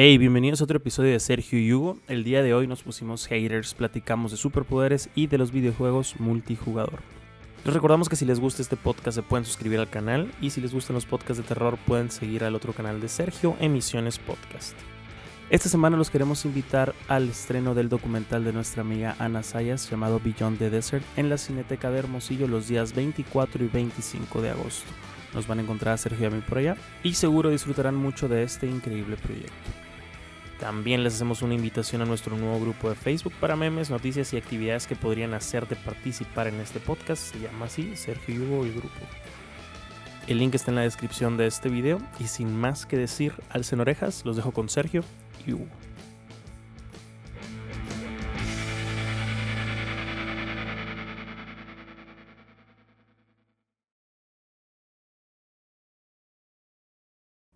[0.00, 1.98] Hey, bienvenidos a otro episodio de Sergio y Hugo.
[2.06, 7.00] El día de hoy nos pusimos haters, platicamos de superpoderes y de los videojuegos multijugador.
[7.64, 10.60] Les recordamos que si les gusta este podcast se pueden suscribir al canal y si
[10.60, 14.76] les gustan los podcasts de terror pueden seguir al otro canal de Sergio, Emisiones Podcast.
[15.50, 20.20] Esta semana los queremos invitar al estreno del documental de nuestra amiga Ana Sayas llamado
[20.22, 24.92] Beyond the Desert en la Cineteca de Hermosillo los días 24 y 25 de agosto.
[25.34, 28.28] Nos van a encontrar a Sergio y a mí por allá y seguro disfrutarán mucho
[28.28, 29.87] de este increíble proyecto.
[30.58, 34.38] También les hacemos una invitación a nuestro nuevo grupo de Facebook para memes, noticias y
[34.38, 37.32] actividades que podrían hacerte participar en este podcast.
[37.32, 38.88] Se llama así, Sergio Hugo y Grupo.
[40.26, 43.78] El link está en la descripción de este video y sin más que decir, alcen
[43.78, 45.04] orejas, los dejo con Sergio
[45.46, 45.54] y.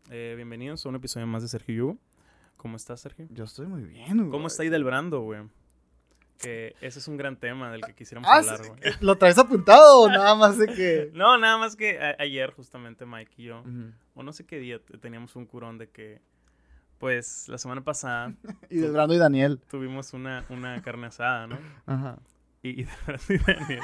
[0.09, 2.12] Eh, bienvenidos a un episodio más de Sergio y.
[2.63, 3.27] ¿Cómo estás, Sergio?
[3.31, 4.31] Yo estoy muy bien, güey.
[4.31, 5.41] ¿Cómo está del Brando, güey?
[6.39, 8.81] Que ese es un gran tema del que quisiéramos Ah, hablar, güey.
[9.01, 11.11] ¿Lo traes apuntado o nada más de que.?
[11.15, 13.65] No, nada más que ayer justamente Mike y yo,
[14.15, 16.21] o no sé qué día, te- teníamos un curón de que,
[16.99, 18.33] pues, la semana pasada
[18.71, 19.61] Y de Brando y Daniel.
[19.69, 21.59] tuvimos una, una carne asada, ¿no?
[21.87, 22.19] Ajá.
[22.63, 23.81] Y, y de Daniel,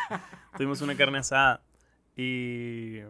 [0.56, 1.62] tuvimos una carne asada
[2.16, 3.00] y,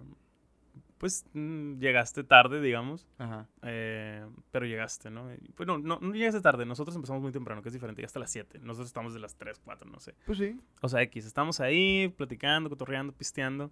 [0.98, 3.46] pues, mm, llegaste tarde, digamos, Ajá.
[3.62, 5.30] eh, pero llegaste, ¿no?
[5.54, 8.18] Pues no, no, no llegaste tarde, nosotros empezamos muy temprano, que es diferente, ya hasta
[8.20, 10.14] las 7, nosotros estamos de las 3, 4, no sé.
[10.26, 10.60] Pues sí.
[10.82, 13.70] O sea, X, estamos ahí platicando, cotorreando, pisteando.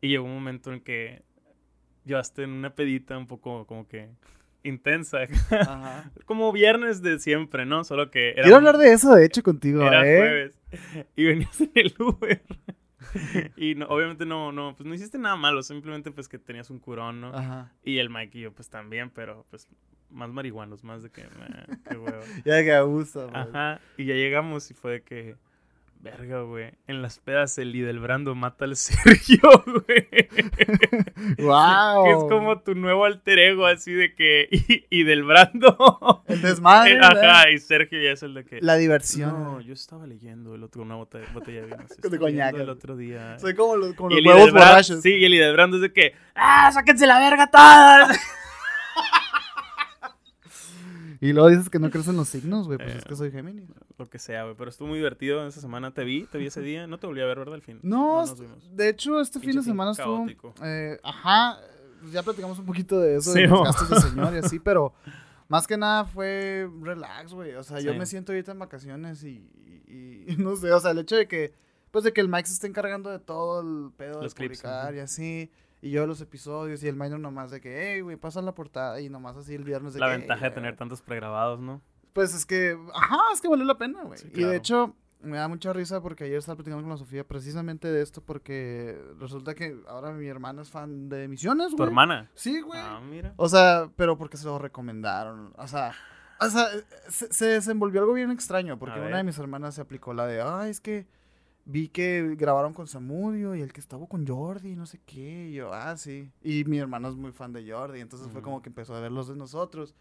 [0.00, 1.22] Y llegó un momento en que
[2.04, 4.10] llevaste en una pedita un poco como que
[4.62, 5.18] intensa.
[5.50, 6.10] Ajá.
[6.26, 7.84] como viernes de siempre, ¿no?
[7.84, 10.18] Solo que era, Quiero hablar de eso, de hecho, contigo, era ¿eh?
[10.18, 10.58] jueves.
[11.16, 12.42] Y venías en el Uber.
[13.56, 15.62] y no, obviamente no, no, pues no hiciste nada malo.
[15.62, 17.34] Simplemente pues que tenías un curón, ¿no?
[17.34, 17.72] Ajá.
[17.84, 19.68] Y el Mike y yo pues también, pero pues
[20.10, 21.26] más marihuanos, más de que, eh,
[21.88, 22.22] qué huevo.
[22.44, 23.30] Ya que abuso.
[23.32, 25.36] Ajá, y ya llegamos y fue de que,
[26.10, 30.28] verga, güey, en las pedas el Lidelbrando mata al Sergio, güey.
[31.38, 32.04] ¡Wow!
[32.04, 36.22] Que es como tu nuevo alter ego, así de que, y, y del Brando.
[36.26, 36.98] El desmadre.
[36.98, 37.44] Ajá, ¿verdad?
[37.52, 38.60] y Sergio ya es el de que.
[38.60, 39.30] La diversión.
[39.32, 41.84] No, yo estaba leyendo el otro, una botella, botella de vino.
[42.10, 42.54] De coñac.
[42.54, 43.38] El otro día.
[43.38, 45.02] Soy como los, como los huevos borrachos.
[45.02, 48.18] Sí, y el Lidelbrando es de que, ¡ah, sáquense la verga todas!
[51.20, 52.78] Y luego dices que no crees en los signos, güey.
[52.78, 52.98] Pues Eh.
[52.98, 53.68] es que soy Géminis.
[53.98, 55.90] Lo que sea, güey, pero estuvo muy divertido esa semana.
[55.92, 56.86] Te vi, te vi ese día.
[56.86, 57.54] No te volví a ver, ¿verdad?
[57.54, 57.78] Al fin.
[57.82, 58.76] No, vimos.
[58.76, 60.16] de hecho, este fin de semana fin estuvo.
[60.18, 60.54] caótico.
[60.62, 61.58] eh, ajá.
[62.12, 64.92] Ya platicamos un poquito de eso, Sí, de los gastos de señor y así, pero
[65.48, 67.54] más que nada fue relax, güey.
[67.54, 69.48] O sea, yo me siento ahorita en vacaciones y,
[69.88, 71.54] y- y no sé, o sea, el hecho de que,
[71.90, 74.60] pues de que el Mike se esté encargando de todo el pedo Los de clips,
[74.60, 75.50] publicar y así.
[75.82, 79.00] Y yo los episodios y el minor nomás de que, hey, güey, pasa la portada
[79.00, 80.78] y nomás así el viernes de La que, ventaja de "Hey, tener güey".
[80.78, 81.82] tantos pregrabados, ¿no?
[82.12, 84.18] Pues es que, ajá, es que valió la pena, güey.
[84.18, 84.50] Sí, Y claro.
[84.50, 88.00] de hecho, me da mucha risa porque ayer estaba platicando con la Sofía precisamente de
[88.02, 91.76] esto porque resulta que ahora mi hermana es fan de Misiones, güey.
[91.76, 92.30] ¿Tu hermana?
[92.34, 92.80] Sí, güey.
[92.82, 93.34] Ah, mira.
[93.36, 95.52] O sea, pero porque se lo recomendaron.
[95.58, 95.92] O sea,
[96.40, 96.66] o sea
[97.08, 100.40] se, se desenvolvió algo bien extraño porque una de mis hermanas se aplicó la de,
[100.42, 101.06] ay, es que
[101.66, 105.48] vi que grabaron con Samudio y el que estaba con Jordi, no sé qué.
[105.50, 106.30] Y yo, ah, sí.
[106.42, 109.12] Y mi hermano es muy fan de Jordi, entonces fue como que empezó a ver
[109.12, 109.94] los de nosotros.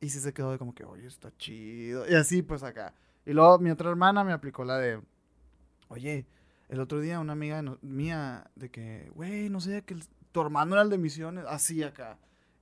[0.00, 2.08] Y sí se quedó de como que, oye, está chido.
[2.08, 2.94] Y así, pues acá.
[3.26, 5.00] Y luego mi otra hermana me aplicó la de,
[5.88, 6.26] oye,
[6.68, 10.40] el otro día una amiga no- mía de que, güey, no sé, que el- tu
[10.40, 12.18] hermano era el de misiones, así acá.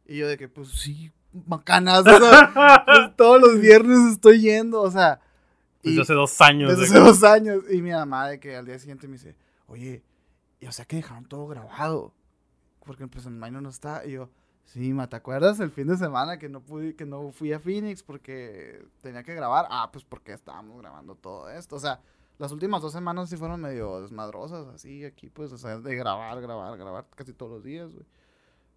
[0.07, 1.13] Y yo de que, pues sí,
[1.47, 2.01] macanas.
[2.01, 2.53] o sea,
[2.87, 5.21] pues, todos los viernes estoy yendo, o sea.
[5.83, 6.71] Desde y- hace dos años.
[6.71, 7.65] desde hace que- dos años.
[7.71, 10.03] Y mi mamá de que al día siguiente me dice, oye,
[10.61, 12.15] y, o sea que dejaron todo grabado.
[12.85, 14.05] Porque pues en Minor no está.
[14.07, 14.29] Y yo,
[14.65, 17.61] sí, ma, ¿te acuerdas el fin de semana que no pude, que no fui a
[17.61, 19.67] Phoenix porque tenía que grabar?
[19.71, 21.77] Ah, pues porque estábamos grabando todo esto.
[21.77, 22.01] O sea,
[22.39, 26.41] las últimas dos semanas sí fueron medio desmadrosas, así aquí, pues, o sea, de grabar,
[26.41, 28.05] grabar, grabar casi todos los días, güey.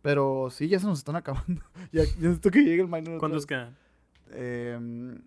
[0.04, 1.64] Pero sí, ya se nos están acabando.
[1.92, 3.18] ya, ya necesito que llegue el Minor.
[3.20, 3.76] ¿Cuántos quedan?
[4.32, 5.20] Em,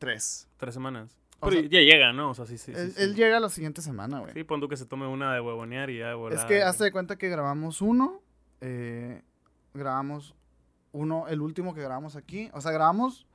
[0.00, 0.48] tres.
[0.56, 1.16] Tres semanas.
[1.38, 2.30] O Pero sea, ya llega, ¿no?
[2.30, 2.72] O sea, sí, sí.
[2.74, 3.02] sí, él, sí.
[3.02, 4.32] él llega la siguiente semana, güey.
[4.34, 6.66] Sí, pon tú que se tome una de huevonear y ya, Es volada, que güey.
[6.66, 8.20] hazte de cuenta que grabamos uno,
[8.60, 9.22] eh,
[9.72, 10.34] grabamos
[10.92, 13.26] uno, el último que grabamos aquí, o sea, grabamos,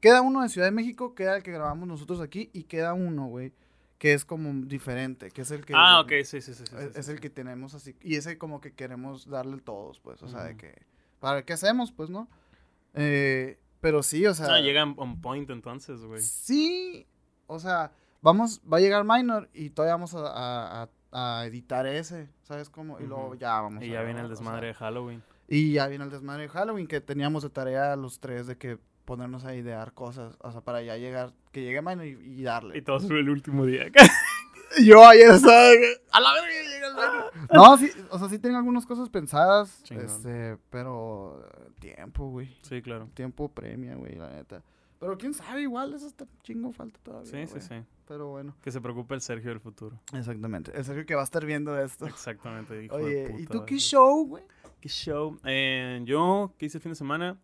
[0.00, 3.26] queda uno de Ciudad de México, queda el que grabamos nosotros aquí y queda uno,
[3.28, 3.52] güey,
[3.98, 5.72] que es como diferente, que es el que...
[5.74, 6.64] Ah, ok, sí, sí, sí.
[6.68, 10.22] sí, Es, es el que tenemos así, y ese como que queremos darle todos, pues,
[10.22, 10.74] o sea, de que,
[11.20, 12.28] para ver qué hacemos, pues, ¿no?
[12.92, 14.46] Eh, pero sí, o sea...
[14.54, 16.20] Ah, llegan on point entonces, güey.
[16.20, 17.06] Sí,
[17.46, 17.92] o sea,
[18.22, 20.88] vamos, va a llegar Minor y todavía vamos a, a- a-
[21.40, 23.00] a editar ese, ¿sabes cómo?
[23.00, 25.22] Y luego ya vamos Y a ya viene el grabar, o sea, desmadre de Halloween.
[25.48, 28.78] y ya viene el desmadre de Halloween, que teníamos de tarea los tres de que
[29.04, 32.76] ponernos a idear cosas, o sea, para ya llegar, que llegue Mino y, y darle.
[32.76, 33.86] Y todo sobre el último día.
[34.84, 35.70] Yo ayer estaba
[36.12, 37.48] a la verga llega el Mino.
[37.52, 40.06] No, sí, o sea, sí tengo algunas cosas pensadas, Chingón.
[40.06, 42.56] este, pero eh, tiempo, güey.
[42.62, 43.08] sí, claro.
[43.14, 44.62] Tiempo premia, güey, la neta.
[44.98, 47.30] Pero quién sabe, igual eso está chingo falta todavía.
[47.30, 47.74] Sí, sí, sí.
[48.08, 48.54] Pero bueno.
[48.62, 50.00] Que se preocupe el Sergio del futuro.
[50.14, 50.72] Exactamente.
[50.74, 52.06] El Sergio que va a estar viendo esto.
[52.06, 52.84] Exactamente.
[52.84, 54.44] hijo de Oye, ¿y tú qué show, güey?
[54.80, 55.38] ¿Qué show?
[55.44, 57.36] Eh, yo, ¿qué hice el fin de semana?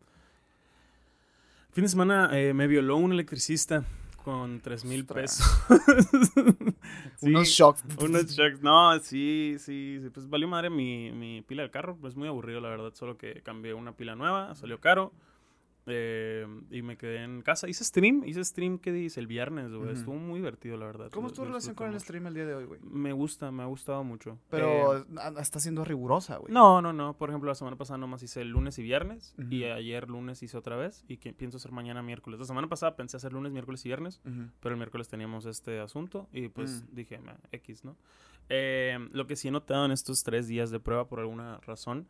[1.73, 3.85] Fin de semana eh, me violó un electricista
[4.23, 5.47] con 3 mil pesos.
[7.17, 7.85] Sí, Unos shocks.
[8.01, 8.63] Unos shocks.
[8.63, 11.97] No, sí, sí, sí, Pues valió madre mi, mi pila del carro.
[12.05, 12.93] Es muy aburrido, la verdad.
[12.95, 15.13] Solo que cambié una pila nueva, salió caro.
[15.87, 17.69] Eh, y me quedé en casa.
[17.69, 19.19] Hice stream, hice stream, ¿qué dice?
[19.21, 19.83] El viernes, güey.
[19.91, 19.91] Ujú.
[19.91, 21.11] Estuvo muy divertido, la verdad.
[21.11, 22.81] ¿Cómo es tu relación con el stream el día de hoy, güey?
[22.83, 24.39] Me gusta, me ha gustado mucho.
[24.51, 26.53] Pero Eh, a- está siendo rigurosa, güey.
[26.53, 27.17] no, no, no.
[27.17, 29.35] Por ejemplo, la semana pasada nomás hice el lunes y viernes.
[29.51, 29.73] Y Ujú.
[29.75, 31.05] ayer lunes hice otra vez.
[31.09, 32.39] Y que pienso hacer mañana miércoles.
[32.39, 34.21] La semana pasada pensé hacer lunes, miércoles y viernes.
[34.25, 34.51] Ujú.
[34.61, 36.29] Pero el miércoles teníamos este asunto.
[36.33, 36.95] Y pues Mm.
[36.95, 37.97] dije, "Meh, X, ¿no?
[38.49, 42.07] Eh, lo que sí he notado en estos tres días de prueba, por alguna razón,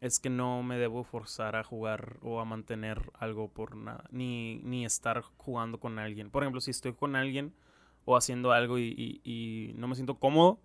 [0.00, 4.04] es que no me debo forzar a jugar o a mantener algo por nada.
[4.10, 6.30] Ni, ni estar jugando con alguien.
[6.30, 7.54] Por ejemplo, si estoy con alguien
[8.04, 10.60] o haciendo algo y, y- y no me siento cómodo,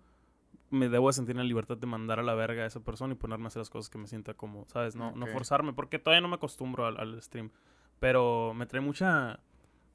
[0.70, 3.12] me debo de sentir en la libertad de mandar a la verga a esa persona
[3.14, 4.96] y ponerme a hacer las cosas que me sienta cómodo, ¿sabes?
[4.96, 7.50] No, no forzarme, porque todavía no me acostumbro al, al stream.
[8.00, 9.40] Pero me trae mucha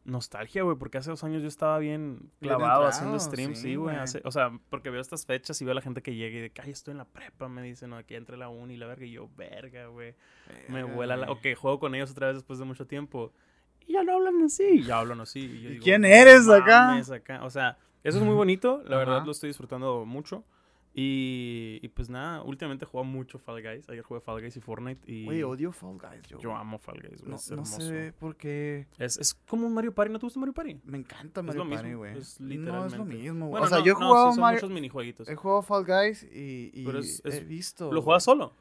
[0.08, 3.96] nostalgia, güey, porque hace dos años yo estaba bien clavado haciendo streams, sí, güey.
[4.24, 6.50] O sea, porque veo estas fechas y veo a la gente que llega y de
[6.50, 8.88] que, ay, estoy en la prepa, me dicen, no, aquí entre la uni y la
[8.88, 10.16] verga, y yo, verga, güey.
[10.70, 11.30] Me vuela la...
[11.30, 13.34] O que juego con ellos otra vez después de mucho tiempo.
[13.86, 14.82] Y ya no hablan así.
[14.84, 15.40] Ya hablan así.
[15.42, 17.44] Y, yo ¿Y digo, quién "No eres acá?" acá?
[17.44, 18.82] O sea, eso es muy bonito.
[18.86, 20.44] La verdad lo estoy disfrutando mucho.
[21.00, 23.88] Y, y pues nada, últimamente juego mucho Fall Guys.
[23.88, 25.00] Ayer jugué Fall Guys y Fortnite.
[25.06, 26.40] Y Güey, odio Fall Guys, yo.
[26.40, 26.60] yo güey.
[26.60, 27.30] amo Fall Guys, güey.
[27.30, 27.82] No, es no hermoso.
[27.82, 28.88] sé por qué.
[28.98, 30.12] Es, es como un Mario Party.
[30.12, 30.82] ¿No te gusta Mario Party?
[30.86, 32.12] Me encanta Es Mario lo Party, güey.
[32.18, 32.98] es No es literalmente.
[32.98, 33.50] lo mismo.
[33.50, 34.58] Bueno, o sea, no, yo he no, jugado sí son Mario.
[34.58, 35.30] muchos minijueguitos.
[35.30, 37.86] He jugado Fall Guys y, y Pero es- he visto.
[37.86, 38.02] ¿Lo güey.
[38.04, 38.54] juegas solo?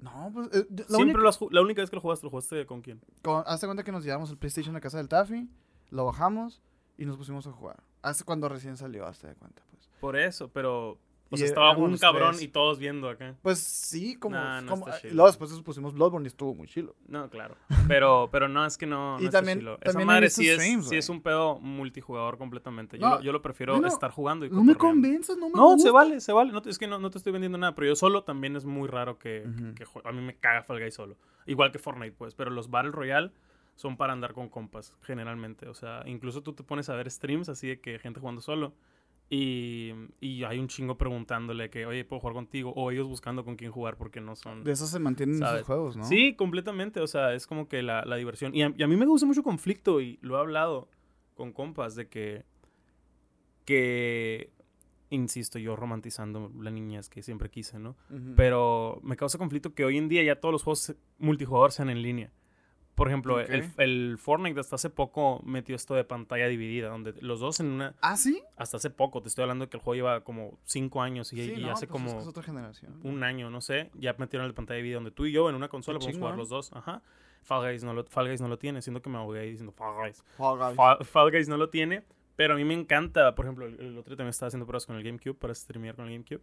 [0.00, 0.48] No, pues.
[0.52, 2.82] eh, la Siempre única- lo has La única vez que lo jugaste, ¿lo jugaste con
[2.82, 3.00] quién?
[3.22, 5.48] con- Hazte cuenta que nos llevamos el PlayStation a casa del Taffy,
[5.88, 6.60] lo bajamos
[6.98, 7.82] y nos pusimos a jugar.
[8.02, 9.88] Hace cuando recién salió, hazte de cuenta, pues.
[9.98, 10.98] Por eso, pero...
[11.30, 12.42] O sea, e- estaba un cabrón tres.
[12.42, 13.34] y todos viendo acá.
[13.42, 14.36] Pues sí, como.
[14.36, 15.14] Nah, no como chido.
[15.14, 16.94] luego después pusimos Bloodborne y estuvo muy chilo.
[17.08, 17.56] No, claro.
[17.88, 19.74] Pero, pero no, es que no, Y no está también- chilo.
[19.80, 22.98] Esa también madre sí es, sí es un pedo multijugador completamente.
[22.98, 25.64] Yo, No, lo, yo lo prefiero estar jugando y No me convences, no me No,
[25.72, 25.82] gusta.
[25.82, 26.52] se vale, se vale.
[26.52, 28.86] No es que no, no te estoy vendiendo nada, pero yo solo también es muy
[28.88, 29.74] raro que, Ujú.
[29.74, 31.16] que A mí me caga Fall Guys solo.
[31.46, 32.34] Igual que Fortnite, pues.
[32.34, 33.32] Pero los Battle Royale
[33.76, 35.66] son para andar con compas, generalmente.
[35.68, 38.72] O sea, incluso tú te pones a ver streams así de que gente jugando solo.
[39.30, 42.72] Y, y hay un chingo preguntándole que, oye, ¿puedo jugar contigo?
[42.76, 44.62] O ellos buscando con quién jugar porque no son...
[44.64, 45.56] De eso se mantienen ¿Sabes?
[45.56, 46.04] esos juegos, ¿no?
[46.04, 47.00] Sí, completamente.
[47.00, 48.54] O sea, es como que la, la diversión.
[48.54, 50.88] Y a, y a mí me gusta mucho conflicto y lo he hablado
[51.34, 52.44] con compas de que.
[53.64, 54.52] Que.
[55.10, 57.96] Insisto, yo romantizando la niñez que siempre quise, ¿no?
[58.36, 62.02] Pero me causa conflicto que hoy en día ya todos los juegos multijugador sean en
[62.02, 62.32] línea.
[62.94, 67.40] Por ejemplo, el, el Fortnite hasta hace poco metió esto de pantalla dividida, donde los
[67.40, 67.94] dos en una.
[68.00, 68.40] ¿Ah, sí?
[68.56, 71.36] Hasta hace poco, te estoy hablando de que el juego lleva como cinco años y,
[71.36, 73.00] sí, y no, hace pues es como que es otra generación.
[73.02, 75.56] un año, no sé, ya metieron de pantalla de video donde tú y yo en
[75.56, 76.72] una consola podemos jugar los dos.
[76.72, 77.02] Ajá.
[77.42, 79.72] Fall Guys no lo, Fall Guys no lo tiene, siendo que me ahogué ahí diciendo
[79.72, 80.24] Fall Guys.
[80.36, 80.76] Fall Guys.
[80.76, 82.04] Fall, Fall Guys no lo tiene,
[82.36, 83.34] pero a mí me encanta.
[83.34, 85.96] Por ejemplo, el, el otro día también estaba haciendo pruebas con el GameCube para streamear
[85.96, 86.42] con el GameCube.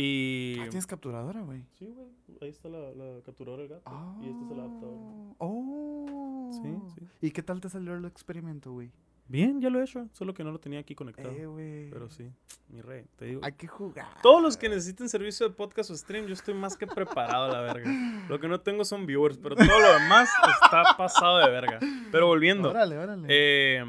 [0.00, 0.56] Y.
[0.60, 1.64] Ah, tienes capturadora, güey.
[1.78, 2.08] Sí, güey.
[2.40, 3.90] Ahí está la, la capturadora del gato.
[4.22, 5.34] Y este es el adaptador.
[5.38, 6.50] Oh.
[6.62, 7.06] Sí, sí.
[7.20, 8.90] ¿Y qué tal te salió el experimento, güey?
[9.26, 10.08] Bien, ya lo he hecho.
[10.12, 11.30] Solo que no lo tenía aquí conectado.
[11.30, 11.90] Eh, güey.
[11.90, 12.30] pero sí,
[12.70, 13.40] mi rey, te digo.
[13.44, 14.06] Hay que jugar.
[14.22, 17.48] Todos los que necesiten servicio de podcast o stream, yo estoy más que preparado a
[17.48, 17.90] la verga.
[18.28, 20.30] Lo que no tengo son viewers, pero todo lo demás
[20.62, 21.78] está pasado de verga.
[22.10, 23.26] Pero volviendo, Órale, órale.
[23.28, 23.84] eh,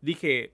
[0.00, 0.52] dije,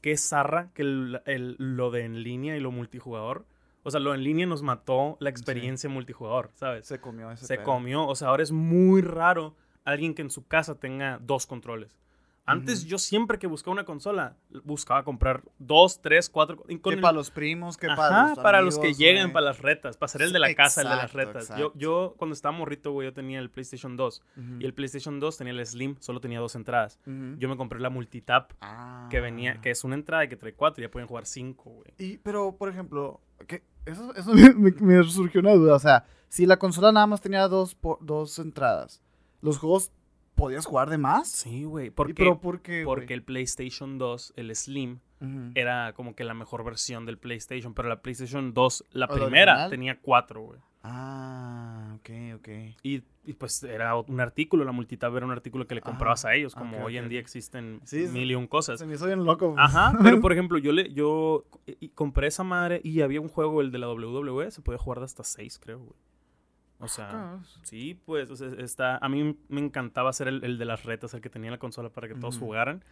[0.00, 3.44] qué zarra que el- el- lo de en línea y lo multijugador.
[3.84, 6.86] O sea, lo en línea nos mató la experiencia multijugador, ¿sabes?
[6.86, 7.64] se comió ese Se pedo.
[7.64, 8.06] comió.
[8.06, 11.98] O sea, ahora es muy raro alguien que en su casa tenga dos controles.
[12.44, 14.34] Antes yo siempre que buscaba una consola,
[14.64, 16.56] buscaba comprar dos, tres, cuatro.
[16.56, 19.46] con Que el- para los primos, que Ajá, para los para los que lleguen, para
[19.46, 21.48] las retas, para ser el de la casa, el de las retas.
[21.50, 21.78] Yo, exacto.
[21.78, 24.22] yo, cuando estaba morrito, güey, yo tenía el PlayStation 2.
[24.36, 26.98] Ujú, Y el PlayStation 2 tenía el Slim, solo tenía dos entradas.
[27.06, 29.06] Yo me compré la multitap, Ah.
[29.08, 31.70] que venía, que es una entrada y que trae cuatro, y ya pueden jugar cinco,
[31.70, 31.92] güey.
[31.98, 35.74] Y, pero, por ejemplo, que eso, eso me, me- surgió una duda.
[35.74, 39.02] O sea, si la consola nada más tenía dos, dos entradas,
[39.40, 39.90] ¿los juegos
[40.34, 41.28] podías jugar de más?
[41.28, 41.88] Sí, güey.
[41.88, 45.00] ¿Y Porque, pero por qué, porque el PlayStation 2, el Slim,
[45.54, 47.74] era como que la mejor versión del PlayStation.
[47.74, 50.60] Pero la PlayStation 2, la ¿O la primera, tenía cuatro, güey.
[50.82, 52.48] Ah, ok, ok.
[52.82, 56.34] Y, y, pues era un artículo, la multitab era un artículo que le comprabas a
[56.34, 58.80] ellos, como ok, hoy en día existen Sí, mil y un cosas.
[58.80, 59.54] Se me hizo bien loco.
[59.58, 63.60] Ajá, pero por ejemplo, yo le yo y compré esa madre y había un juego,
[63.60, 65.94] el de la WWE, se podía jugar de hasta 6, creo, güey.
[66.80, 70.58] O sea, Ah, sí, pues, o sea, está, a mí me encantaba hacer el, el
[70.58, 72.84] de las retas, el que tenía la consola para que todos jugaran.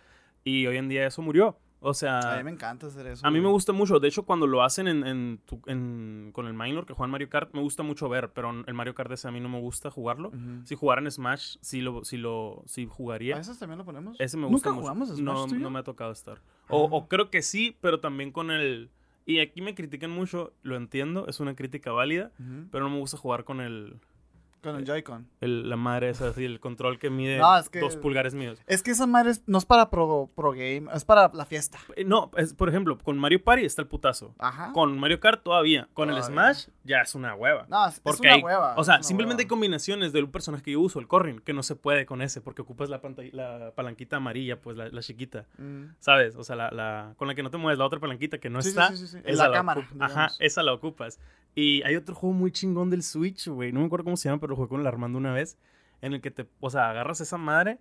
[0.44, 1.58] Y hoy en día eso murió.
[1.82, 3.26] O A sea, mí me encanta hacer eso.
[3.26, 3.98] a mí me gusta mucho.
[4.00, 7.30] De hecho, cuando lo hacen en, en tu- en- con el minor que juegan Mario
[7.30, 9.90] Kart, me gusta mucho ver, pero el Mario Kart ese a mí no me gusta
[9.90, 10.28] jugarlo.
[10.28, 10.60] Ujú.
[10.64, 13.36] Si jugaran Smash, sí lo, sí lo sí ¿A jugaría.
[13.36, 14.16] veces también lo ponemos?
[14.20, 14.80] Ese me gusta ¿Nunca mucho.
[14.82, 15.20] jugamos Smash
[15.52, 16.42] no, no me ha tocado estar.
[16.68, 16.88] O, Ah.
[16.92, 18.90] o creo que sí, pero también con el...
[19.26, 22.32] Y aquí me critican mucho, lo entiendo, es una crítica válida,
[22.72, 23.96] pero no me gusta jugar con el,
[24.62, 25.26] Con el Joy-Con.
[25.40, 28.58] el- la madre esa, así, el control que mide No, es que- dos pulgares míos.
[28.66, 31.78] Es que esa madre es- no es para pro, pro game, es para la fiesta.
[31.96, 34.34] Eh, No, es, por ejemplo, con Mario Party está el putazo.
[34.38, 34.72] Ajá.
[34.72, 35.88] Con Mario Kart todavía.
[35.94, 36.34] Con el Todavía.
[36.54, 37.66] Smash ya es una hueva.
[37.68, 38.74] No, es, es Porque una hay, hueva.
[38.76, 39.50] o sea, es una simplemente hay hueva.
[39.50, 42.62] combinaciones del personaje que yo uso, el Corrin, que no se puede con ese, porque
[42.62, 45.94] ocupas la, pantalla, la palanquita amarilla, pues la, la chiquita, Mm.
[46.00, 46.36] ¿sabes?
[46.36, 48.60] O sea, la, la- con la que no te mueves, la otra palanquita que no
[48.62, 48.88] Sí, está.
[48.90, 49.18] sí, sí, sí.
[49.24, 51.18] esa La cámara, Ajá, esa la ocupas.
[51.54, 53.72] Y hay otro juego muy chingón del Switch, güey.
[53.72, 55.58] No me acuerdo cómo se llama, pero lo jugué con el Armando una vez.
[56.00, 57.78] En el que te, o sea, agarras esa madre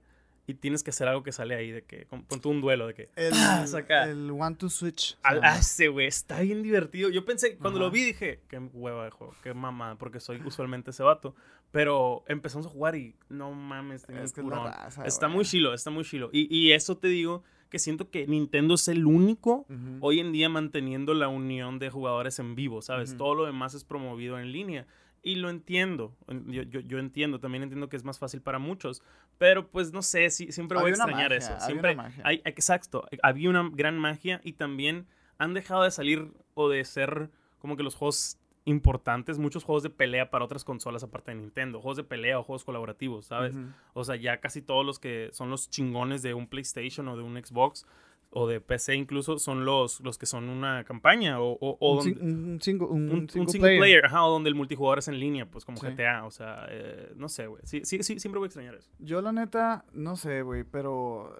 [0.49, 2.87] y tienes que hacer algo que sale ahí, de que, con, pon tú un duelo,
[2.87, 3.09] de que.
[3.15, 3.65] El, ¡Ah!
[3.67, 4.05] saca!
[4.05, 5.17] el One to Switch.
[5.21, 5.87] Al, llama.
[5.87, 7.09] ah, güey, está bien divertido.
[7.09, 10.89] Yo pensé, cuando lo vi dije, qué hueva de juego, qué mamá, porque soy usualmente
[10.89, 11.35] ese vato.
[11.71, 15.75] Pero empezamos a jugar y no mames, tenía Es que es raza, Está muy chilo,
[15.75, 16.31] está muy chilo.
[16.33, 19.65] Y, y eso te digo que siento que Nintendo es el único
[20.01, 23.15] hoy en día manteniendo la unión de jugadores en vivo, ¿sabes?
[23.17, 24.87] Todo lo demás es promovido en línea.
[25.21, 28.57] Y lo entiendo, en- yo, yo, yo entiendo, también entiendo que es más fácil para
[28.57, 29.03] muchos,
[29.37, 31.53] pero pues no sé, sí, siempre voy a Había extrañar magia, eso.
[31.53, 32.23] había Siempre una magia.
[32.25, 35.05] hay, exacto, había una gran magia y también
[35.37, 38.38] han dejado de salir o de ser como que los juegos
[38.69, 42.43] importantes, muchos juegos de pelea para otras consolas aparte de Nintendo, juegos de pelea o
[42.43, 43.55] juegos colaborativos, ¿sabes?
[43.93, 47.23] O sea, ya casi todos los que son los chingones de un PlayStation o de
[47.23, 47.85] un Xbox
[48.31, 51.97] o de PC incluso son los, los que son una campaña o, o- o un,
[51.97, 55.07] donde- sing- un single, un, un, single, single player, ajá, o donde el multijugador es
[55.07, 55.87] en línea, pues como Sí.
[55.87, 57.63] GTA, o sea, eh, no sé, güey.
[57.65, 58.91] Sí, sí, sí, siempre voy a extrañar eso.
[58.99, 61.35] Yo la neta, no sé, güey, pero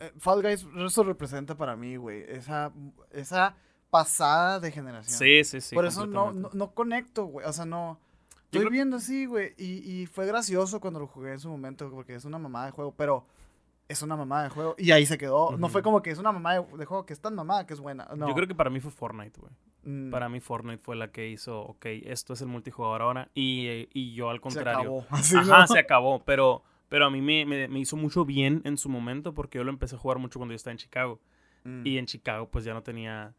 [0.00, 2.74] eh, Fall Guys, eso representa para mí, güey, esa,
[3.10, 3.56] esa
[3.90, 5.18] pasada de generación.
[5.18, 5.74] Sí, sí, sí.
[5.74, 7.98] Por eso no, no, no conecto, güey, o sea, no...
[8.50, 11.50] Yo Estoy creo- viendo así, güey, y, y fue gracioso cuando lo jugué en su
[11.50, 13.26] momento, porque es una mamada de juego, pero
[13.88, 15.56] es una mamada de juego, y ahí se quedó.
[15.58, 17.74] No fue como que es una mamada de, de juego que es tan mamada que
[17.74, 18.08] es buena.
[18.16, 18.26] No.
[18.28, 19.52] Yo creo que para mí fue Fortnite, güey.
[19.84, 23.88] Mm, Para mí Fortnite fue la que hizo, ok, esto es el multijugador ahora y,
[23.92, 24.80] y yo al se contrario.
[24.80, 25.06] acabó.
[25.10, 25.66] Así, Ajá, ¿no?
[25.66, 29.34] se acabó, pero, pero a mí me, me- me hizo mucho bien en su momento
[29.34, 31.20] porque yo lo empecé a jugar mucho cuando yo estaba en Chicago.
[31.64, 31.86] Mm.
[31.86, 33.34] Y en Chicago pues ya no tenía,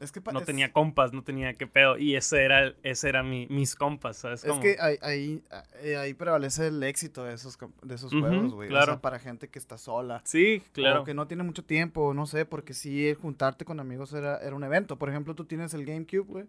[0.00, 1.96] es que no es- tenía compas, no tenía qué pedo.
[1.98, 4.44] Y ese era, ese era mi, mis compas, ¿sabes?
[4.44, 5.42] Es que ahí, ahí,
[5.82, 8.68] eh, ahí prevalece el éxito de esos, de esos juegos, güey.
[8.68, 8.92] O claro.
[8.92, 10.20] sea, para gente que está sola.
[10.24, 11.02] Sí, claro.
[11.02, 14.54] O que no tiene mucho tiempo, no sé, porque sí, juntarte con amigos era, era
[14.54, 14.96] un evento.
[14.96, 16.44] Por ejemplo, tú tienes el GameCube, güey.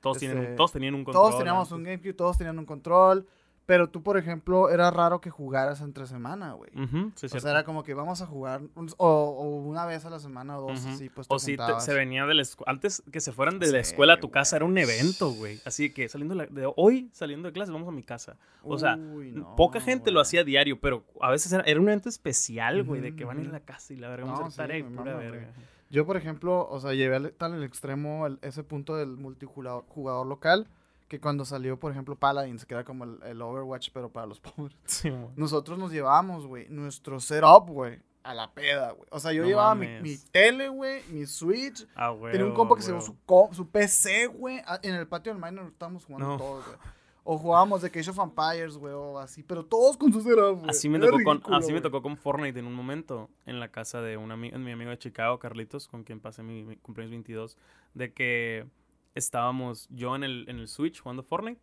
[0.00, 1.24] Todos, tienen, este, todos tenían un control.
[1.24, 3.26] Todos teníamos un GameCube, todos tenían un control.
[3.70, 6.72] Pero tú, por ejemplo, era raro que jugaras entre semana, güey.
[6.72, 7.38] Sí, o cierto.
[7.38, 10.58] sea, era como que vamos a jugar un- o, o una vez a la semana
[10.58, 12.72] o dos, así, pues te O si te- se venía de la escuela.
[12.72, 15.60] Antes que se fueran de la escuela a tu casa era un evento, güey.
[15.64, 18.36] Así que saliendo de, la- de hoy, saliendo de clase, vamos a mi casa.
[18.64, 21.86] O sea, Uy, no, Poca gente lo hacía diario, pero a veces era, era un
[21.88, 24.40] evento especial, güey, de que van a ir a la casa y la verga, vamos
[24.58, 25.52] No, a sí, me pura mama, verga.
[25.90, 29.84] Yo, por ejemplo, o sea, llevé al- tan al extremo el- ese punto del multijugador
[29.88, 30.66] jugador local
[31.10, 34.38] que cuando salió, por ejemplo, Paladins, que era como el, el Overwatch, pero para los
[34.40, 34.76] pobres.
[34.84, 35.10] Sí.
[35.34, 39.08] Nosotros nos llevábamos, güey, nuestro setup, güey, a la peda, güey.
[39.10, 41.84] O sea, yo No llevaba mi, mi tele, güey, mi Switch.
[41.96, 42.30] Ah, güey.
[42.32, 43.16] tenía un compa que se llevó su,
[43.52, 44.58] su PC, güey.
[44.64, 46.36] a- En el patio del minor estábamos jugando No.
[46.36, 46.78] todos, güey.
[47.24, 50.70] O jugábamos de Age of Empires, güey, o así, pero todos con su setup, güey.
[50.70, 54.00] Así me, tocó con, así me tocó con Fortnite en un momento, en la casa
[54.00, 57.56] de un ami- mi amigo de Chicago, Carlitos, con quien pasé mi, mi cumpleaños 22,
[57.94, 58.66] de que
[59.14, 61.60] estábamos yo en el, en el Switch jugando Fortnite,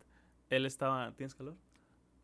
[0.50, 1.12] él estaba...
[1.12, 1.56] ¿Tienes calor?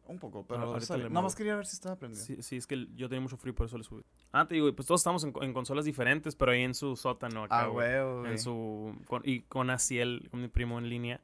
[0.07, 1.09] Un poco, Ah, pero muevo.
[1.09, 2.23] Nada más quería ver si estaba prendido.
[2.23, 4.03] Sí, sí, es que yo tenía mucho frío, por eso le subí.
[4.33, 7.45] Ah, te digo, pues todos estamos en, en consolas diferentes, pero ahí en su sótano
[7.45, 8.31] acá, Ah, güey.
[8.31, 11.23] en su con- y con Asiel, con mi primo en línea,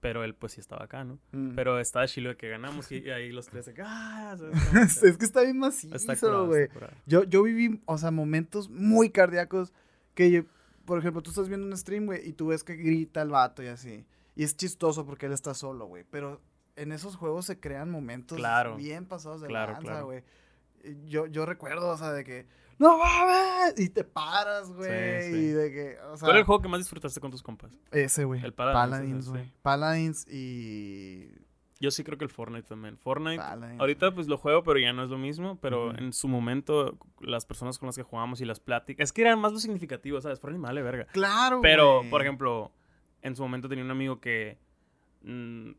[0.00, 1.18] pero él pues sí estaba acá, ¿no?
[1.32, 1.54] Mm.
[1.54, 4.36] Pero estaba chilo de que ganamos y, y ahí los tres de que, ah,
[5.02, 6.68] es que está bien macizo, güey.
[7.06, 9.72] Yo, yo viví, o sea, momentos muy cardíacos
[10.14, 10.42] que, yo-
[10.90, 13.62] por ejemplo, tú estás viendo un stream, güey, y tú ves que grita el vato
[13.62, 14.04] y así.
[14.34, 16.02] Y es chistoso porque él está solo, güey.
[16.10, 16.40] Pero
[16.74, 18.74] en esos juegos se crean momentos Claro.
[18.74, 20.06] bien pasados de Claro, lanza, claro.
[20.06, 20.24] güey.
[21.04, 22.46] yo, yo recuerdo, o sea, de que,
[22.80, 25.38] no mames, y te paras, güey, Sí, sí.
[25.38, 27.70] y de que, o sea, ¿Cuál es el juego que más disfrutaste con tus compas?
[27.92, 29.52] ese, güey, El Paladins, Paladins, güey.
[29.62, 31.30] Paladins y
[31.80, 32.98] Yo sí creo que el Fortnite también.
[32.98, 33.42] Fortnite,
[33.78, 35.58] ahorita pues lo juego, pero ya no es lo mismo.
[35.60, 39.22] Pero en su momento, las personas con las que jugamos y las pláticas, es que
[39.22, 40.38] eran más lo significativo, ¿sabes?
[40.38, 41.06] Fortnite vale verga.
[41.06, 42.70] Claro, Pero, por ejemplo,
[43.22, 44.58] en su momento tenía un amigo que.
[45.22, 45.70] mm,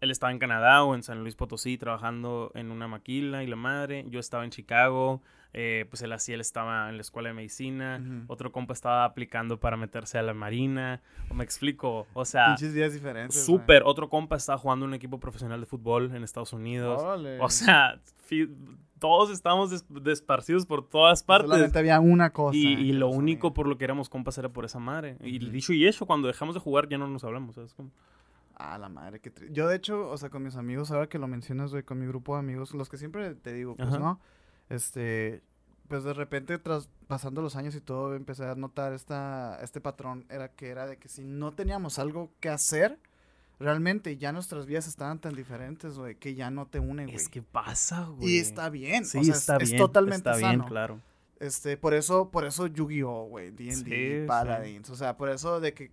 [0.00, 3.56] él estaba en Canadá o en San Luis Potosí trabajando en una maquila y la
[3.56, 4.04] madre.
[4.08, 5.22] Yo estaba en Chicago.
[5.54, 8.00] Eh, pues él así, él estaba en la escuela de medicina.
[8.26, 11.00] Otro compa estaba aplicando para meterse a la marina.
[11.30, 12.06] O me explico.
[12.14, 13.44] O sea, Pinches días diferentes.
[13.44, 13.82] súper.
[13.84, 17.02] Otro compa estaba jugando en un equipo profesional de fútbol en Estados Unidos.
[17.40, 18.00] O sea,
[18.98, 21.48] todos estábamos des- desparcidos por todas partes.
[21.50, 22.56] Solamente había una cosa.
[22.58, 25.16] Y, lo único por lo que éramos compas era por esa madre.
[25.22, 27.74] Y dicho y hecho, cuando dejamos de jugar ya no nos hablamos, ¿sabes?
[27.74, 27.90] Como-
[28.60, 29.54] Ah, la madre, qué triste.
[29.54, 32.06] Yo, de hecho, o sea, con mis amigos, ahora que lo mencionas, güey, con mi
[32.08, 33.98] grupo de amigos, los que siempre te digo, pues, Ajá.
[34.00, 34.20] ¿no?
[34.68, 35.42] Este,
[35.88, 40.26] pues de repente, tras pasando los años y todo, empecé a notar esta, este patrón,
[40.28, 42.98] era que era de que si no teníamos algo que hacer,
[43.58, 47.16] realmente ya nuestras vidas estaban tan diferentes, güey, que ya no te une, güey.
[47.16, 48.34] Es que pasa, güey.
[48.34, 49.78] Y está bien, Sí, o sea, es- está es, bien.
[49.82, 50.66] totalmente está bien, sano.
[50.66, 51.00] claro.
[51.40, 53.84] Este, por eso, por eso Yu-Gi-Oh, güey, D&D, Sí,
[54.22, 54.26] sí.
[54.26, 55.92] Paladins, o sea, por eso de que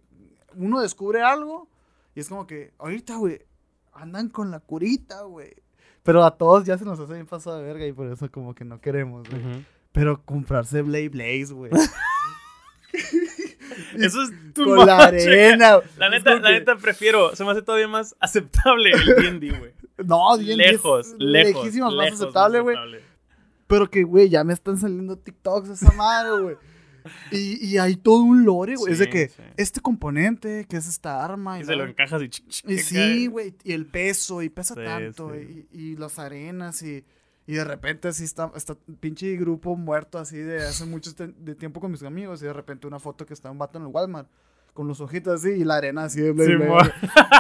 [0.56, 1.70] uno descubre algo
[2.16, 3.42] y es como que, ahorita, güey,
[3.94, 5.54] andan con la curita, güey.
[6.06, 8.54] Pero a todos ya se nos hace bien pasado de verga y por eso como
[8.54, 9.66] que no queremos, güey.
[9.92, 11.72] Pero comprarse Blade Blaze, güey.
[13.98, 15.80] Eso es tu con la arena.
[15.98, 19.74] La neta, la neta prefiero, se me hace todavía más aceptable el D&D, güey.
[20.06, 22.78] No, D&D es lejos, lejos, lejísimos más aceptable, güey.
[23.66, 26.56] Pero que, güey, ya me están saliendo TikToks de esa madre, güey.
[27.32, 28.94] Y, y hay todo un lore, güey.
[28.94, 29.42] es de que sí.
[29.58, 31.58] este componente, que es esta arma.
[31.60, 32.30] Y, Y se lo encajas y...
[32.74, 33.54] y sí, güey.
[33.64, 35.36] Y el peso, y pesa Sí, tanto.
[35.36, 37.04] Y, y las arenas, y,
[37.48, 41.80] y de repente así está, está pinche grupo muerto así de hace mucho de tiempo
[41.80, 42.42] con mis amigos.
[42.42, 44.30] Y de repente una foto que está un vato en el Walmart.
[44.76, 46.94] Con los ojitos así y la arena así de Blade Sí, Blade.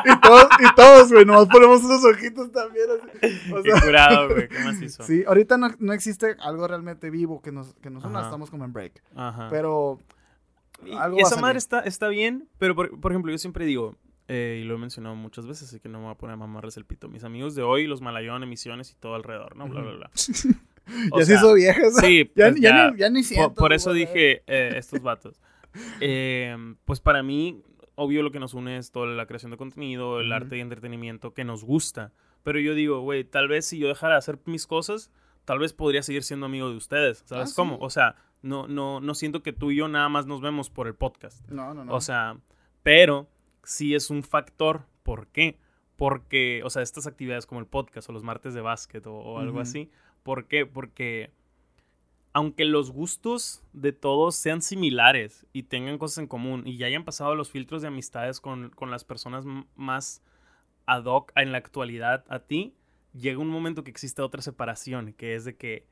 [0.05, 3.51] Y todos, y todos, güey, nomás ponemos unos ojitos también así.
[3.53, 4.47] O Qué sea, curado, güey.
[4.49, 5.03] Qué macizo.
[5.03, 8.63] Sí, ahorita no, no existe algo realmente vivo que nos, que nos una, estamos como
[8.63, 9.03] en break.
[9.15, 9.49] Ajá.
[9.51, 9.99] Pero
[10.97, 13.97] algo y esa madre está, está bien, pero por, por ejemplo, yo siempre digo,
[14.29, 16.37] eh, y lo he mencionado muchas veces, así que no me voy a poner a
[16.37, 17.09] mamarles el pito.
[17.09, 19.67] Mis amigos de hoy, los Malayón, emisiones y todo alrededor, ¿no?
[19.67, 20.11] Bla, bla, bla.
[21.17, 21.95] Ya se hizo viejas.
[21.99, 22.91] Sí, ya, pues ya ya.
[22.91, 23.53] ni, ya ni Por, siento.
[23.55, 24.01] por eso güey.
[24.01, 25.41] dije eh, estos vatos.
[26.01, 27.61] Eh, pues para mí,
[27.95, 31.33] obvio lo que nos une es toda la creación de contenido, el arte y entretenimiento
[31.33, 32.11] que nos gusta.
[32.43, 35.11] Pero yo digo, güey, tal vez si yo dejara de hacer mis cosas,
[35.45, 37.23] tal vez podría seguir siendo amigo de ustedes.
[37.25, 37.77] ¿Sabes Ah, cómo?
[37.79, 40.87] O sea, no, no, no siento que tú y yo nada más nos vemos por
[40.87, 41.47] el podcast.
[41.49, 41.93] No, no, no.
[41.95, 42.37] O sea,
[42.83, 43.27] pero
[43.63, 44.85] sí es un factor.
[45.03, 45.57] ¿Por qué?
[45.95, 49.39] Porque, o sea, estas actividades como el podcast o los martes de básquet o, o
[49.39, 49.89] algo así.
[50.23, 50.65] ¿Por qué?
[50.65, 51.31] Porque
[52.35, 57.05] aunque los gustos de todos sean similares y tengan cosas en común y ya hayan
[57.05, 59.45] pasado los filtros de amistades con, con las personas
[59.77, 60.21] más
[60.85, 62.75] ad hoc en la actualidad a ti,
[63.13, 65.87] llega un momento que existe otra separación, que es de que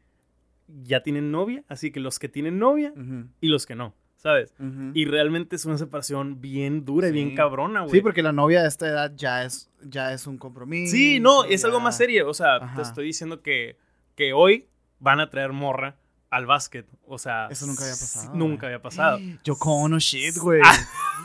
[0.67, 2.93] ya tienen novia, así que los que tienen novia
[3.39, 4.53] y los que no, ¿sabes?
[4.93, 7.15] Y realmente es una separación bien dura y Sí.
[7.15, 7.91] bien cabrona, güey.
[7.93, 10.91] Sí, porque la novia de esta edad ya es, ya es un compromiso.
[10.91, 12.27] Sí, no, es algo más serio.
[12.29, 12.75] O sea, Ajá.
[12.75, 13.77] te estoy diciendo que,
[14.15, 14.67] que hoy
[14.99, 15.95] van a traer morra
[16.33, 16.85] al básquet.
[17.07, 19.19] O sea, Eso nunca había pasado, Nunca había pasado.
[19.43, 20.61] Yo cono shit, güey.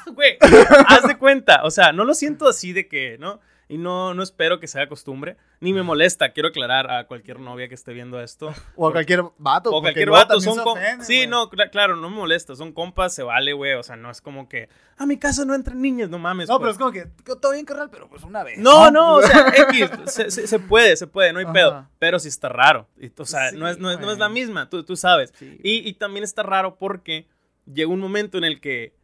[0.06, 0.38] Ah, Güey,
[0.86, 1.64] haz de cuenta.
[1.64, 3.40] O sea, no lo siento así de que, ¿no?
[3.70, 5.36] Y no, no espero que sea costumbre.
[5.60, 6.32] Ni me molesta.
[6.32, 8.54] Quiero aclarar a cualquier novia que esté viendo esto.
[8.76, 9.70] o a cualquier vato.
[9.70, 12.56] O cualquier vato, son ofende, Sí, no, cla- claro, no me molesta.
[12.56, 13.74] Son compas, se vale, güey.
[13.74, 16.48] O sea, no es como que a mi casa no entran niñas, no mames.
[16.48, 16.76] No, pero pues.
[16.76, 18.58] es como que todo bien, carnal, pero pues una vez.
[18.58, 21.52] No, no, o sea, X, se, se- se puede, se puede, no hay Ajá.
[21.52, 21.88] pedo.
[21.98, 22.88] Pero sí está raro.
[23.18, 25.34] O sea, Sí, no, es, no, es, no es la misma, tú, tú sabes.
[25.38, 25.58] Sí.
[25.62, 27.28] Y, y también está raro porque
[27.66, 28.94] llega un momento en el que,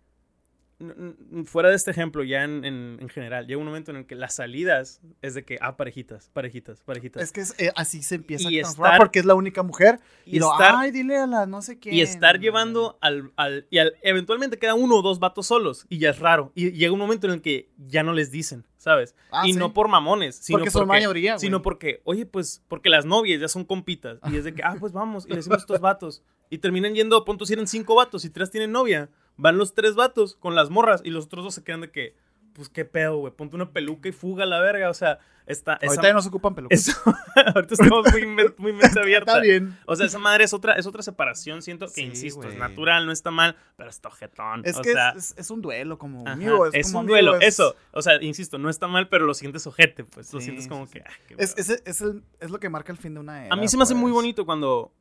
[1.47, 4.15] fuera de este ejemplo, ya en, en- en general, llega un momento en el que
[4.15, 7.23] las salidas es de que, ah, parejitas, parejitas, parejitas.
[7.23, 9.63] Es que es, eh, así se empieza Y a transformar estar- porque es la única
[9.63, 10.01] mujer.
[10.27, 11.95] Y, y, lo, estar, ay, dile a la no sé quién.
[11.95, 12.43] y estar güey".
[12.45, 16.19] llevando al, al, y al- eventualmente queda uno o dos vatos solos y ya es
[16.19, 16.53] raro.
[16.55, 19.15] Y llega un momento en el que ya no les dicen, ¿sabes?
[19.31, 19.59] Ah, y sí.
[19.59, 21.41] no por mamones, sino Porque son mayoría, güey.
[21.41, 24.19] Sino porque, oye, pues, porque las novias ya son compitas.
[24.31, 25.25] Y es de que, ah, pues vamos.
[25.27, 26.23] Y le decimos estos vatos.
[26.51, 29.09] Y terminan yendo, punto, si eran cinco vatos y tres tienen novia.
[29.37, 32.15] Van los tres vatos con las morras y los otros dos se quedan de que,
[32.53, 33.33] pues qué pedo, güey.
[33.33, 34.89] Ponte una peluca y fuga a la verga.
[34.89, 35.73] O sea, está.
[35.73, 36.87] Ahorita esa- ya no se ocupan pelucas.
[36.89, 37.03] eso-
[37.55, 38.27] ahorita estamos muy,
[38.59, 39.33] muy mente abierta.
[39.33, 39.77] Está bien.
[39.87, 41.63] O sea, esa madre es otra, es otra separación.
[41.63, 44.63] Siento que, Sí, insisto, es natural, no está mal, pero está ojetón.
[44.65, 46.67] Es o que sea, es, es- es un duelo como ajá, amigo.
[46.67, 47.75] Es, es como un amigo, duelo, es- eso.
[47.91, 50.33] O sea, insisto, no está mal, pero lo sientes ojete, pues.
[50.33, 50.99] Lo sientes como sí, que.
[51.01, 51.05] sí.
[51.09, 51.35] ah, qué
[51.91, 53.53] Es, el- es lo que marca el fin de una era.
[53.53, 54.23] A mí se me hace muy pues.
[54.23, 54.93] bonito cuando,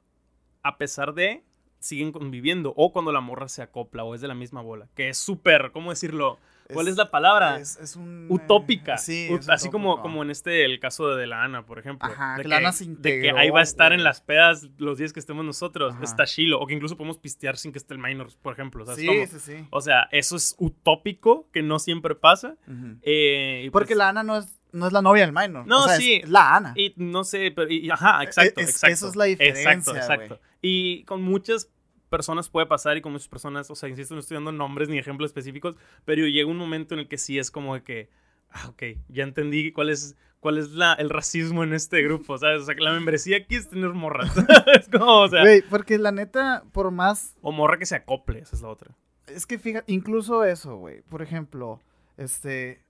[0.63, 1.43] a pesar de,
[1.83, 2.73] siguen conviviendo.
[2.77, 4.87] O cuando la morra se acopla o es de la misma bola.
[4.95, 6.39] Que es súper, ¿cómo decirlo?
[6.73, 7.59] ¿Cuál es, la palabra?
[7.59, 8.25] Es, es un...
[8.29, 8.95] utópica.
[8.95, 11.77] eh, sí, Ut- es así como, como en este, el caso de, la Ana, por
[11.77, 12.09] ejemplo.
[12.09, 14.21] Ajá, de que la Ana se de que integró, ahí va a estar en las
[14.21, 15.93] pedas los días que estemos nosotros.
[15.93, 16.03] Ajá.
[16.03, 16.59] Está Chilo.
[16.61, 18.85] O que incluso podemos pistear sin que esté el minor, por ejemplo.
[18.85, 19.25] ¿sabes Sí, cómo?
[19.27, 19.67] sí, sí.
[19.71, 22.55] O sea, eso es utópico, que no siempre pasa.
[23.01, 25.67] Eh, y Porque pues- la Ana no es, no es la novia del minor.
[25.67, 26.21] No, o sea, sí.
[26.23, 26.73] Es la Ana.
[26.75, 27.69] Y no sé, pero.
[27.71, 28.93] y- ajá, exacto, es- exacto.
[28.93, 30.39] eso es la diferencia, Exacto, exacto.
[30.61, 31.69] Y con muchas
[32.13, 34.99] personas puede pasar y con muchas personas, o sea, insisto, no estoy dando nombres ni
[34.99, 38.09] ejemplos específicos, pero llega un momento en el que sí es como de que,
[38.51, 42.61] ah, ok, ya entendí cuál es, cuál es la, el racismo en este grupo, ¿sabes?
[42.61, 44.31] O sea, que la membresía aquí es tener morras.
[44.79, 47.35] es como, o sea, Güey, porque la neta, por más...
[47.41, 48.95] o morra que se acople, esa es la otra.
[49.25, 51.01] Es que fíjate, incluso eso, güey.
[51.01, 51.81] Por ejemplo,
[52.17, 52.85] este...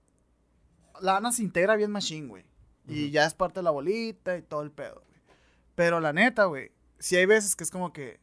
[1.00, 2.44] La Ana se integra bien machine, güey.
[2.86, 5.18] Y ya es parte de la bolita y todo el pedo, güey.
[5.74, 8.22] Pero la neta, güey, si hay veces que es como que...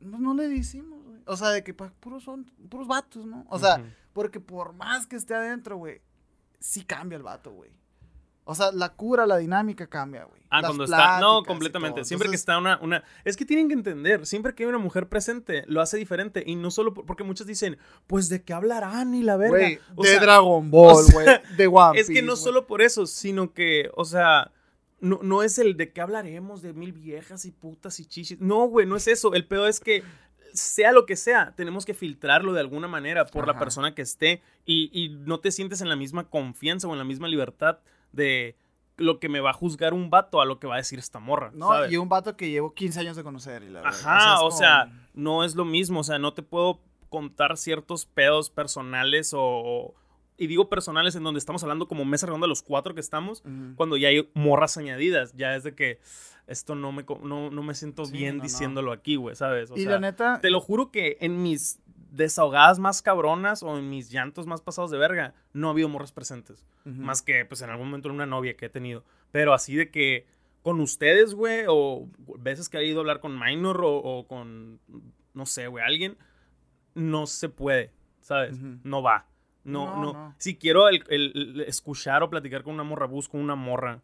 [0.00, 1.18] No, no le decimos, güey.
[1.26, 3.44] O sea, de que pues, puros son puros vatos, ¿no?
[3.48, 3.82] O sea,
[4.12, 6.00] porque por más que esté adentro, güey,
[6.60, 7.70] sí cambia el vato, güey.
[8.50, 10.40] O sea, la cura, la dinámica cambia, güey.
[10.48, 11.20] Ah, Las cuando está.
[11.20, 12.02] No, completamente.
[12.06, 13.04] Siempre que está una, una.
[13.22, 14.24] Es que tienen que entender.
[14.24, 16.42] Siempre que hay una mujer presente, lo hace diferente.
[16.46, 19.78] Y no solo por- porque muchos dicen, pues de qué hablarán y la verga.
[19.96, 21.56] O de sea, Dragon Ball, o sea, güey.
[21.58, 24.50] de One Es que Piece, no solo por eso, sino que, o sea,
[25.00, 28.40] no, no es el de qué hablaremos de mil viejas y putas y chichis.
[28.40, 29.32] No, güey, no es eso.
[29.34, 30.02] El peor es que,
[30.54, 34.42] sea lo que sea, tenemos que filtrarlo de alguna manera por la persona que esté
[34.64, 37.78] y, y no te sientes en la misma confianza o en la misma libertad
[38.12, 38.56] de
[38.96, 41.20] lo que me va a juzgar un vato a lo que va a decir esta
[41.20, 41.50] morra.
[41.54, 41.92] No, ¿sabes?
[41.92, 43.62] y un vato que llevo 15 años de conocer.
[43.62, 46.42] Y la verdad, Ajá, o como- sea, no es lo mismo, o sea, no te
[46.42, 49.94] puedo contar ciertos pedos personales o, o-
[50.38, 53.74] y digo personales en donde estamos hablando como mesa redonda los cuatro que estamos, Ujú.
[53.76, 55.98] cuando ya hay morras añadidas, ya es de que
[56.46, 58.42] esto no me, no, no me siento Sí, bien no, no.
[58.44, 59.70] diciéndolo aquí, güey, ¿sabes?
[59.70, 63.76] O y sea, la neta, te lo juro que en mis desahogadas más cabronas o
[63.76, 66.64] en mis llantos más pasados de verga, no ha habido morras presentes.
[66.86, 66.94] ujú.
[67.02, 69.04] Más que, pues, en algún momento en una novia que he tenido.
[69.30, 70.26] Pero así de que
[70.62, 74.80] con ustedes, güey, o veces que he ido a hablar con Minor o, o con,
[75.34, 76.16] no sé, güey, alguien,
[76.94, 78.56] no se puede, ¿sabes?
[78.56, 78.78] Ujú.
[78.84, 79.26] No va.
[79.64, 80.34] No, No.
[80.38, 84.00] Si quiero el, el- el escuchar o platicar con una morra, busco una morra,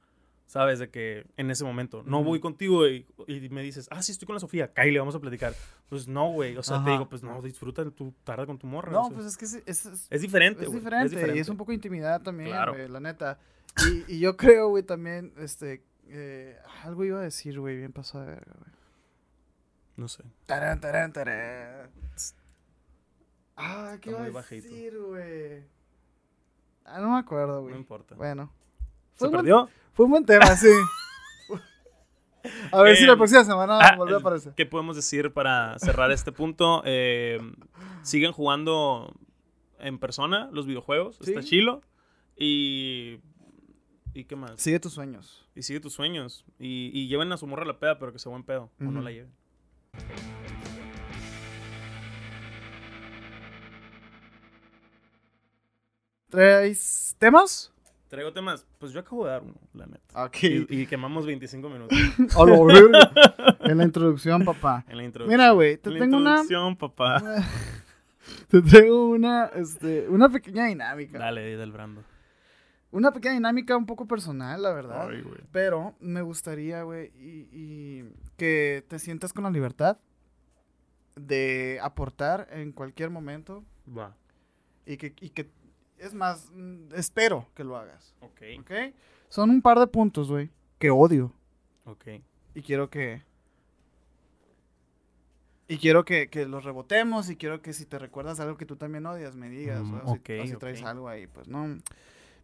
[0.46, 0.78] ¿sabes?
[0.78, 4.26] De que en ese momento, no voy contigo y, y me dices, ah, sí, estoy
[4.26, 5.54] con la Sofía, Kyle, vamos a platicar.
[5.88, 6.84] Pues no, güey, o sea, Ajá.
[6.84, 8.92] te digo, pues no, disfruta tu tarde con tu morra.
[8.92, 11.38] no, o sea, pues es que es, es- es- es diferente, es güey, diferente, y
[11.40, 12.74] es un poco intimidad también, Claro.
[12.74, 13.38] güey, la neta.
[14.08, 18.24] Y, y yo creo, güey, también, este, eh, algo iba a decir, güey, bien pasado
[18.24, 18.70] de verga, güey.
[19.96, 20.24] No sé.
[20.46, 21.88] Tarán, tarán, tarán.
[23.56, 25.62] Ah, ¿qué iba a decir, güey?
[26.84, 27.76] Ah, no me acuerdo, No güey.
[27.76, 28.14] importa.
[28.14, 28.52] Bueno.
[29.14, 29.68] ¿Se Fue un, buen, perdió?
[29.92, 30.68] fue un buen tema, sí.
[32.72, 34.52] A ver si la Eh, próxima semana Ah, vuelve a aparecer.
[34.54, 36.82] ¿Qué podemos decir para cerrar este punto?
[36.84, 37.40] Eh,
[38.02, 39.14] siguen jugando
[39.78, 41.80] en persona los videojuegos, está chilo.
[42.36, 43.20] Y.
[44.12, 44.60] ¿Y qué más?
[44.60, 45.48] Sigue tus sueños.
[45.54, 46.44] Y sigue tus sueños.
[46.58, 48.70] Y, y lleven a su morra la peda, pero que sea buen pedo.
[48.80, 49.32] O no la lleven.
[56.28, 57.72] ¿Traes temas?
[58.08, 58.66] Traigo temas.
[58.78, 60.24] Pues yo acabo de dar uno, la neta.
[60.24, 60.36] Ok.
[60.42, 61.98] Y, y quemamos 25 minutos.
[63.64, 64.84] En la introducción, papá.
[64.88, 65.38] en la introducción.
[65.40, 66.30] Mira, güey, te En la tengo una.
[66.30, 67.22] introducción, papá.
[68.48, 71.18] Te tengo una, este, una pequeña dinámica.
[71.18, 72.02] Dale, del Brando.
[72.90, 75.08] Una pequeña dinámica un poco personal, la verdad.
[75.10, 75.40] Ay, güey.
[75.52, 78.04] Pero me gustaría, güey, y, y
[78.38, 79.98] que te sientas con la libertad
[81.16, 83.62] de aportar en cualquier momento
[83.96, 84.16] Va.
[84.86, 85.50] y que, y que
[85.98, 88.40] es más, mm, espero que lo hagas, Ok.
[88.60, 88.70] ¿ok?
[89.28, 91.32] Son un par de puntos, güey, que odio
[91.84, 92.04] Ok.
[92.54, 93.22] y quiero que...
[95.66, 98.76] Y quiero que, que los rebotemos y quiero que si te recuerdas algo que tú
[98.76, 99.82] también odias, me digas.
[99.82, 101.78] Mm, o si- ok, o si, traes algo ahí, pues no.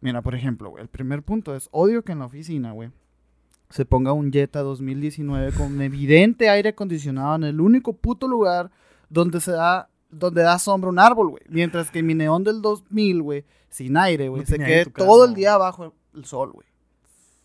[0.01, 2.89] Mira, por ejemplo, güey, el primer punto es odio que en la oficina, güey,
[3.69, 8.71] se ponga un Jetta 2019 con evidente aire acondicionado en el único puto lugar
[9.09, 11.43] donde se da donde da sombra un árbol, güey.
[11.47, 15.33] Mientras que mi neón del 2000, güey, sin aire, güey, No se quede todo el
[15.33, 16.67] día bajo el sol, güey.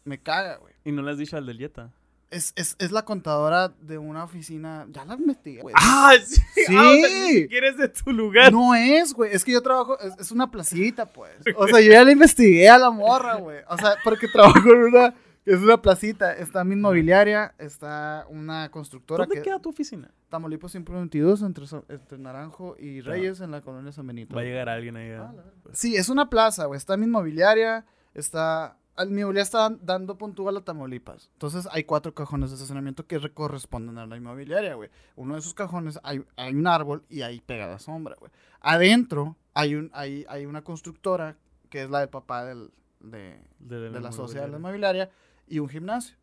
[0.04, 0.74] Me caga, güey.
[0.84, 1.90] ¿Y no le has dicho al del Jetta?
[2.30, 4.86] Es, es, es la contadora de una oficina.
[4.90, 5.74] Ya la investigué, güey.
[5.78, 6.12] ¡Ah!
[6.24, 6.40] Sí.
[6.66, 6.74] Sí.
[6.76, 8.52] Ah, o sea, ni siquiera es de tu lugar.
[8.52, 9.32] No es, güey.
[9.32, 9.98] Es que yo trabajo.
[10.00, 11.32] Es, es una placita, pues.
[11.56, 13.58] O sea, yo ya la investigué a la morra, güey.
[13.68, 15.14] O sea, porque trabajo en una.
[15.46, 16.32] Es una placita.
[16.34, 17.54] Está mi inmobiliaria.
[17.58, 19.42] Está una constructora ¿Dónde que.
[19.42, 20.10] queda tu oficina?
[20.28, 24.34] Tamaulipas 122 entre, entre Naranjo y Reyes en la colonia San Benito.
[24.34, 25.10] Va a llegar alguien ahí.
[25.12, 25.44] Ah, la.
[25.72, 26.76] Sí, es una plaza, güey.
[26.76, 27.86] Está mi inmobiliaria.
[28.12, 28.76] Está.
[28.96, 31.30] al- Mi inmobiliaria está dando puntual a Tamaulipas.
[31.34, 34.90] Entonces hay cuatro cajones de estacionamiento que re- corresponden a la inmobiliaria, güey.
[35.14, 38.32] Uno de esos cajones hay, hay un árbol y ahí pega la sombra, güey.
[38.60, 41.36] Adentro hay, un, hay, hay una constructora
[41.70, 45.08] que es la del papá del, de, de, de la sociedad de la inmobiliaria.
[45.46, 46.16] Y un gimnasio.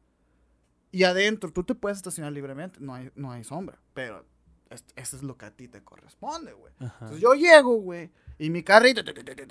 [0.92, 4.26] Y adentro tú te puedes estacionar libremente, no hay, no hay sombra, pero
[4.70, 6.74] es- eso es lo que a ti te corresponde, güey.
[6.80, 9.02] Entonces yo llego, güey, y mi carrito,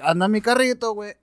[0.04, 1.14] anda mi carrito, güey,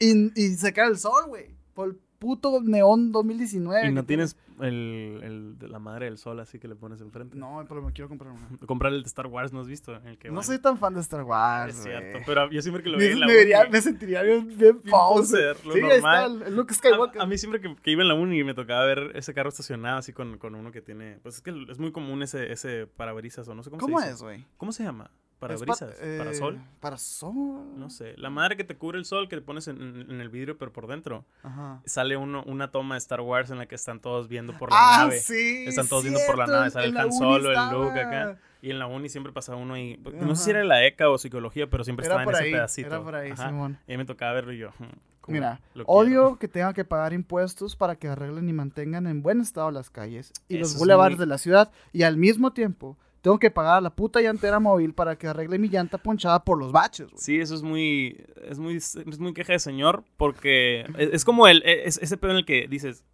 [0.00, 3.86] y, y se cae el sol, güey, por puto neón 2019.
[3.88, 4.24] Y no tiene.
[4.26, 7.36] tienes el, el de la madre del sol así que le pones enfrente.
[7.38, 8.48] No, pero me quiero comprar una.
[8.66, 9.94] Comprar el de Star Wars, ¿no has visto?
[9.94, 12.88] El que No soy tan fan de Star Wars, Es cierto, pero yo siempre que
[12.90, 15.56] lo veía en la me vería- uni, me sentiría bien, bien poser.
[15.64, 16.48] lo Sí, ahí está normal.
[16.48, 17.22] el, Luke a, Skywalker.
[17.22, 19.98] a mí siempre que, que iba en la uni me tocaba ver ese carro estacionado
[19.98, 21.18] así con, con uno que tiene...
[21.22, 24.06] Pues es que es muy común ese, ese parabrisas o no sé cómo, ¿Cómo se
[24.06, 24.14] dice.
[24.16, 24.44] es, güey?
[24.56, 25.10] ¿Cómo se llama?
[25.40, 25.94] Es pa- ¿Parabrisas?
[26.00, 26.60] eh, ¿Parasol?
[26.80, 27.78] Parasol.
[27.78, 28.14] No sé.
[28.16, 30.72] La madre que te cubre el sol que te pones en, en- el vidrio pero
[30.72, 31.24] por dentro.
[31.42, 31.80] Ajá.
[31.86, 34.76] Sale uno, una toma de Star Wars en la que están todos viendo por la
[34.78, 35.18] ah, nave.
[35.20, 35.64] sí.
[35.66, 37.72] Están todos viendo por la cierto, nave, sale en el Han Solo, el estaba.
[37.72, 38.38] Luke acá.
[38.60, 39.96] Y en la uni siempre pasaba uno ahí.
[39.98, 42.44] pues, No sé si era la ECA o psicología, pero siempre Era estaba en ese
[42.44, 42.88] ahí, pedacito.
[42.88, 43.46] era por ahí, Ajá.
[43.48, 43.78] Simón.
[43.86, 44.70] Y me tocaba verlo y yo.
[44.70, 44.84] hmm,
[45.20, 49.40] ¿cómo Mira, odio que tengan que pagar impuestos para que arreglen y mantengan en buen
[49.40, 52.52] estado las calles y Eso los es bulevares muy- de la ciudad y al mismo
[52.52, 52.96] tiempo
[53.28, 56.58] tengo que pagar a la puta llantera móvil para que arregle mi llanta ponchada por
[56.58, 57.18] los baches, güey.
[57.22, 61.46] Sí, eso es muy, es muy, es muy queja de señor porque es, es como
[61.46, 63.04] el, es- ese pedo en el que dices,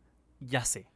[0.40, 0.87] ya sé.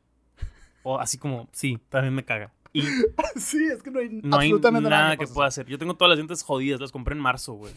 [0.84, 2.52] O así como, sí, también me caga.
[2.72, 2.82] Y
[3.36, 5.66] sí, es que no hay no hay absolutamente nada que pueda hacer.
[5.66, 7.72] Yo tengo todas las llantas jodidas, las compré en marzo, güey.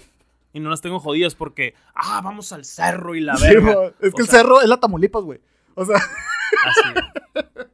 [0.54, 3.74] Y no las tengo jodidas porque, ah, vamos al cerro y la Sí, verga.
[3.74, 5.40] güey, es O que el sea- cerro es la Tamaulipas, güey.
[5.76, 7.42] O sea, Así.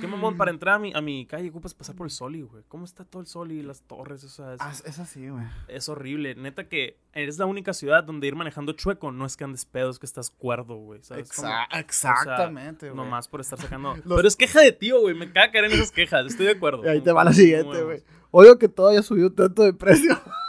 [0.00, 2.64] Qué mamón, para entrar a mi, a mi calle ocupas pasar por el Soli, güey.
[2.68, 4.24] ¿Cómo está todo el Soli y las torres?
[4.24, 5.44] O sea, es, ah, es así, güey.
[5.68, 6.34] es horrible.
[6.34, 9.98] Neta que eres la única ciudad donde ir manejando chueco no es que andes pedos,
[9.98, 11.00] que estás cuerdo, güey.
[11.02, 11.48] ¿sabes cómo?
[11.48, 12.96] Exa- exactamente, güey.
[12.96, 13.94] Nomás por estar sacando.
[14.04, 15.14] Los- Pero es queja de tío, güey.
[15.14, 16.26] Me caga caer en esas quejas.
[16.26, 16.84] Estoy de acuerdo.
[16.84, 18.02] Y ahí te va la siguiente, güey.
[18.32, 20.20] Odio que todo haya subido tanto de precio.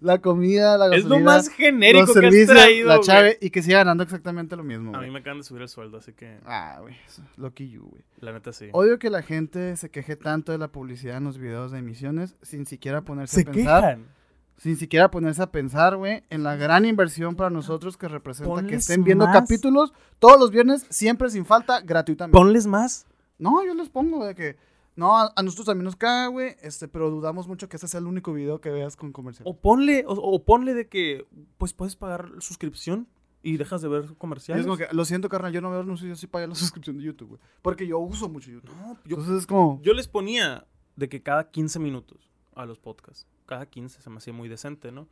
[0.00, 3.38] la comida, la Es gasolina, lo más genérico los que has servicios, traído, la chave
[3.40, 5.98] y que siga ganando exactamente lo mismo, A mí me acaban de subir el sueldo,
[5.98, 6.94] así que Ah, güey.
[7.36, 8.02] Lucky you, güey.
[8.20, 8.68] la neta sí.
[8.72, 12.36] Odio que la gente se queje tanto de la publicidad en los videos de emisiones
[12.42, 13.82] sin siquiera ponerse Se a pensar.
[13.82, 14.16] quejan.
[14.58, 18.76] Sin siquiera ponerse a pensar, güey, en la gran inversión para nosotros que representa que
[18.76, 19.36] estén viendo más.
[19.38, 22.32] capítulos todos los viernes, siempre sin falta, gratuitamente.
[22.38, 23.04] Ponles más.
[23.38, 24.56] No, yo les pongo de que.
[24.96, 26.56] No, a, a nosotros también nos caga, güey.
[26.62, 29.46] Este, pero dudamos mucho que este sea el único video que veas con comercial.
[29.46, 31.26] O ponle, o, o ponle de que,
[31.58, 33.06] pues puedes pagar suscripción
[33.42, 34.62] y dejas de ver comerciales.
[34.62, 36.98] es como que, lo siento, carnal, yo no veo anuncios, yo sí pago la suscripción
[36.98, 37.40] de YouTube, güey.
[37.62, 38.74] Porque yo uso mucho YouTube.
[38.74, 39.80] No, yo, Entonces es como.
[39.82, 43.26] yo les ponía de que cada 15 minutos a los podcasts.
[43.44, 45.06] Cada 15 se me hacía muy decente, ¿no?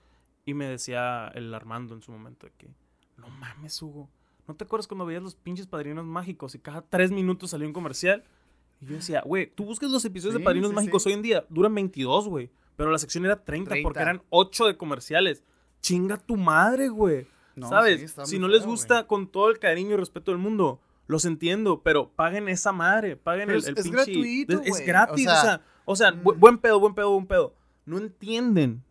[0.46, 2.74] Y me decía el Armando en su momento de que,
[3.18, 4.08] no mames, Hugo.
[4.48, 7.72] ¿No te acuerdas cuando veías los pinches padrinos mágicos y cada 3 minutos salía un
[7.72, 8.24] comercial?
[8.80, 11.08] Y yo decía, güey, tú buscas los episodios Sí, de padrinos sí, mágicos sí.
[11.08, 12.50] hoy en día, duran 22, güey.
[12.76, 14.00] Pero la sección era 30, porque 30.
[14.02, 15.44] eran 8 de comerciales.
[15.80, 17.26] Chinga tu madre, güey.
[17.54, 18.16] No, ¿Sabes?
[18.24, 19.06] si no les gusta güey.
[19.06, 23.46] con todo el cariño y respeto del mundo, los entiendo, pero paguen esa madre, paguen
[23.46, 26.12] Pero el, el es pinche- gratuito, Es, es gratis, O o sea, sea, o sea,
[26.12, 26.40] mm.
[26.40, 27.54] buen pedo, buen pedo, buen pedo.
[27.86, 28.82] No entienden.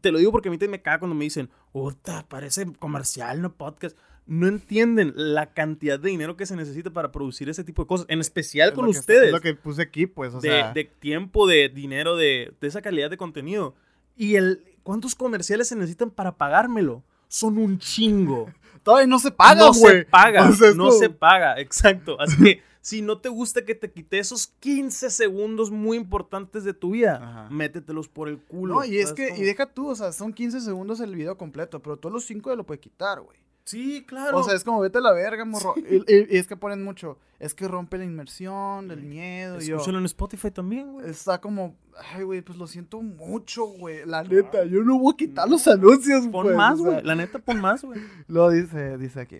[0.00, 3.40] Te lo digo porque a mí te me caga cuando me dicen, puta, parece comercial,
[3.40, 3.96] no podcast.
[4.30, 8.06] No entienden la cantidad de dinero que se necesita para producir ese tipo de cosas,
[8.08, 10.72] en especial es con está- ustedes es lo que puse aquí, pues, o de, sea.
[10.72, 13.74] de tiempo, de dinero, de, de esa calidad de contenido.
[14.16, 17.02] Y el cuántos comerciales se necesitan para pagármelo.
[17.26, 18.52] Son un chingo.
[18.84, 19.98] Todavía no se paga, no güey.
[19.98, 20.48] se paga.
[20.48, 22.16] O sea, es no se paga, exacto.
[22.20, 26.72] Así que si no te gusta que te quite esos 15 segundos muy importantes de
[26.72, 27.48] tu vida, Ajá.
[27.50, 28.76] métetelos por el culo.
[28.76, 29.42] No, y es ¿sabes que, cómo?
[29.42, 32.48] y deja tú, o sea, son 15 segundos el video completo, pero todos los 5
[32.50, 33.38] ya lo puede quitar, güey.
[33.70, 34.38] Sí, claro.
[34.38, 35.74] O sea, es como vete a la verga, morro.
[35.76, 39.58] y, y- y es que ponen mucho, es que rompe la inmersión, el miedo.
[39.60, 41.08] yo, Escúchalo en Spotify también, güey.
[41.08, 41.76] está como,
[42.14, 44.04] ay, güey, pues lo siento mucho, güey.
[44.06, 46.92] La neta, yo no voy a quitar los anuncios, Pon pues, más, o sea.
[46.92, 47.04] güey.
[47.04, 48.00] La neta, pon más, güey.
[48.28, 49.36] Lo dice, dice aquí.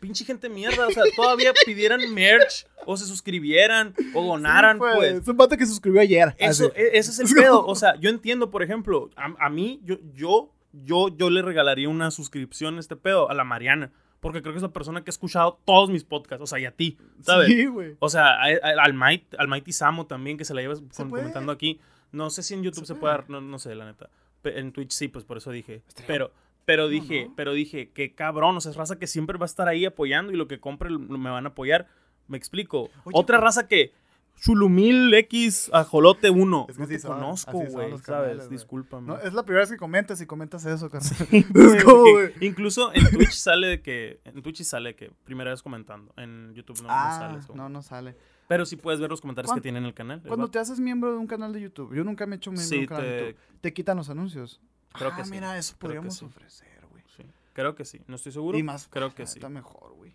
[0.00, 0.86] Pinche gente mierda.
[0.86, 5.12] O sea, todavía pidieran merch o se suscribieran o donaran, Sí, pues.
[5.20, 6.34] Es un vato que suscribió ayer.
[6.38, 7.66] Eso, e- ese es el pedo.
[7.66, 11.88] O sea, yo entiendo, por ejemplo, a, a mí, yo, yo, yo, yo le regalaría
[11.88, 13.90] una suscripción a este pedo a la Mariana.
[14.20, 16.66] porque creo que es la persona que ha escuchado todos mis podcasts, o sea, y
[16.66, 17.46] a ti, ¿sabes?
[17.48, 17.96] Sí, güey.
[18.00, 21.04] O sea, a- a- al Might, al Mighty Samo también, que se la llevas Se
[21.08, 21.80] comentando aquí.
[22.12, 24.10] No sé si en YouTube se, Se puede, dar, no, no sé, la neta.
[24.44, 25.80] En Twitch sí, pues por eso dije.
[26.06, 26.32] Pero,
[26.66, 27.34] pero dije, no.
[27.34, 30.32] pero dije, qué cabrón, o sea, es raza que siempre va a estar ahí apoyando
[30.32, 31.86] y lo que compre me van a apoyar.
[32.28, 32.90] Me explico.
[33.04, 33.94] Oye, Otra raza que
[34.40, 36.66] Chulumil X Ajolote 1.
[36.68, 38.02] Es que no sí te son, conozco, güey, ¿sabes?
[38.02, 38.50] canales.
[38.50, 39.06] Discúlpame.
[39.06, 40.88] No, es la primera vez que comentas y comentas eso.
[41.30, 42.04] Güey, es como.
[42.40, 44.20] Incluso en Twitch sale de que.
[44.24, 46.12] En Twitch sí sale que primera vez comentando.
[46.16, 47.42] En YouTube no, no Ah, sale.
[47.42, 47.56] según.
[47.58, 48.16] no, no sale.
[48.48, 50.22] Pero sí puedes ver los comentarios que ¿Cuán- tiene en el canal.
[50.26, 52.68] Cuando te haces miembro de un canal de YouTube, yo nunca me he hecho miembro
[52.68, 53.40] de Sí, un canal de te- YouTube.
[53.60, 54.60] Te quitan los anuncios.
[54.92, 56.24] Creo ah, que sí, mira, eso podríamos sí.
[56.24, 57.04] ofrecer, güey.
[57.16, 57.22] Sí,
[57.52, 58.00] creo que sí.
[58.08, 58.58] No estoy seguro.
[58.58, 59.38] Y más, creo que la sí.
[59.38, 60.14] neta, mejor, güey.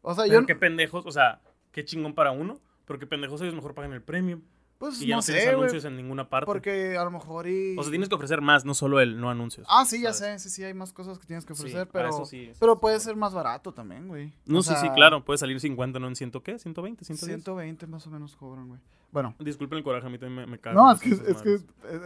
[0.00, 1.40] O sea, Pero yo, qué pendejos, o sea,
[1.72, 2.58] qué chingón para uno.
[2.86, 4.42] Pero qué pendejos ellos mejor pagan el premium.
[4.78, 5.58] pues Y ya no, no tienes sé, güey.
[5.62, 6.46] anuncios en ninguna parte.
[6.46, 7.76] Porque a lo mejor y...
[7.78, 9.66] O sea, tienes que ofrecer más, no solo el no anuncios.
[9.70, 10.42] Ah, sí, ya ¿sabes?
[10.42, 12.08] sé, sí, sí, hay más cosas que tienes que Sí, ofrecer, ah, pero...
[12.10, 13.06] eso sí, eso pero sí, puede sí.
[13.06, 14.32] ser más barato también, güey.
[14.44, 15.24] No, O sí, sí, sea, claro.
[15.24, 16.08] Puede salir 50, ¿no?
[16.08, 16.56] En ciento qué?
[16.56, 16.98] ¿120?
[16.98, 17.16] ¿110?
[17.16, 18.80] 120 más o menos cobran, güey.
[19.12, 19.32] Bueno.
[19.38, 21.54] Disculpen el coraje, a mí también me, me cagan No, es que, es que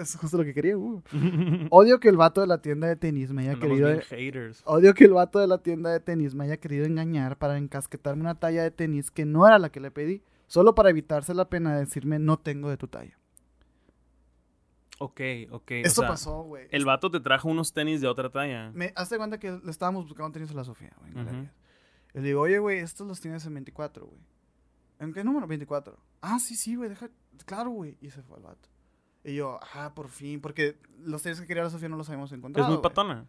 [0.03, 1.01] es justo lo que quería, güey.
[1.71, 3.89] Odio que el vato de la tienda de tenis me haya Andamos querido...
[3.89, 4.61] bien haters.
[4.67, 8.21] Odio que el vato de la tienda de tenis me haya querido engañar para encasquetarme
[8.21, 11.49] una talla de tenis que no era la que le pedí, solo para evitarse la
[11.49, 13.17] pena de decirme no tengo de tu talla.
[15.01, 15.21] Ok,
[15.53, 15.71] ok.
[15.71, 16.67] o Esto sea, pasó, güey.
[16.73, 18.73] El vato te trajo unos tenis de otra talla.
[18.75, 21.13] Me hazte cuenta que le estábamos buscando tenis a la Sofía, güey.
[22.15, 24.21] Y le digo, oye, güey, estos los tienes en 24, güey.
[24.99, 25.47] ¿En qué número?
[25.47, 25.97] 24.
[26.21, 27.09] Ah, sí, sí, güey, deja.
[27.45, 27.97] Claro, güey.
[28.01, 28.69] Y se fue el vato.
[29.23, 32.33] Y yo, ah, por fin, porque los tenis que quería la Sofía no los habíamos
[32.33, 32.67] Es encontrado.
[32.69, 32.83] muy güey.
[32.83, 33.27] patona.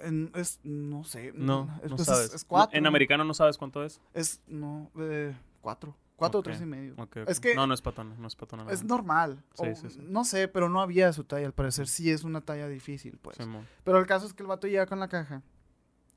[0.00, 1.32] En- es, no sé.
[1.34, 2.32] No, es, no pues, es- sabes.
[2.34, 2.78] Es, cuatro.
[2.78, 4.00] En americano no sabes cuánto es.
[4.14, 5.94] Es, no, eh, cuatro.
[6.18, 6.94] Cuatro o tres y medio.
[6.98, 7.42] Ok, Es ok.
[7.44, 8.66] que- No, no es patona, no es patona.
[8.70, 9.42] Es normal.
[9.54, 10.00] Sí, o sí, sí.
[10.02, 11.86] No sé, pero no había su talla, al parecer.
[11.86, 13.38] Sí es una talla difícil, pues.
[13.84, 15.42] Pero el caso es que el vato llega con la caja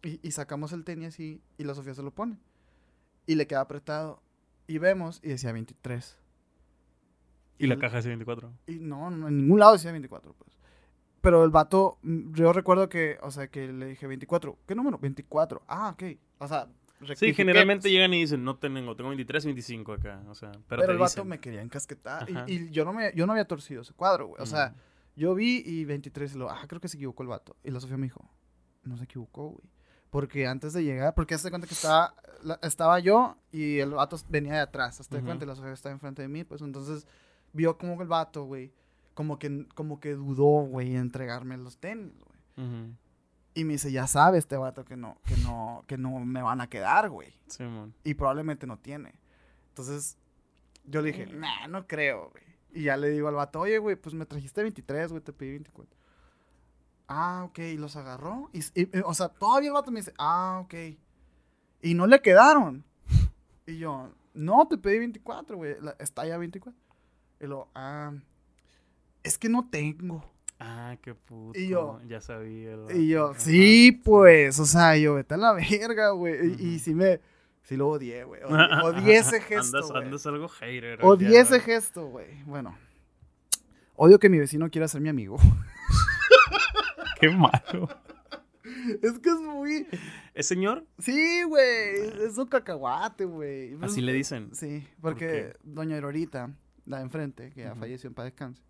[0.02, 2.38] y, y sacamos el tenis así y la Sofía se lo pone.
[3.28, 4.22] Y le queda apretado.
[4.68, 6.18] Y vemos y decía 23.
[7.60, 8.52] Y la el- caja es 24.
[8.68, 10.58] Y no, no, en ningún lado decía 24, pues.
[11.22, 14.58] Pero el vato, mm, yo recuerdo que, o sea, que le dije 24.
[14.66, 14.98] ¿Qué número?
[14.98, 15.62] 24.
[15.68, 16.18] Ah, ok.
[16.40, 16.68] O sea,
[17.16, 20.22] Sí, generalmente llegan y dicen, no tengo, tengo 23, 25 acá.
[20.30, 21.28] O sea, pero, Pero, te el vato dicen.
[21.28, 22.28] me quería encasquetar.
[22.48, 22.54] y-.
[22.54, 24.42] Y, yo, no me, yo no había torcido ese cuadro, güey.
[24.42, 25.20] O sea, Mm.
[25.20, 27.56] yo vi y 23 y lo, ah, creo que se equivocó el vato.
[27.64, 28.30] Y la Sofía me dijo,
[28.84, 29.64] no se equivocó, güey.
[30.10, 34.18] Porque antes de llegar, porque hazte cuenta que estaba, la- estaba yo y el vato
[34.30, 35.00] venía de atrás.
[35.00, 35.26] Hazte Ujú.
[35.26, 37.08] cuenta y la Sofía estaba enfrente de mí, pues entonces
[37.54, 38.72] vio como el vato, güey,
[39.14, 42.68] como que, como que dudó, güey, en entregarme los tenis, güey.
[42.68, 42.94] Ujú.
[43.54, 46.62] Y me dice, ya sabe este vato que no, que no, que no me van
[46.62, 47.34] a quedar, güey.
[47.48, 47.94] Simón.
[48.04, 49.14] Y probablemente no tiene.
[49.70, 50.18] Entonces,
[50.86, 52.44] yo le dije, nah, no creo, güey.
[52.74, 55.50] Y ya le digo al vato, oye, güey, pues me trajiste 23, güey, te pedí
[55.52, 55.94] 24.
[57.08, 58.50] Ah, ok, y los agarró.
[58.54, 60.74] Y, y- y, o sea, todavía el vato me dice, ah, ok.
[61.82, 62.86] Y no le quedaron.
[63.66, 66.80] Y yo, no, te pedí 24, güey, está ya 24.
[67.42, 68.14] Y lo, ah,
[69.24, 70.24] es que no tengo.
[70.64, 71.60] Ah, qué puto.
[71.60, 72.74] Y yo- Ya sabía.
[72.74, 76.54] el Y yo, sí, pues, o sea, yo, vete a la verga, güey.
[76.60, 77.20] Y, y sí me,
[77.64, 78.42] sí lo odié, güey.
[78.46, 80.04] Odié, odié ese gesto, Andas, güey.
[80.06, 81.00] andas algo hater.
[81.04, 82.44] Odié de ese gesto, güey.
[82.44, 82.78] Bueno.
[83.96, 85.38] Odio que mi vecino quiera ser mi amigo.
[87.20, 87.88] Qué malo.
[89.02, 89.88] es que es muy...
[90.34, 90.86] ¿Es señor?
[91.00, 92.24] Sí, güey.
[92.24, 93.76] Es un cacahuate, güey.
[93.82, 94.54] Así le dicen.
[94.56, 96.52] Sí, ¿Por porque doña Aurorita,
[96.86, 98.62] la de enfrente, que ya falleció en paz descanse,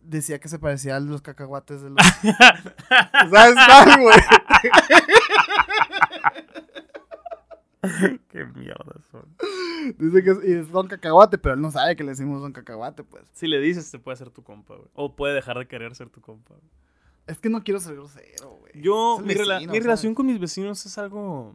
[0.00, 1.98] decía que se parecía a los cacahuates de los...
[3.30, 4.18] ¿Sabes cuál, güey?
[8.28, 9.24] Qué mierda son.
[9.98, 12.52] Dice que es, y es don cacahuate, pero él no sabe que le decimos don
[12.52, 13.24] cacahuate, pues.
[13.32, 14.88] Si le dices, te puede ser tu compa, güey.
[14.94, 16.54] O puede dejar de querer ser tu compa.
[16.54, 16.70] güey.
[17.26, 18.72] Es que no quiero ser grosero, güey.
[18.74, 21.54] Yo, mi, relación con mis vecinos es algo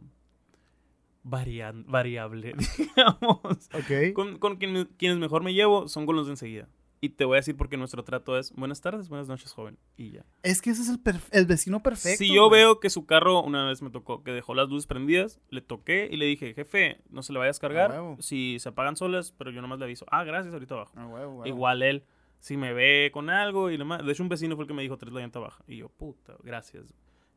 [1.22, 3.68] varia- variable, digamos.
[3.72, 4.12] Ok.
[4.14, 6.68] Con, con quien quienes mejor me llevo son con los de enseguida.
[7.06, 9.78] Y te voy a decir porque nuestro trato es buenas tardes, buenas noches, joven.
[9.96, 10.24] Y ya.
[10.42, 10.98] Es que ese es el,
[11.30, 12.18] el vecino perfecto.
[12.18, 12.62] si yo güey.
[12.62, 16.08] veo que su carro una vez me tocó que dejó las luces prendidas, le toqué
[16.10, 17.92] y le dije, jefe, no se le vayas a cargar.
[17.92, 18.16] huevo.
[18.18, 20.04] si se apagan solas, pero yo nomás le aviso.
[20.10, 20.92] Ah, gracias, ahorita abajo.
[20.96, 21.46] Ah, huevo, huevo.
[21.46, 22.02] Igual él,
[22.40, 24.04] si me ve con algo y nomás.
[24.04, 25.62] De hecho, un vecino fue el que me dijo tres la llanta baja.
[25.68, 26.92] Y yo, puta, gracias.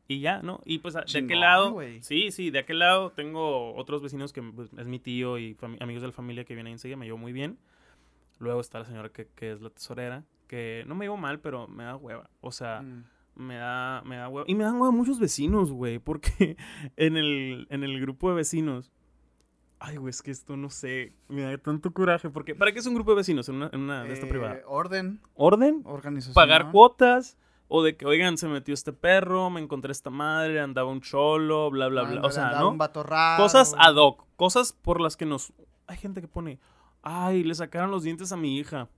[0.08, 0.62] Y ya, ¿no?
[0.66, 1.72] Y pues, de aquel Chingón, lado.
[1.74, 2.02] güey.
[2.02, 6.02] Sí, sí, de aquel lado tengo otros vecinos que pues, es mi tío y amigos
[6.02, 7.60] de la familia que vienen ahí enseguida, me llevo muy bien.
[8.40, 11.68] Luego está la señora que, que es la tesorera, que no me llevo mal, pero
[11.68, 12.30] me da hueva.
[12.42, 13.04] O sea, Mm.
[13.36, 14.46] me da, me da hueva.
[14.50, 16.58] Y me dan hueva muchos vecinos, güey, porque
[16.98, 18.92] en el, en el grupo de vecinos.
[19.82, 22.86] Ay, güey, es que esto no sé, me da tanto coraje, porque ¿para qué es
[22.86, 24.60] un grupo de vecinos en una, en una de esta Eh, privada?
[24.68, 26.34] Orden, Orden, organización.
[26.34, 27.38] pagar cuotas,
[27.72, 31.70] O de que, oigan, se metió este perro, me encontré esta madre, andaba un cholo,
[31.70, 32.10] bla, bla, bla.
[32.10, 32.70] Ándale, O sea, andaba ¿no?
[32.72, 33.42] Un vato raro.
[33.44, 35.54] Cosas ad hoc, cosas por las que nos...
[35.86, 36.60] Hay gente que pone,
[37.02, 38.90] ay, le sacaron los dientes a mi hija.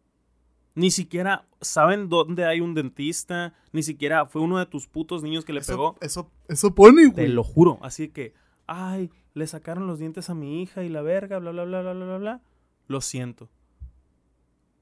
[0.74, 5.44] Ni siquiera saben dónde hay un dentista, ni siquiera fue uno de tus putos niños
[5.44, 5.96] que le eso, pegó.
[6.00, 7.28] Eso, eso pone, Te güey.
[7.28, 7.78] lo juro.
[7.82, 8.34] Así que,
[8.68, 11.94] ay, le sacaron los dientes a mi hija y la verga, bla, bla, bla, bla,
[11.94, 12.42] bla, bla.
[12.88, 13.50] Lo siento.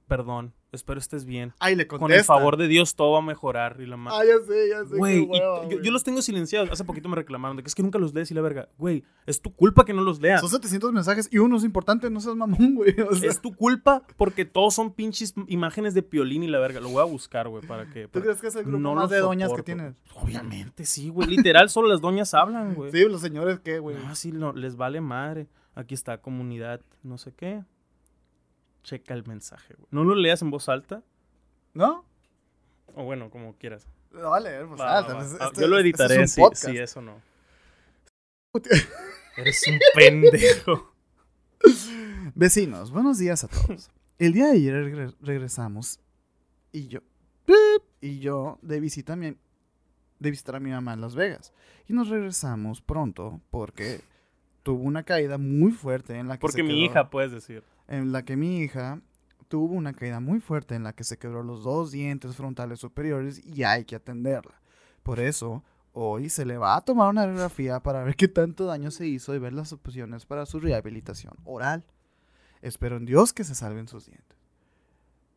[0.10, 1.54] Perdón, espero estés bien.
[1.60, 2.20] Ay, le Con contesta.
[2.20, 3.78] el favor de Dios todo va a mejorar.
[3.80, 4.98] Y la ma- Ah, ya sé, ya sé.
[4.98, 6.68] Güey, hueva, yo, los tengo silenciados.
[6.72, 8.68] Hace poquito me reclamaron de que es que nunca los lees y la verga.
[8.80, 10.42] Güey, es tu culpa que no los leas.
[10.42, 12.96] Son 700 mensajes y uno es importante, no seas mamón, güey.
[13.02, 16.80] O sea, Es tu culpa porque todos son pinches imágenes de piolín y la verga.
[16.82, 18.08] Lo voy a buscar, güey, para que.
[18.08, 19.94] ¿Tú crees que es el grupo no más de doñas que tienes?
[20.16, 21.28] Obviamente, sí, güey.
[21.30, 22.92] Literal, solo las doñas hablan, güey.
[22.92, 23.96] Sí, los señores, ¿qué, güey?
[24.08, 25.48] Ah, sí, no, les vale madre.
[25.76, 27.64] Aquí está, comunidad, no sé qué.
[28.84, 29.88] Checa el mensaje, güey.
[29.92, 31.04] No lo leas en voz alta.
[31.74, 32.06] ¿No?
[32.96, 33.88] O bueno, como quieras.
[34.12, 35.46] No, vale, pues Va, alta, va, pues, va.
[35.48, 36.66] este- Yo lo este es editaré, podcast.
[36.66, 37.22] sí, eso no.
[39.38, 40.94] Eres un pendejo.
[42.36, 43.90] Vecinos, buenos días a todos.
[44.18, 46.00] El día de ayer regre- regresamos
[46.72, 47.00] y yo
[48.02, 49.36] y yo de visita a mi
[50.20, 51.54] de visitar a mi mamá en Las Vegas
[51.88, 54.02] y nos regresamos pronto porque
[54.64, 57.64] tuvo una caída muy fuerte en la que Porque se mi hija, puedes decir.
[57.90, 59.02] En la que mi hija
[59.48, 63.44] tuvo una caída muy fuerte en la que se quebró los dos dientes frontales superiores
[63.44, 64.62] y hay que atenderla.
[65.02, 68.92] Por eso, hoy se le va a tomar una radiografía para ver qué tanto daño
[68.92, 71.84] se hizo y ver las opciones para su rehabilitación oral.
[72.62, 74.38] Espero en Dios que se salven sus dientes.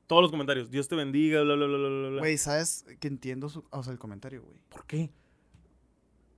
[0.07, 0.71] Todos los comentarios.
[0.71, 2.21] Dios te bendiga, bla, bla, bla, bla, bla.
[2.21, 4.59] Güey, ¿sabes que entiendo su, o sea, el comentario, güey?
[4.69, 5.11] ¿Por qué?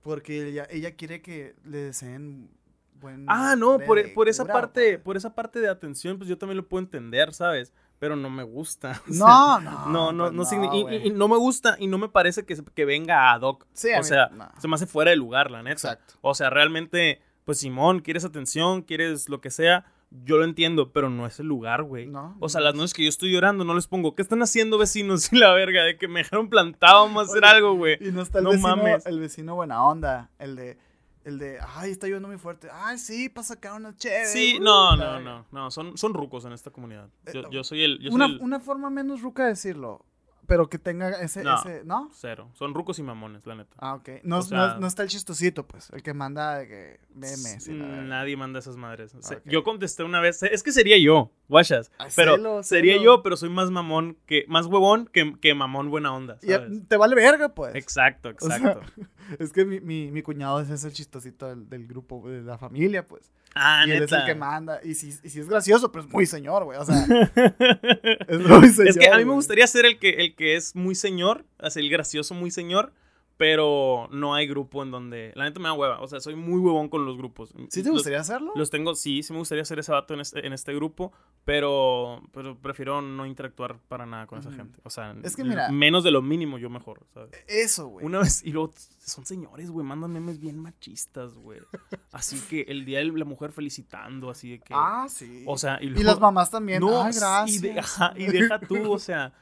[0.01, 2.51] Porque ella, ella quiere que le deseen
[2.99, 3.25] buen...
[3.27, 6.67] Ah, no, por, por esa parte, por esa parte de atención, pues yo también lo
[6.67, 7.73] puedo entender, ¿sabes?
[7.99, 9.01] Pero no me gusta.
[9.09, 9.85] o sea, No, no.
[9.87, 11.07] No, no, pues no, signi- y- y, güey.
[11.07, 13.65] y no me gusta y no me parece que, que venga ad hoc.
[13.73, 14.49] Sí, a o mí- sea, no.
[14.59, 15.73] se me hace fuera de lugar, la neta.
[15.73, 16.15] Exacto.
[16.21, 19.85] O sea, realmente, pues Simón, quieres atención, quieres lo que sea,
[20.23, 22.05] yo lo entiendo, pero no es el lugar, güey.
[22.07, 22.77] No, O sea, no las es.
[22.77, 25.31] noches que yo estoy llorando, no les pongo, ¿qué están haciendo vecinos?
[25.33, 27.97] Y la verga, de que me dejaron plantado, vamos a hacer algo, güey.
[27.99, 29.05] Y no está el No vecino, mames.
[29.05, 30.77] el vecino buena onda, el de,
[31.25, 34.27] el de, ay, está lloviendo muy fuerte, ay, sí, para sacar una chévere.
[34.27, 35.19] Sí, uh, no, no, verga".
[35.19, 37.09] no, no, son, son rucos en esta comunidad.
[37.33, 40.05] Yo, Eh, yo soy el, yo soy Una, el una forma menos ruca de decirlo,
[40.47, 41.55] pero que tenga ese, No.
[41.59, 42.09] ese, ¿no?
[42.13, 42.49] cero.
[42.53, 43.75] Son rucos y mamones, la neta.
[43.77, 44.09] Ah, ok.
[44.23, 46.99] No, O es- sea- no, no está el chistosito, pues, el que manda de que
[47.13, 47.73] memes y.
[47.73, 49.13] Nadie manda esas madres.
[49.15, 49.43] O sea, Ok.
[49.45, 51.91] Yo contesté una vez, es que sería yo, guachas.
[52.15, 53.03] Pero celo, sería celo.
[53.05, 56.87] yo, pero soy más mamón que, más huevón que, que mamón buena onda, Y, ¿sabes?
[56.87, 57.75] te vale verga, pues.
[57.75, 58.81] Exacto, O sea, exacto.
[59.39, 62.57] Es que mi, mi, mi cuñado es ese el chistosito del, del grupo, de la
[62.59, 63.31] familia, pues.
[63.55, 64.79] Ah, y él es el que manda.
[64.83, 66.77] Y si, y si es gracioso, pero es muy señor, güey.
[66.77, 66.95] O sea,
[68.27, 68.89] es muy señor.
[68.89, 71.79] es que a mí me gustaría ser el que, el que es muy señor, así
[71.79, 72.93] el gracioso muy señor,
[73.37, 75.31] pero no hay grupo en donde.
[75.35, 75.99] La neta me da hueva.
[76.01, 77.53] O sea, soy muy huevón con los grupos.
[77.69, 78.53] ¿Sí te Los- gustaría hacerlo?
[78.55, 81.11] Los tengo, sí, sí me gustaría ser ese vato en este, en este grupo,
[81.43, 84.79] pero, pero prefiero no interactuar para nada con esa gente.
[84.83, 87.31] O sea, Es que mira- menos de lo mínimo yo mejor, ¿sabes?
[87.47, 88.05] Eso, güey.
[88.05, 91.59] Una vez, y luego son señores, güey, mandan memes bien machistas, güey.
[92.11, 94.73] Así que el día de la mujer felicitando, así de que...
[94.73, 95.43] Ah, sí.
[95.45, 96.79] o sea, y, y las mamás también.
[96.79, 97.49] No, sí, gracias.
[97.55, 99.33] y, de- ajá, y deja tú, o sea,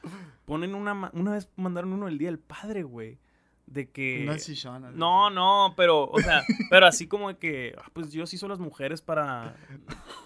[0.44, 1.10] ponen una...
[1.14, 3.18] Una vez mandaron uno el día del padre, güey,
[3.66, 4.30] de que...
[4.38, 4.90] Chichona.
[4.90, 8.60] No, no, pero, o sea, pero así como de que, ah, pues Dios hizo las
[8.60, 9.56] mujeres para,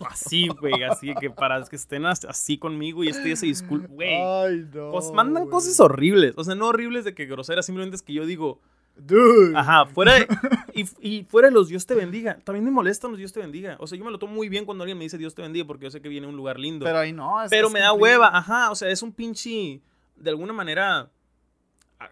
[0.09, 3.86] así, güey, así que para que estén as- así conmigo y este día se disculpe,
[3.89, 4.14] güey.
[4.14, 4.91] Ay, no.
[4.93, 8.26] Cos- mandan cosas horribles, o sea, no horribles de que groseras, simplemente es que yo
[8.26, 8.61] digo,
[8.97, 9.57] Dude.
[9.57, 10.26] ajá, fuera de,
[10.74, 13.76] y, y fuera de los Dios te bendiga, también me molestan los Dios te bendiga,
[13.80, 15.64] o sea, yo me lo tomo muy bien cuando alguien me dice Dios te bendiga
[15.66, 17.43] porque yo sé que viene a un lugar lindo, Pero pero, ahí no.
[17.43, 19.80] es- es me da hueva, ajá, o sea, es un pinche,
[20.16, 21.11] de alguna manera,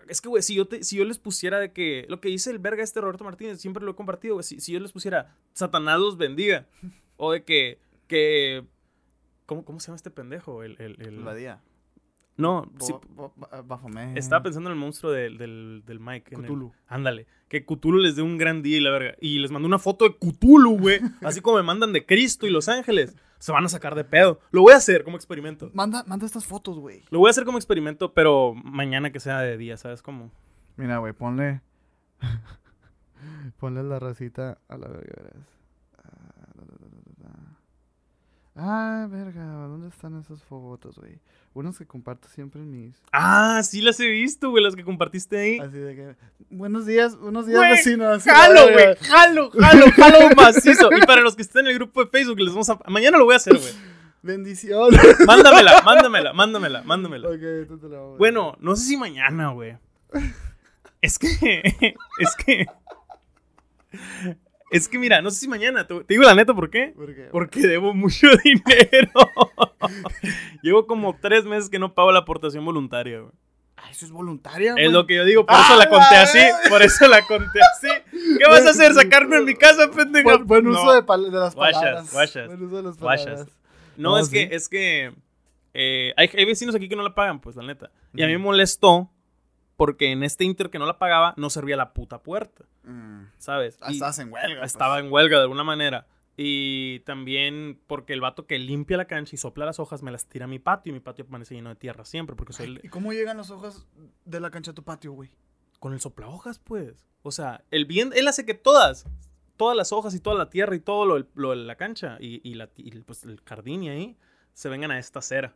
[0.09, 2.51] es que, güey, si yo, te- si yo les pusiera de que, lo que dice
[2.51, 5.99] el verga este Roberto Martínez, siempre lo he compartido, si, si yo les pusiera, Satanás
[6.01, 6.66] los bendiga,
[7.16, 7.78] o de que,
[8.09, 8.64] que,
[9.47, 10.62] ¿cómo, cómo se llama este pendejo?
[10.62, 11.57] El, el, el- La
[12.37, 14.16] no, sí, Bo- bo- ba- Baphomet.
[14.16, 16.34] estaba pensando en el monstruo del, del, del Mike.
[16.34, 16.72] el- Cthulhu.
[16.87, 17.26] ándale.
[17.49, 19.14] Que Cthulhu les dé un gran día y la verga.
[19.20, 21.01] Y les mandó una foto de Cthulhu, güey.
[21.22, 23.16] Así como me mandan de Cristo y Los Ángeles.
[23.39, 24.41] Se van a sacar de pedo.
[24.51, 25.70] Lo voy a hacer como experimento.
[25.74, 27.03] Manda, manda estas fotos, güey.
[27.11, 30.30] Lo voy a hacer como experimento, pero mañana que sea de día, ¿sabes cómo?
[30.76, 31.61] Mira, güey, ponle.
[33.59, 35.47] ponle la racita a la verga, verás.
[35.99, 37.59] Ah, da, da, da, da, da.
[38.59, 41.18] Ah, verga, ¿dónde están esas fotos, güey?
[41.52, 42.96] Unas que comparto siempre en mis.
[43.12, 45.59] Ah, sí las he visto, güey, las que compartiste ahí.
[45.59, 46.16] Así de que.
[46.50, 48.24] Buenos días, buenos días, vecinos.
[48.24, 48.96] la Jalo, güey.
[48.96, 50.88] Jalo, jalo, jalo macizo.
[50.96, 52.78] Y para los que estén en el grupo de Facebook, les vamos a.
[52.88, 53.72] Mañana lo voy a hacer, güey.
[54.22, 55.00] Bendiciones.
[55.26, 57.28] Mándamela, mándamela, mándamela, mándamela.
[57.28, 59.76] ok, tú te la voy a- Bueno, no sé si mañana, güey.
[61.02, 61.28] Es que.
[62.18, 62.66] Es que.
[64.70, 65.86] Es que mira, no sé si mañana.
[65.86, 66.92] Te, digo la neta, ¿por qué?
[66.96, 67.28] ¿Por qué?
[67.30, 69.10] Porque debo mucho dinero.
[70.62, 73.32] Llevo como tres meses que no pago la aportación voluntaria, güey.
[73.76, 74.90] Ah, eso es voluntaria, Es güey.
[74.90, 76.38] lo que yo digo, por ¡Ah, eso la conté así.
[76.68, 77.88] Por eso la conté así.
[78.38, 78.94] ¿Qué vas a hacer?
[78.94, 80.30] ¿Sacarme en mi casa, pendejo?
[80.30, 80.92] Buen, buen uso No.
[80.92, 80.96] de,
[81.30, 82.12] las palabras.
[82.12, 83.46] guachas, Buen uso de las palabras.
[83.96, 85.12] No, No, es, que, es que
[85.74, 87.90] eh, hay, hay vecinos aquí que no la pagan, pues, la neta.
[88.14, 89.10] Y a mí me molestó
[89.76, 93.24] porque en este inter que no la pagaba no servía la puta puerta, Mm.
[93.38, 93.78] ¿sabes?
[93.80, 94.60] Ah, Estabas en huelga.
[94.60, 94.72] pues.
[94.72, 96.06] estaba en huelga de alguna manera.
[96.38, 100.26] Y también porque el vato que limpia la cancha y sopla las hojas me las
[100.26, 102.72] tira a mi patio y mi patio permanece lleno de tierra siempre porque soy Ay,
[102.74, 103.86] el- ¿Y cómo llegan las hojas
[104.26, 105.30] de la cancha a tu patio, güey?
[105.78, 107.06] con el sopla hojas, pues.
[107.22, 109.06] O sea, el bien, él hace que todas,
[109.56, 111.04] todas las hojas y toda la tierra y todo
[111.34, 114.16] lo, de la cancha y, y la, y, pues, el jardín y ahí
[114.54, 115.54] se vengan a esta acera.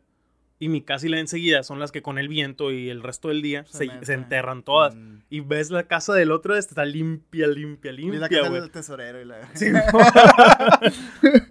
[0.61, 3.01] Y mi casa y la de enseguida son las que con el viento y el
[3.01, 4.95] resto del día Se se, enterran todas.
[4.95, 5.23] Mm.
[5.29, 8.61] Y ves la casa del otro, este está limpia, limpia, Y la limpia, casa güey.
[8.61, 9.37] del tesorero y la...
[9.55, 9.65] Sí,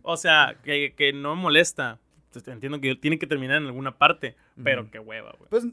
[0.02, 1.98] o sea, que, que no me molesta.
[2.32, 5.50] Pues, Entiendo que tiene que terminar en alguna parte, pero qué hueva, güey.
[5.50, 5.66] Pues,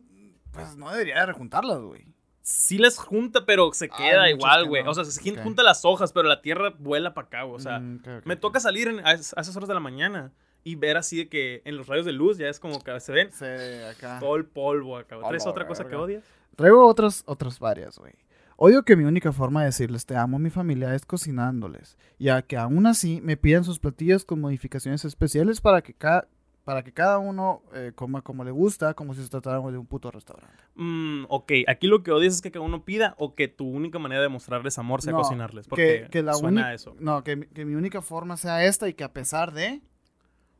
[0.52, 2.06] pues no debería de rejuntarlas, güey.
[2.42, 4.84] Sí las junta, pero se queda igual, güey.
[4.84, 4.92] no.
[4.92, 7.58] O sea, se junta las hojas, pero la tierra vuela para acá, güey.
[7.58, 10.32] O sea, Mm, me toca salir en- a, es- a esas horas de la mañana
[10.68, 13.12] y ver así de que en los rayos de luz ya es como que se
[13.14, 13.46] ven Sí,
[13.90, 14.20] acá.
[14.20, 15.16] todo el polvo acá.
[15.16, 16.24] A ¿Traes la otra cosa que odias?
[16.56, 18.14] Traigo otras, otras varias, güey.
[18.58, 22.42] Odio que mi única forma de decirles te amo a mi familia es cocinándoles, ya
[22.42, 26.28] que aún así me piden sus platillos con modificaciones especiales para que, cada
[26.64, 29.86] para que cada uno eh, coma como le gusta, como si se tratara de un
[29.86, 30.58] puto restaurante.
[30.76, 34.00] Mm, ok, aquí lo que odias es que cada uno pida o que tu única
[34.00, 35.68] manera de mostrarles amor sea No, cocinarles.
[35.68, 36.94] Porque Que, que la suena a eso.
[37.00, 39.82] No, que, que mi única forma sea esta y que a pesar de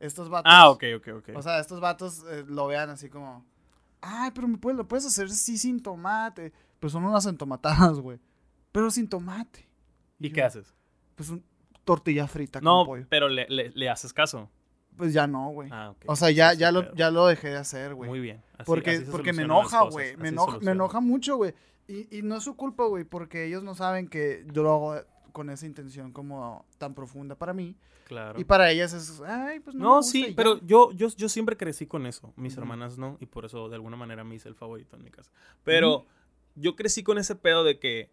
[0.00, 0.52] estos vatos...
[0.54, 1.28] Ah, ok, ok, ok.
[1.36, 3.44] O sea, estos vatos eh, lo vean así como...
[4.00, 6.52] Ay, pero me puedes, lo puedes hacer así sin tomate.
[6.78, 8.18] Pues son unas entomatadas, güey.
[8.72, 9.68] Pero sin tomate.
[10.20, 10.72] ¿Y yo, qué haces?
[11.16, 11.44] Pues un
[11.84, 13.06] tortilla frita No, con pollo.
[13.08, 14.48] pero le, le- le haces caso.
[14.96, 15.68] Pues ya no, güey.
[15.72, 16.04] Ah, ok.
[16.06, 18.08] o sea, ya, ya, lo, ya lo dejé de hacer, güey.
[18.10, 18.42] Muy bien.
[18.58, 20.16] Así- Porque, así porque me enoja, güey.
[20.16, 21.54] Me, enoja, me enoja mucho, güey.
[21.86, 25.00] Y, y no es su culpa, güey, porque ellos no saben que yo lo hago
[25.38, 27.76] con esa intención como tan profunda para mí.
[28.08, 28.40] Claro.
[28.40, 29.90] Y para ellas es, ay, pues no.
[29.90, 30.34] me gusta sí, ya".
[30.34, 32.32] pero yo, yo, yo siempre crecí con eso.
[32.34, 35.12] Mis hermanas no, y por eso de alguna manera me hice el favorito en mi
[35.12, 35.30] casa.
[35.62, 36.06] Pero
[36.56, 38.10] yo crecí con ese pedo de que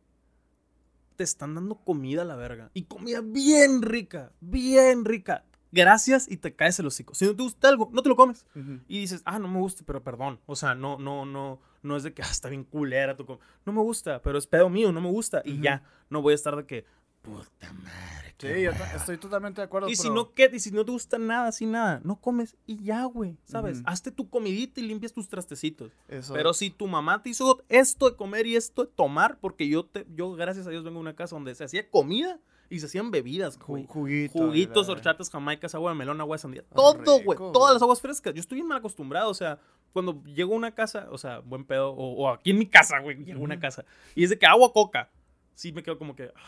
[1.15, 2.69] te están dando comida a la verga.
[2.75, 5.45] Y comida bien rica, bien rica.
[5.71, 7.15] Gracias y te caes el hocico.
[7.15, 8.45] Si no te gusta algo, no te lo comes.
[8.87, 10.39] Y dices, ah, no me gusta, pero perdón.
[10.45, 13.39] O sea, no, no, no, no es de que, ah, está bien culera tu com-".
[13.65, 15.41] No me gusta, pero es pedo mío, no me gusta.
[15.43, 16.85] Y ya, no voy a estar de que,
[17.25, 18.35] puta madre.
[18.37, 18.85] qué Sí, yo hueva".
[18.85, 19.89] ta- estoy totalmente de acuerdo.
[19.89, 20.49] Y si pero- no, ¿qué?
[20.53, 23.81] Y si no te gusta nada, así nada, no comes y ya, güey, ¿sabes?
[23.85, 25.91] Hazte tu comidita y limpias tus trastecitos.
[26.07, 29.67] Eso- Pero si tu mamá te hizo esto de comer y esto de tomar, porque
[29.67, 32.79] yo, te, yo gracias a Dios, vengo de una casa donde se hacía comida y
[32.79, 33.85] se hacían bebidas, Ju- güey.
[33.87, 36.63] juguito, Juguitos, horchatas, jamaicas, agua de melón, agua de sandía.
[36.71, 37.37] Ah, Todo, güey.
[37.37, 38.33] Todas las aguas frescas.
[38.33, 39.59] Yo estoy bien mal acostumbrado, o sea,
[39.93, 42.99] cuando llego a una casa, o sea, buen pedo, o, o aquí en mi casa,
[42.99, 45.09] güey, llego a una casa, y es de que agua, coca.
[45.53, 46.31] Sí me quedo como que...
[46.35, 46.39] ah.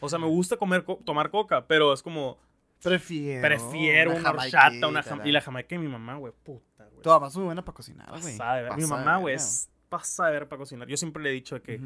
[0.00, 2.38] O sea, me gusta comer, co- tomar coca, pero es como...
[2.82, 3.40] Prefiero.
[3.40, 7.02] Prefiero una horchata, una jam- Y la jamaica de mi mamá, güey, puta, güey.
[7.02, 8.22] Tu mamá es muy buena para cocinar, güey.
[8.36, 8.72] Pasada de ver.
[8.76, 10.86] Mi mamá, güey, es pasa de ver para cocinar.
[10.88, 11.78] Yo siempre le he dicho que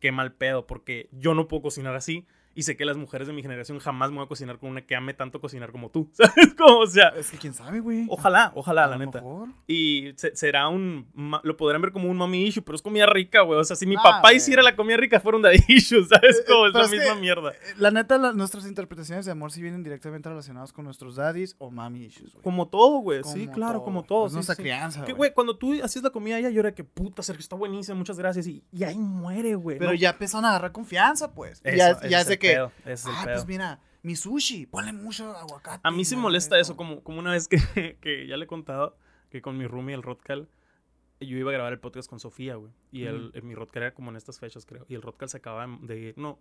[0.00, 2.26] qué mal pedo, porque yo no puedo cocinar así.
[2.54, 4.82] Y sé que las mujeres de mi generación jamás me voy a cocinar con una
[4.84, 6.10] que ame tanto cocinar como tú.
[6.12, 6.54] ¿Sabes?
[6.56, 8.06] Como, o sea, Es que quién sabe, güey.
[8.08, 9.20] ojalá, ojalá, A la neta.
[9.20, 9.48] mejor.
[9.66, 11.06] Y se- será un.
[11.44, 13.60] Lo podrán ver como un mommy issue, pero es comida rica, güey.
[13.60, 16.36] O sea, si mi Ah, papá hiciera la comida rica, fuera un daddy issue, ¿sabes?
[16.36, 17.50] Eh, eh, es pero la es misma que- mierda.
[17.52, 21.54] Eh, La neta, la- nuestras interpretaciones de amor sí vienen directamente relacionadas con nuestros daddies
[21.58, 22.42] o mami issues, güey.
[22.42, 23.22] Como todo, güey.
[23.24, 24.26] Sí, claro, como todo.
[24.26, 24.62] Es sí, nuestra sí.
[24.62, 25.32] crianza, Que, güey.
[25.32, 28.46] cuando tú hacías la comida, ella llora que puta, Sergio, está buenísima, muchas gracias.
[28.46, 29.78] Y, y ahí muere, güey.
[29.78, 29.96] Pero ¿no?
[29.96, 31.60] ya empezaron a agarrar confianza, pues.
[31.64, 33.34] Eso, ya ya es de el que, pedo, ese es el ah, pedo.
[33.34, 35.80] pues mira, mi sushi, ponle mucho aguacate.
[35.82, 37.58] A mí sí molesta eso, como, como una vez que,
[38.00, 38.96] que ya le he contado
[39.30, 40.48] que con mi roomie, el Rodcal,
[41.20, 42.72] yo iba a grabar el podcast con Sofía, güey.
[42.92, 44.86] Y el, mi Rodcal era como en estas fechas, creo.
[44.88, 46.14] Y el Rodcal se acababa de.
[46.16, 46.38] No,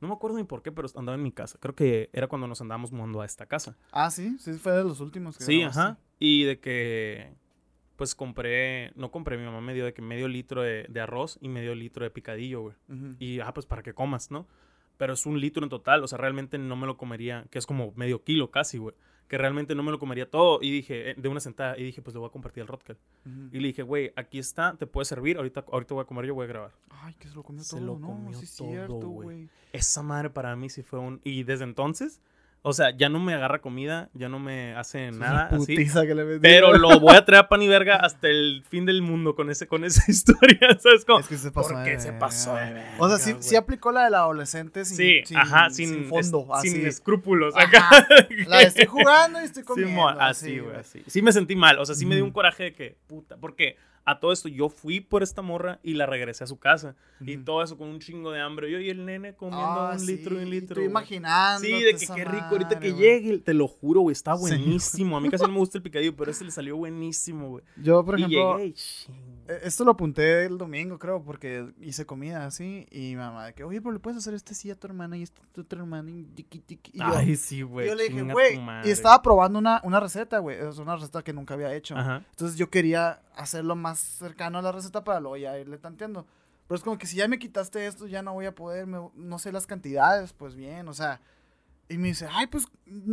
[0.00, 1.58] no me acuerdo ni por qué, pero andaba en mi casa.
[1.60, 3.76] Creo que era cuando nos andábamos mudando a esta casa.
[3.90, 5.80] Ah, sí, sí, fue de los últimos que Sí, grabaste.
[5.80, 5.98] ajá.
[6.20, 7.34] Y de que,
[7.96, 11.36] pues compré, no compré, mi mamá me dio de que medio litro de, de arroz
[11.40, 12.76] y medio litro de picadillo, güey.
[13.18, 14.46] Y, ah, pues para que comas, ¿no?
[14.98, 17.64] Pero es un litro en total, o sea, realmente no me lo comería, que es
[17.66, 18.94] como medio kilo casi, güey.
[19.28, 20.58] Que realmente no me lo comería todo.
[20.62, 22.96] Y dije, eh, de una sentada, y dije, pues le voy a compartir al Rodcal.
[23.26, 23.48] Ujú.
[23.52, 26.34] Y le dije, güey, aquí está, te puede servir, ahorita, ahorita voy a comer, yo
[26.34, 26.72] voy a grabar.
[26.90, 28.06] Ay, que se lo comió Se todo, lo ¿no?
[28.08, 29.24] comió sí es todo, cierto, güey.
[29.24, 29.48] güey.
[29.72, 31.20] Esa madre para mí sí fue un...
[31.24, 32.20] Y desde entonces,
[32.68, 35.74] O sea, ya no me agarra comida, ya no me hace nada Esa así.
[35.74, 38.62] putiza que le metí, Pero lo voy a traer a pan y verga hasta el
[38.68, 41.04] fin del mundo con, ese, con esa historia, ¿sabes?
[41.06, 43.56] Como, Es que se pasó ¿Por qué se pasó de verga, O sea, sí, sí
[43.56, 46.68] aplicó la del adolescente sin, Sí, sin, ajá, sin, sin, fondo, es- así.
[46.70, 47.54] sin escrúpulos.
[47.56, 47.88] Acá.
[48.46, 50.08] La de estoy jugando y estoy comiendo.
[50.20, 51.02] así, güey, así.
[51.06, 53.76] Sí me sentí mal, o sea, sí me dio un coraje de que, puta, porque
[54.10, 56.96] a todo esto yo fui por esta morra y la regresé a su casa.
[57.20, 58.70] Y todo eso con un chingo de hambre.
[58.70, 60.76] Yo y el nene comiendo Ah, un litro y un sí, litro.
[60.76, 60.86] Güey.
[60.88, 61.60] imaginando.
[61.60, 64.40] Sí, de que qué rico, ahorita que llegue, te lo juro, güey, está Sí.
[64.40, 65.16] buenísimo.
[65.16, 67.64] A mí casi no me gusta el picadillo, pero ese le salió buenísimo, güey.
[67.76, 69.14] Yo, por ejemplo, llegué y ching.
[69.48, 72.86] Eh, esto lo apunté el domingo, creo, porque hice comida así.
[72.90, 75.16] Y mi mamá, de que, oye, pero le puedes hacer este sí a tu hermana
[75.16, 76.10] y este a tu otra hermana.
[76.10, 76.92] Y, tiqui, tiqui".
[76.94, 77.88] Y yo, Ay, sí, güey.
[77.88, 78.54] yo le dije, güey.
[78.56, 78.90] Y madre".
[78.90, 80.58] estaba probando una, una receta, güey.
[80.58, 81.96] Es una receta que nunca había hecho.
[81.96, 82.22] Ajá.
[82.30, 86.26] Entonces yo quería hacerlo más cercano a la receta para luego ya irle tanteando.
[86.66, 89.08] Pero es como que si ya me quitaste esto, ya no voy a poder, me-
[89.14, 91.20] no sé las cantidades, pues bien, o sea.
[91.88, 92.66] Y me dice, ay, pues,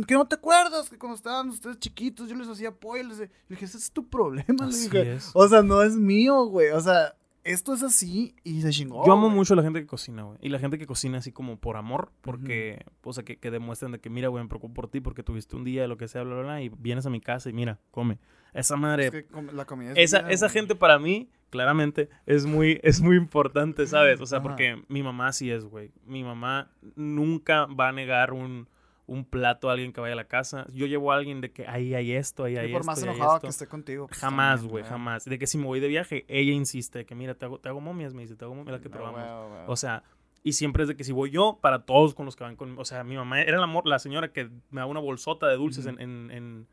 [0.06, 3.04] que no te acuerdas que cuando estaban ustedes chiquitos yo les hacía pollo.
[3.04, 4.66] Les le dije, ese es tu problema.
[4.66, 5.30] Le dije, es.
[5.34, 6.70] o sea, no es mío, güey.
[6.70, 9.06] O sea, esto es así y se chingó.
[9.06, 9.36] Yo amo güey.
[9.36, 10.38] mucho a la gente que cocina, güey.
[10.42, 13.92] Y la gente que cocina así como por amor, porque, o sea, que, que demuestran
[13.92, 16.22] de que, mira, güey, me preocupo por ti porque tuviste un día, lo que sea,
[16.22, 18.18] bla, bla, bla, y vienes a mi casa y mira, come.
[18.52, 20.52] Esa madre, Es que com- la comida es esa, vida, esa güey.
[20.54, 24.20] gente para mí, claramente, es muy, es muy importante, ¿sabes?
[24.20, 24.48] O sea, Ajá.
[24.48, 25.90] porque mi mamá sí es, güey.
[26.04, 28.68] Mi mamá nunca va a negar un,
[29.06, 30.66] un plato a alguien que vaya a la casa.
[30.72, 33.02] Yo llevo a alguien de que ahí hay esto, ahí hay Y por esto, más
[33.02, 33.46] enojado esto.
[33.46, 34.08] que esté contigo.
[34.08, 35.24] pues, Jamás, güey, jamás.
[35.24, 37.68] De que si me voy de viaje, ella insiste de que, mira, te hago, te
[37.68, 39.64] hago momias, me dice, te hago momias, la que Ah, probamos.
[39.68, 40.02] O sea,
[40.42, 42.78] y siempre es de que si voy yo, para todos con los que van con...
[42.78, 45.86] O sea, mi mamá era la, la señora que me da una bolsota de dulces
[45.86, 45.96] Ujú.
[46.00, 46.66] en, en, en,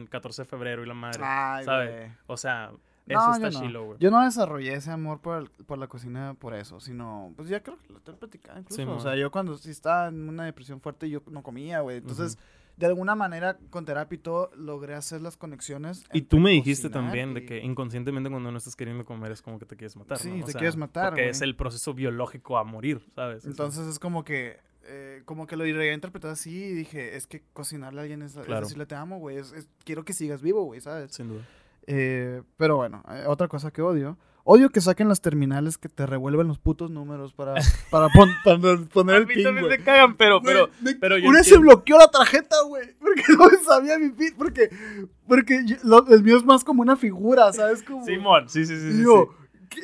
[0.00, 1.20] en 14 de febrero y la madre.
[1.22, 1.90] Ay, ¿sabe?
[1.90, 2.10] güey.
[2.26, 2.72] O sea,
[3.06, 3.66] No, eso está yo no.
[3.66, 3.98] chilo, güey.
[3.98, 7.62] Yo no desarrollé ese amor por, el- por la cocina por eso, sino, pues ya
[7.62, 8.82] creo que lo te he platicado incluso.
[8.82, 11.96] Sí, o sea, yo cuando sí estaba en una depresión fuerte, yo no comía, güey.
[11.98, 12.38] Entonces,
[12.76, 16.04] de alguna manera, con terapia y todo, logré hacer las conexiones.
[16.12, 19.58] Y tú me dijiste también de que inconscientemente cuando no estás queriendo comer es como
[19.58, 20.18] que te quieres matar.
[20.18, 20.42] Sí, ¿no?
[20.42, 23.44] O te sea, quieres matar, Porque es el proceso biológico a morir, ¿sabes?
[23.44, 28.00] Entonces es como que, eh, como que lo interpretar así y dije, es que cocinarle
[28.00, 28.62] a alguien es, es Claro.
[28.62, 29.36] decirle te amo, güey.
[29.36, 31.12] Es, es- quiero que sigas vivo, güey, ¿sabes?
[31.12, 31.42] Sin duda.
[31.86, 34.16] Eh, pero bueno, eh, otra cosa que odio.
[34.44, 37.54] Odio que saquen las terminales que te revuelven los putos números para,
[37.90, 38.58] para, pon- para
[38.92, 41.44] poner A el mí pin, también me cagan, pero, Güey, pero, me- pero yo una
[41.44, 42.88] se bloqueó la tarjeta, güey.
[42.98, 44.34] Porque no sabía mi pin.
[44.36, 44.68] Porque,
[45.28, 47.82] porque yo- lo- el mío es más como una figura, ¿sabes?
[47.84, 48.88] Como, Simón, sí, sí, sí.
[48.88, 49.28] y sí, yo,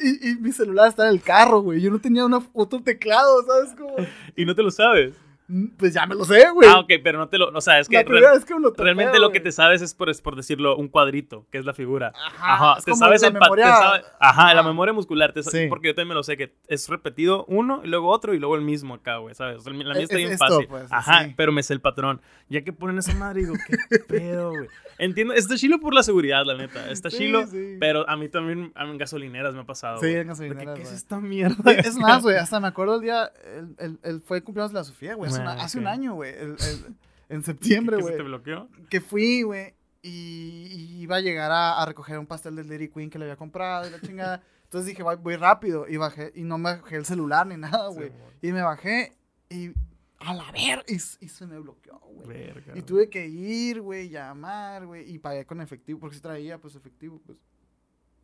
[0.03, 1.81] Y, y mi celular está en el carro, güey.
[1.81, 3.75] Yo no tenía una, otro teclado, ¿sabes?
[3.77, 3.95] Como.
[4.37, 5.15] Y no te lo sabes.
[5.49, 6.69] Mm, pues ya me lo sé, güey.
[6.69, 7.49] Ah, ok, pero no te lo.
[7.49, 9.51] O sea, es que la primera vez que me lo topé, realmente lo que te
[9.51, 12.13] sabes es por, es por decirlo, un cuadrito, que es la figura.
[12.15, 15.33] Ajá, Ajá, es te como sabes la pa- te memoria- sabe- Ajá, la memoria muscular.
[15.33, 15.67] te Sí.
[15.69, 18.57] Porque yo también me lo sé que es repetido uno, y luego otro, y luego
[18.57, 19.65] el mismo acá, güey, ¿sabes?
[19.65, 20.67] La mía Es- está bien esto, fácil.
[20.69, 21.35] pues, Ajá, sí.
[21.37, 22.21] pero me sé el patrón.
[22.51, 24.69] Ya que ponen esa madre, digo, ¿qué pedo, güey?
[24.99, 26.91] Entiendo, está chilo por la seguridad, la neta.
[26.91, 27.77] Está chilo, sí.
[27.79, 29.99] pero a mí también en gasolineras me ha pasado.
[29.99, 30.17] Sí, güey.
[30.21, 31.73] en gasolineras, ¿Qué es esta mierda?
[31.73, 34.85] Es más, güey, hasta me acuerdo el día, el, el, el- fue cumpleaños de la
[34.85, 36.35] Sofía, güey, hace, una- Ah, hace un año, güey,
[37.29, 38.69] en septiembre, ¿Que se güey, te bloqueó?
[38.91, 42.89] que fui, güey, y, y iba a llegar a, a recoger un pastel del Dairy
[42.89, 46.33] Queen que le había comprado y la chingada, entonces dije, voy, voy rápido, y bajé,
[46.35, 48.13] y no me bajé el celular ni nada, güey,
[48.43, 49.17] y me bajé,
[49.51, 49.73] y
[50.21, 52.27] a la ver, y, se me bloqueó, güey.
[52.27, 52.83] Verga, Y güey.
[52.83, 57.21] tuve que ir, güey, llamar, güey, y pagué con efectivo, porque si traía, pues, efectivo,
[57.25, 57.39] pues.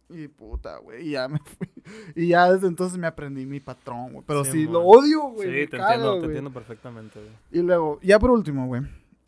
[0.09, 1.69] Y puta, güey, y ya me fui.
[2.17, 4.25] Y ya desde entonces me aprendí mi patrón, güey.
[4.27, 5.65] Pero Sí, lo odio, güey.
[5.65, 7.33] Sí, te entiendo, te entiendo perfectamente, güey.
[7.51, 8.83] Y luego, ya por último, güey.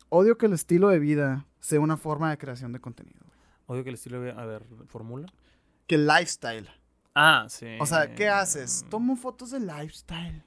[0.09, 3.19] Odio que el estilo de vida sea una forma de creación de contenido.
[3.67, 4.31] Odio que el estilo de...
[4.31, 5.27] A ver, ¿formula?
[5.85, 6.69] Que el lifestyle.
[7.13, 7.77] Ah, sí.
[7.79, 8.85] O sea, ¿qué haces?
[8.89, 10.43] Tomo fotos de lifestyle.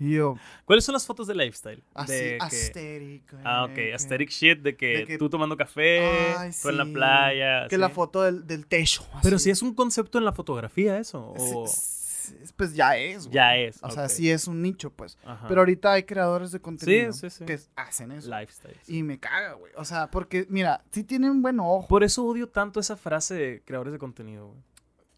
[0.00, 1.82] Yo, ¿Cuáles son las fotos de lifestyle?
[1.94, 3.34] así, de que- asteric.
[3.44, 3.74] Ah, ok.
[3.74, 6.00] que- Aesthetic shit de que, de que- tú tomando café,
[6.38, 7.68] Ay, tú en la playa.
[7.68, 9.06] Que la foto del, del techo.
[9.22, 11.34] Pero si es un concepto en la fotografía eso.
[11.36, 11.66] Sí, O...
[11.66, 13.34] sí, Pues ya es, güey.
[13.34, 13.78] Ya es.
[13.82, 15.18] O sea, sí es un nicho, pues.
[15.24, 15.46] Ajá.
[15.48, 17.12] Pero ahorita hay creadores de contenido
[17.46, 18.30] que hacen eso.
[18.30, 18.76] Lifestyle.
[18.86, 19.72] Y me caga, güey.
[19.76, 21.86] O sea, porque, mira, sí tienen buen ojo.
[21.88, 24.60] Por eso odio tanto esa frase de creadores de contenido, güey.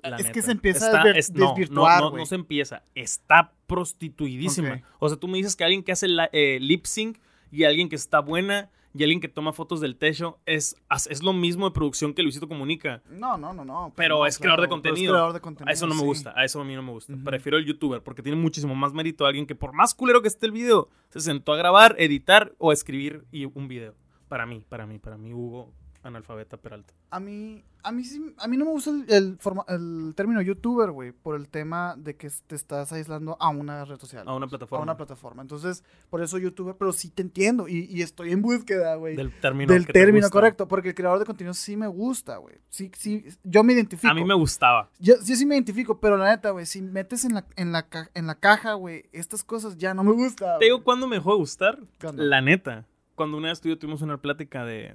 [0.04, 2.82] La Es que se empieza a Está- desvir- es- no, no, desvirtuar, No, se empieza.
[2.96, 4.82] Está prostituidísima.
[4.98, 7.18] O sea, tú me dices que alguien que hace la- eh, lip sync
[7.50, 10.76] y alguien que está buena y alguien que toma fotos del techo es,
[11.08, 13.02] es lo mismo de producción que Luisito Comunica.
[13.08, 13.92] No, no, no, no.
[13.96, 15.12] Pero no, es creador de pero es contenido.
[15.14, 17.14] creador de contenido, A eso no me gusta, a eso a mí no me gusta.
[17.24, 20.28] Prefiero el youtuber porque tiene muchísimo más mérito a alguien que por más culero que
[20.28, 23.94] esté el video, se sentó a grabar, editar o escribir y un video.
[24.28, 25.72] Para mí, para mí, para mí, Hugo,
[26.02, 26.92] analfabeta Peralta.
[27.10, 30.40] A mí, a mí sí, a mí no me gusta el, el, forma- el término
[30.42, 34.26] youtuber, güey, por el tema de que te estás aislando a una red social.
[34.26, 34.82] A una A plataforma.
[34.82, 35.42] una plataforma.
[35.42, 39.14] Entonces, por eso youtuber, pero sí te entiendo y, y estoy en búsqueda, güey.
[39.16, 39.72] Del término.
[39.72, 40.32] Del que te término, gusta.
[40.32, 42.56] correcto, porque el creador de contenido sí me gusta, güey.
[42.68, 44.10] Sí, sí, yo me identifico.
[44.10, 44.90] A mí me gustaba.
[44.98, 47.88] Yo, yo sí me identifico, pero la neta, güey, si metes en la, en la,
[47.88, 50.58] ca- en la caja, güey, estas cosas ya no me gustan.
[50.58, 51.78] Te digo, ¿cuándo me dejó de gustar?
[52.14, 52.86] La neta.
[53.14, 54.94] Cuando una vez tú y yo tuvimos una plática de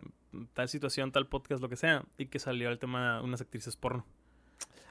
[0.54, 3.76] tal situación, tal podcast, lo que sea, y que salió el tema de unas actrices
[3.76, 4.06] porno.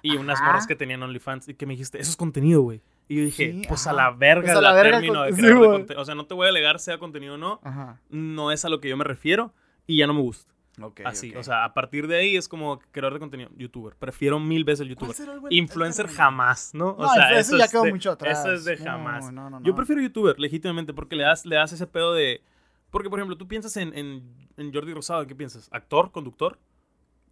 [0.03, 2.81] Y unas morras que tenían OnlyFans, y que me dijiste, eso es contenido, güey.
[3.09, 5.43] Y yo dije, Sí, pues a verga Pues a la verga término con- de sí,
[5.55, 6.01] contenido.
[6.01, 8.01] O sea, no te voy a alegar sea contenido o no, Ajá.
[8.11, 9.53] no es a lo que yo me refiero,
[9.87, 10.53] y ya no me gusta.
[10.83, 11.01] Ok.
[11.07, 13.95] Así, o sea, a partir de ahí es como creador de contenido, youtuber.
[13.99, 15.17] Prefiero mil veces el ¿Cuál youtuber.
[15.17, 16.91] será el buen- Influencer el jamás, ¿no?
[16.91, 18.41] O No, sea, eso ya es quedó de- mucho atrás.
[18.41, 19.33] Eso es de jamás.
[19.33, 22.43] no, no, Yo prefiero youtuber, legítimamente, porque le das, le das ese pedo de...
[22.91, 25.68] Porque, por ejemplo, tú piensas en, en, en Jordi Rosado, ¿qué piensas?
[25.72, 26.12] ¿Actor?
[26.12, 26.59] ¿Conductor?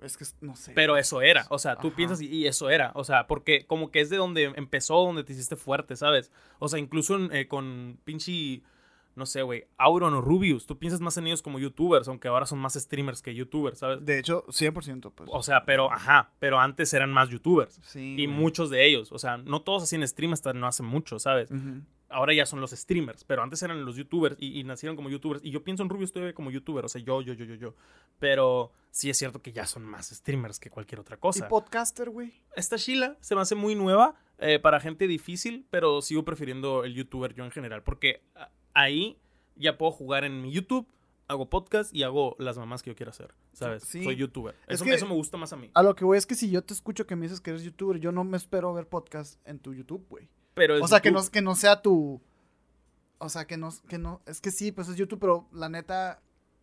[0.03, 0.73] Es que no sé.
[0.75, 1.97] Pero eso era, o sea, tú Ajá.
[1.97, 5.25] piensas y, y eso era, o sea, porque como que es de donde empezó, donde
[5.25, 6.31] te hiciste fuerte, ¿sabes?
[6.59, 8.61] O sea, incluso en, eh, con pinche,
[9.15, 12.45] no sé, güey, Auron o Rubius, tú piensas más en ellos como youtubers, aunque ahora
[12.45, 14.05] son más streamers que youtubers, ¿sabes?
[14.05, 15.31] De hecho, 100%, pues.
[15.33, 17.81] O sea, pero, ajá, pero antes eran más youtubers.
[17.85, 18.17] sí.
[18.19, 21.51] Y muchos de ellos, o sea, no todos hacían stream hasta no hace mucho, ¿sabes?
[21.51, 21.81] Ujú.
[22.15, 25.45] Ahora ya son los streamers, pero antes eran los youtubers y, y nacieron como youtubers.
[25.45, 27.75] Y yo pienso en Rubius todavía como youtuber, o sea, yo, yo, yo, yo, yo.
[28.19, 31.49] Pero sí es cierto que ya son más streamers que cualquier otra ¿Y cosa.
[31.49, 32.33] podcaster, güey?
[32.55, 36.95] Esta Sheila se me hace muy nueva eh, para gente difícil, pero sigo prefiriendo el
[36.95, 38.23] youtuber yo en general, porque
[38.75, 39.19] ahí
[39.57, 40.87] ya puedo jugar en mi YouTube,
[41.29, 43.83] hago podcast y hago las mamás que yo quiera hacer, ¿sabes?
[43.85, 44.05] Sí.
[44.05, 44.55] Soy youtuber.
[44.67, 45.71] Es Eso, que- eso me gusta más a mí.
[45.75, 47.63] A lo que voy es que si yo te escucho que me dices que eres
[47.63, 50.29] youtuber, yo no me espero ver podcast en tu YouTube, güey.
[50.55, 52.21] Pero es O sea, que no, que no sea tu...
[53.19, 54.21] O sea, que no, que no...
[54.27, 56.21] Es que sí, pues es YouTube, pero la neta,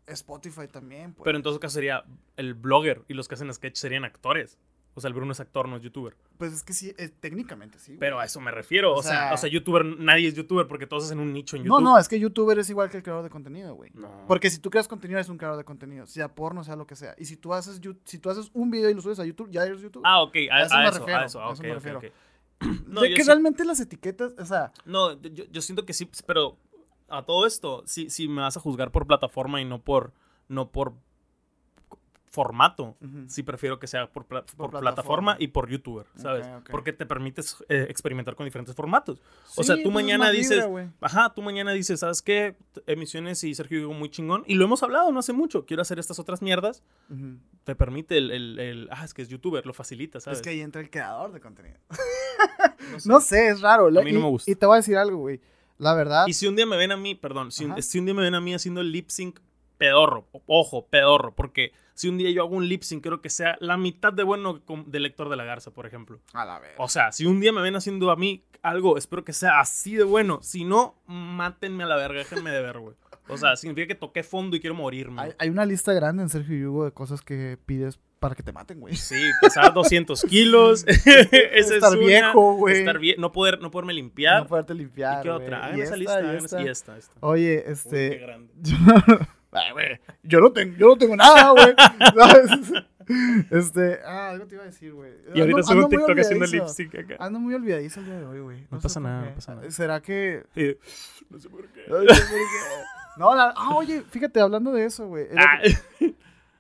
[0.07, 1.23] Spotify también, pues.
[1.25, 2.03] Pero en todo caso sería
[2.37, 4.57] el blogger y los que hacen sketch serían actores.
[4.93, 6.17] O sea, el Bruno es actor, no es youtuber.
[6.37, 7.91] Pues es que sí, eh, técnicamente sí.
[7.93, 7.99] güey.
[7.99, 8.91] Pero a eso me refiero.
[8.93, 11.55] O, O sea, sea- o sea, youtuber, nadie es youtuber porque todos hacen un nicho
[11.55, 11.83] en No, YouTube.
[11.85, 13.89] no, es que youtuber es igual que el creador de contenido, güey.
[13.93, 14.25] No.
[14.27, 16.05] Porque si tú creas contenido, eres un creador de contenido.
[16.07, 17.15] Sea porno, sea lo que sea.
[17.17, 19.63] Y si tú haces, si tú haces un video y lo subes a YouTube, ya
[19.65, 20.03] eres YouTube.
[20.05, 22.01] Ah, ok, a, A eso a me eso, refiero, a eso, a me refiero.
[22.88, 26.09] No, de que sí- realmente las etiquetas, o sea, no, yo, yo siento que sí,
[26.26, 26.57] pero
[27.09, 30.14] a todo esto, si, si me vas a juzgar por plataforma y no por,
[30.47, 30.93] no por
[32.34, 33.25] formato, ujú.
[33.27, 34.79] sí prefiero que sea por, pla- por plataforma.
[34.79, 36.47] plataforma y por youtuber, ¿sabes?
[36.47, 36.69] Ok, ok.
[36.71, 39.21] Porque te permites eh, experimentar con diferentes formatos.
[39.57, 40.88] O sea, Sí, tú pues es mañana libre, dices, güey.
[41.01, 42.55] Ajá, tú mañana dices, ¿sabes qué?
[42.88, 44.43] Emisiones y Sergio Hugo muy chingón.
[44.47, 45.65] Y lo hemos hablado no hace mucho.
[45.65, 46.84] Quiero hacer estas otras mierdas.
[47.09, 47.38] Ujú.
[47.65, 50.39] Te permite el, el, el- Ah, es que es youtuber, lo facilita, ¿sabes?
[50.39, 51.77] Es que ahí entra el creador de contenido.
[52.91, 53.09] No sé.
[53.09, 53.88] No sé, es raro.
[53.88, 54.49] A mí no y, me gusta.
[54.49, 55.39] Y te voy a decir algo, güey.
[55.77, 58.05] La verdad, Y si un día me ven a mí, perdón, si un, si un
[58.05, 59.39] día me ven a mí haciendo el lip sync,
[59.77, 60.27] pedorro.
[60.45, 61.34] Ojo, pedorro.
[61.36, 64.23] Porque si un día yo hago un lip sync, quiero que sea la mitad de
[64.23, 66.19] bueno del Héctor de la Garza, por ejemplo.
[66.33, 66.71] a la vez.
[66.77, 69.95] O sea, si un día me ven haciendo a mí algo, espero que sea así
[69.95, 70.39] de bueno.
[70.41, 72.95] Si no, mátenme a la verga, déjenme de ver, güey.
[73.27, 75.21] O sea, significa que toqué fondo y quiero morirme.
[75.21, 78.51] Hay, hay una lista grande en Sergio Yugo de cosas que pides para que te
[78.51, 78.95] maten, güey.
[78.95, 80.85] Sí, pesar 200 kilos.
[80.87, 81.09] Esa
[81.53, 82.05] es Estar una.
[82.05, 82.79] viejo, güey.
[82.79, 84.41] Estar no poder, no poderme limpiar.
[84.43, 85.19] No poderte limpiar.
[85.21, 85.65] ¿Y qué otra?
[85.65, 86.13] Hagan Y esa esta, lista.
[86.21, 86.45] y hagan esta.
[86.57, 87.13] esa- Y esta, esta.
[87.21, 88.17] Oye, Uy, qué este.
[88.17, 88.53] grande.
[89.52, 91.74] Güey, yo no tengo, yo no tengo nada, güey.
[93.49, 95.12] Este, ah, algo te iba a decir, güey.
[95.34, 96.74] Y ahorita Ando- subo un TikTok haciendo lip olvidadizo.
[96.74, 97.16] sync acá.
[97.20, 98.68] Ando muy olvidadizo el día de hoy, güey.
[98.72, 99.72] No pasa nada, no pasa nada.
[99.72, 100.45] ¿Será que.?
[101.30, 101.82] No sé por qué.
[101.89, 102.45] No, sé por qué.
[103.18, 105.28] No, la- ah, oye, fíjate, hablando de eso, güey.
[105.30, 106.16] El, Ah, otro-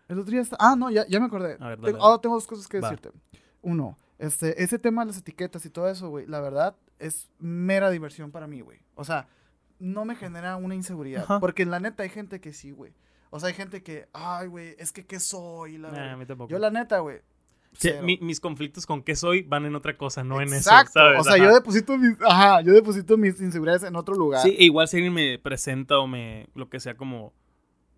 [0.09, 0.57] el otro día está.
[0.59, 1.55] Ah, no, ya, ya me acordé.
[1.59, 2.89] A ver, dale, Tengo- ahora tengo dos cosas que Va.
[2.89, 3.17] decirte.
[3.61, 7.89] Uno, este, ese tema de las etiquetas y todo eso, güey, la verdad es mera
[7.91, 8.79] diversión para mí, güey.
[8.95, 9.27] O sea,
[9.81, 11.23] no me genera una inseguridad.
[11.23, 11.39] Ajá.
[11.39, 12.93] Porque en la neta hay gente que sí, güey.
[13.31, 16.13] O sea, hay gente que, ay, güey, es que qué soy, la nah, verga.
[16.13, 16.49] a mí tampoco.
[16.49, 17.21] Yo la neta, güey.
[18.03, 20.57] Mi- mis conflictos con qué soy van en otra cosa, no en eso.
[20.69, 20.99] Exacto.
[20.99, 21.21] ¿sabes?
[21.21, 21.43] O sea, Ajá.
[21.45, 24.41] yo deposito mis, ajá, yo deposito mis inseguridades en otro lugar.
[24.43, 27.33] Sí, e igual si alguien me presenta o me, lo que sea como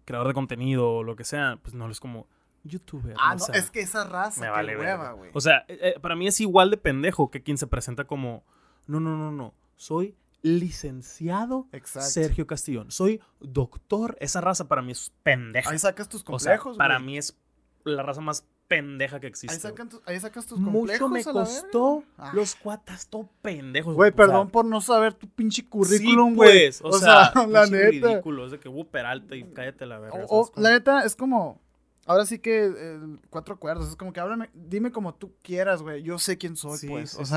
[0.06, 2.28] creador de contenido o lo que sea, pues no es como
[2.64, 3.16] youtuber.
[3.20, 5.32] Ah, no, sea, es que esa raza, me qué vale hueva, güey.
[5.34, 8.44] O sea, eh, eh, para mí es igual de pendejo que quien se presenta como,
[8.86, 12.10] no, no, no, no, soy licenciado Exacto.
[12.10, 14.16] Sergio Castillón, soy doctor.
[14.20, 15.70] Esa raza para mí es pendeja.
[15.72, 17.06] Ahí sacas tus o sea, complejos, para güey.
[17.08, 17.38] mí es
[17.86, 19.54] la raza más pendeja que existe.
[19.54, 21.44] Ahí, sacan tus- ahí sacas tus Mucho complejos me a la verga.
[21.62, 22.32] costó Ah.
[22.34, 23.96] los cuatas, todo pendejos.
[23.96, 26.52] Güey, o sea, perdón por no saber tu pinche currículum, sí, güey.
[26.68, 27.90] pues, o, sea, la neta.
[27.90, 30.26] ridículo, es de que hubo Peralta y cállate la verga.
[30.28, 31.62] O- ¿sabes o, la neta es como.
[32.06, 33.88] Ahora sí que eh, cuatro cuerdos.
[33.90, 36.04] Es como que háblame, dime como tú quieras, güey.
[36.04, 37.12] Yo sé quién soy, Sí, pues.
[37.12, 37.32] sí, o sí.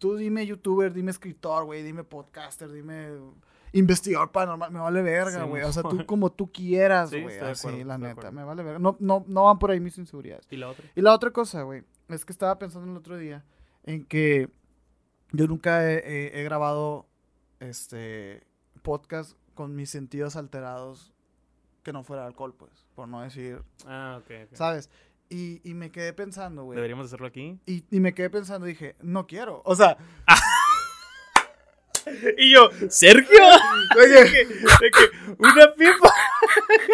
[0.00, 1.84] Tú dime youtuber, dime escritor, güey.
[1.84, 3.10] Dime podcaster, dime.
[3.72, 5.62] investigador paranormal, me vale verga, Sí, güey.
[5.62, 7.34] o sea, tú mo- como tú quieras, Sí, güey.
[7.34, 8.80] estoy de así, acuerdo, la neta, me vale verga.
[8.80, 10.44] No, no, no van por ahí mis inseguridades.
[10.50, 10.84] ¿Y la otra?
[10.96, 13.44] Y la otra cosa, güey, es que estaba pensando el otro día
[13.84, 14.50] en que
[15.30, 17.06] yo nunca he, he- he grabado
[17.60, 18.42] este
[18.82, 21.12] podcast con mis sentidos alterados
[21.84, 24.54] que no fuera alcohol, pues, por no decir, Ah, ok, ok.
[24.56, 24.90] ¿sabes?
[25.30, 26.76] Y, y me quedé pensando, güey.
[26.76, 27.58] Deberíamos hacerlo aquí.
[27.64, 29.62] Y, y me quedé pensando, dije, no quiero.
[29.64, 29.96] O sea,
[32.38, 33.38] Y yo, Sergio.
[33.96, 36.12] oye, de que una pipa.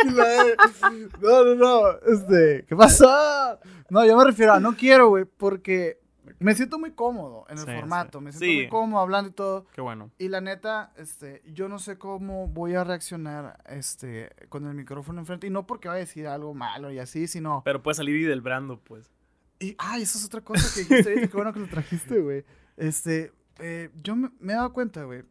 [1.20, 3.58] no, no, no, este, ¿qué pasó?
[3.88, 5.98] No, yo me refiero a no quiero, güey, porque
[6.38, 8.24] me siento muy cómodo en el Sí, formato, sí.
[8.24, 8.56] me siento Sí.
[8.62, 9.66] muy cómodo hablando y todo.
[9.72, 10.10] Qué bueno.
[10.18, 15.20] Y la neta, este, yo no sé cómo voy a reaccionar, este, con el micrófono
[15.20, 15.46] enfrente.
[15.46, 17.62] Y no porque vaya a decir algo malo y así, sino...
[17.64, 19.10] Pero puede salir y del brando, pues.
[19.58, 22.44] Y, ay, eso es otra cosa que dijiste qué bueno que lo trajiste, güey.
[22.76, 25.24] Este, eh, yo me, me he dado cuenta, güey,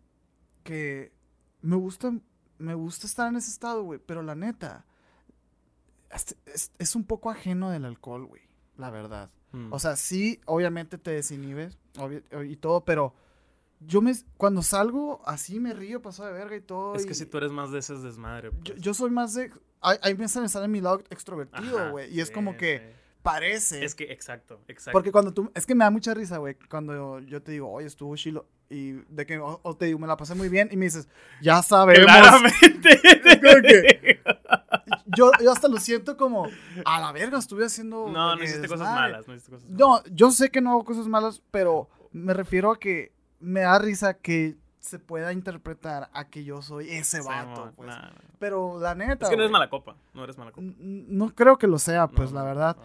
[0.63, 1.11] que
[1.61, 2.11] me gusta,
[2.57, 4.85] me gusta estar en ese estado, güey, pero la neta,
[6.09, 8.41] es, es- es un poco ajeno del alcohol, güey,
[8.77, 9.29] la verdad.
[9.55, 9.71] Mm.
[9.71, 11.77] O sea, sí, obviamente te desinhibes
[12.45, 13.13] y todo, pero
[13.79, 16.95] yo me, cuando salgo así me río, paso de verga y todo.
[16.95, 18.51] es que si tú eres más de ese desmadre.
[18.63, 18.81] yo, pues.
[18.81, 19.51] yo soy más de,
[19.81, 22.83] ahí, me sale en mi lado extrovertido, güey, y es sí, como que sí.
[23.21, 23.85] parece.
[23.85, 24.91] Es que, exacto, exacto.
[24.91, 27.87] Porque cuando tú, es que me da mucha risa, güey, cuando yo te digo, oye,
[27.87, 30.75] estuvo chilo, y de que, o, o te digo, me la pasé muy bien, y
[30.75, 31.07] me dices,
[31.41, 32.05] ya sabemos.
[32.05, 32.99] Claramente.
[33.65, 34.19] Que-
[35.05, 36.47] Yo, yo hasta lo siento como,
[36.85, 38.07] a la verga, estuve haciendo.
[38.09, 39.01] No, no hiciste cosas desmadre".
[39.11, 39.27] malas.
[39.27, 39.79] No hiciste cosas malas.
[39.79, 43.77] No, yo sé que no hago cosas malas, pero me refiero a que me da
[43.79, 47.87] risa que se pueda interpretar a que yo soy ese Sí, vato, pues.
[47.87, 48.11] nah.
[48.39, 49.25] Pero la neta.
[49.25, 49.95] Es que no eres mala copa.
[50.13, 50.67] No eres mala copa.
[50.77, 52.77] No creo que lo sea, pues, No, la verdad.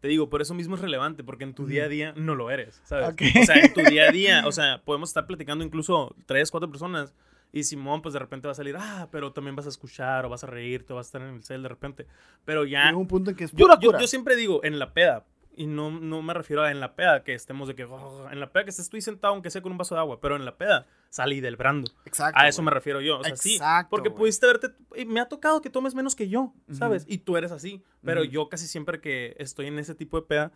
[0.00, 2.52] Te digo, por eso mismo es relevante, porque en tu día a día no lo
[2.52, 3.08] eres, ¿sabes?
[3.08, 6.70] O sea, en tu día a día, o sea, podemos estar platicando incluso tres, cuatro
[6.70, 7.12] personas
[7.52, 10.28] y Simón, pues de repente va a salir, ah, pero también vas a escuchar o
[10.28, 12.06] vas a reírte o vas a estar en el cel de repente.
[12.44, 14.00] Pero ya, Llega un punto en que es yo, pura yo- cura.
[14.00, 15.24] yo siempre digo en la peda,
[15.56, 18.38] y no, no me refiero a en la peda que estemos de que, "Oh", en
[18.38, 20.44] la peda que estés tú sentado aunque sea con un vaso de agua, pero en
[20.44, 21.90] la peda salí del brando.
[22.04, 22.38] Exacto.
[22.40, 22.66] A eso güey.
[22.66, 23.18] me refiero yo.
[23.18, 23.54] O sea, sí.
[23.54, 24.18] Exacto, Porque güey.
[24.20, 24.68] pudiste verte.
[24.94, 27.02] y Me ha tocado que tomes menos que yo, ¿sabes?
[27.04, 27.12] Ujú.
[27.12, 27.82] Y tú eres así.
[28.04, 28.30] Pero Ujú.
[28.30, 30.52] yo casi siempre que estoy en ese tipo de peda,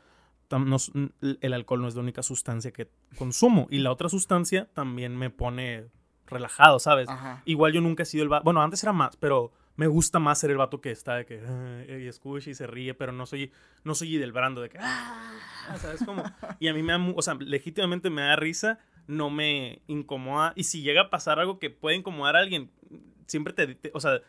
[0.50, 0.76] no
[1.40, 2.88] el alcohol no es la única sustancia que
[3.18, 3.66] consumo.
[3.70, 5.86] Y la otra sustancia también me pone
[6.32, 7.08] relajado, ¿sabes?
[7.08, 7.42] Ajá.
[7.44, 8.44] Igual yo nunca he sido el vato.
[8.44, 11.40] Bueno, antes era más, pero me gusta más ser el vato que está de que
[11.46, 13.50] "Ah", y escucha y se ríe, pero no soy,
[13.84, 15.32] no soy del brando de que "Ah",
[15.78, 16.22] ¿sabes cómo?
[16.60, 20.52] Y a mí me da, o sea, legítimamente me da risa, no me incomoda.
[20.56, 22.70] Y si llega a pasar algo que puede incomodar a alguien,
[23.26, 24.20] siempre te, te- o sea,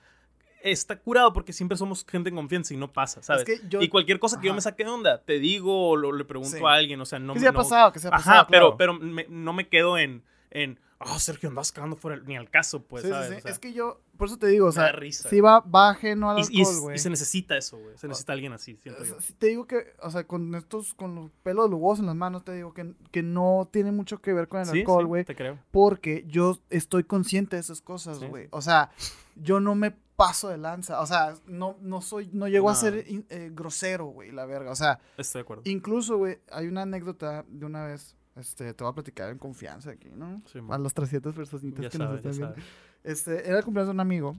[0.64, 3.44] está curado porque siempre somos gente en confianza y no pasa, ¿sabes?
[3.44, 4.56] que yo- y cualquier cosa que yo Ajá.
[4.56, 6.64] me saque de onda, te digo o lo- le pregunto Sí.
[6.64, 8.18] a alguien, o sea, no que me se ha no- pasado, que se ha Ajá,
[8.18, 8.48] pasado.
[8.50, 8.78] pero, claro.
[8.78, 10.24] pero me- no me quedo en,
[10.54, 13.30] en oh, Sergio, andas cagando fuera, ni al caso, pues, Sí, ¿sabes?
[13.30, 13.36] sí.
[13.36, 15.90] O sea, es que yo, por eso te digo, o sea, risa, sí va, va
[15.90, 16.96] ajeno al y, alcohol, güey.
[16.96, 17.98] y se necesita eso, güey.
[17.98, 19.18] Se necesita alguien así, siento yo.
[19.38, 22.16] te digo que, o sea, con estos, con los pelos de los huevos en las
[22.16, 25.26] manos, te digo que, que no tiene mucho que ver con el alcohol, sí, güey.
[25.26, 25.60] te creo.
[25.72, 28.48] porque yo estoy consciente de esas cosas, güey.
[28.52, 28.92] O sea,
[29.36, 31.02] yo no me paso de lanza.
[31.02, 34.72] O sea, no, no soy, no llego a ser eh, grosero, güey, la verga.
[34.72, 35.64] O sea, Estoy de acuerdo.
[35.66, 39.92] incluso, güey, hay una anécdota de una vez, este, te voy a platicar en confianza
[39.92, 40.42] aquí, ¿no?
[40.52, 42.70] Sí, a las 300 personitas que nos sabes, ya están viendo.
[43.04, 44.36] Este, era el cumpleaños de un amigo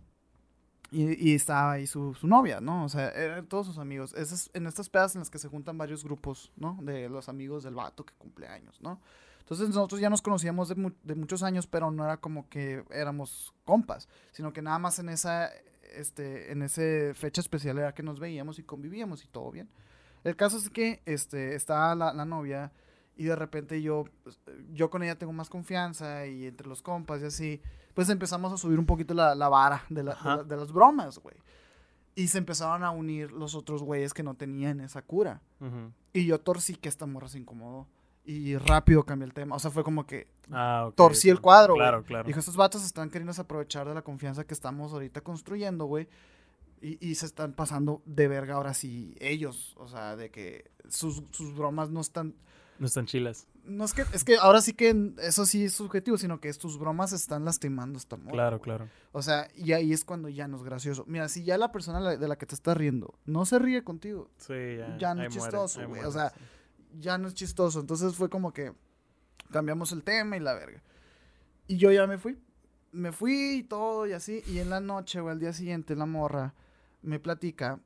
[0.91, 2.85] y, y estaba ahí su, su novia, ¿no?
[2.85, 4.15] O sea, eran todos sus amigos.
[4.15, 6.79] Esas, en estas pedas en las que se juntan varios grupos, ¿no?
[6.83, 9.01] De los amigos del vato que cumple años, ¿no?
[9.41, 12.85] Entonces nosotros ya nos conocíamos de, mu- de muchos años, pero no era como que
[12.91, 15.51] éramos compas, sino que nada más en esa,
[15.95, 19.69] este, en ese fecha especial era que nos veíamos y convivíamos y todo bien.
[20.23, 22.73] El caso es que, este, estaba la, la novia
[23.17, 24.41] y de repente yo, pues,
[24.73, 27.61] yo con ella tengo más confianza y entre los compas y así,
[27.95, 30.73] pues empezamos a subir un poquito la, la vara de, la- de la- de las
[30.73, 31.37] bromas, güey.
[32.17, 35.41] Y se empezaron a unir los otros güeyes que no tenían esa cura.
[35.61, 35.91] Ujú.
[36.13, 37.89] Y yo torcí que esta morra se incomodó.
[38.25, 39.57] Y rápido cambié el tema.
[39.57, 41.43] O sea, fue como que Ah, ok, torcí el ok.
[41.43, 41.75] cuadro.
[41.75, 42.27] Claro, claro.
[42.27, 46.09] Dijo, estos vatos están queriendo aprovechar de la confianza que estamos ahorita construyendo, güey.
[46.81, 49.75] Y, y se están pasando de verga ahora sí ellos.
[49.79, 52.35] O sea, de que sus, sus bromas no están...
[52.79, 53.47] No están chilas.
[53.65, 56.79] No es que, es que ahora sí que eso sí es subjetivo, sino que tus
[56.79, 58.33] bromas están lastimando a esta morra.
[58.33, 58.65] Claro, güey.
[58.65, 58.89] claro.
[59.13, 61.05] O sea, y ahí es cuando ya no es gracioso.
[61.07, 64.31] Mira, si ya la persona de la que te está riendo no se ríe contigo,
[64.37, 64.99] Sí, ya.
[64.99, 66.41] Ya no es chistoso, güey, muere, o sea, sí.
[67.01, 67.81] ya no es chistoso.
[67.81, 68.73] Entonces fue como que
[69.51, 70.83] cambiamos el tema y la verga.
[71.67, 72.39] Y yo ya me fui.
[72.93, 74.43] Me fui y todo y así.
[74.47, 76.55] Y en la noche, güey, al día siguiente, la morra
[77.03, 77.81] me platica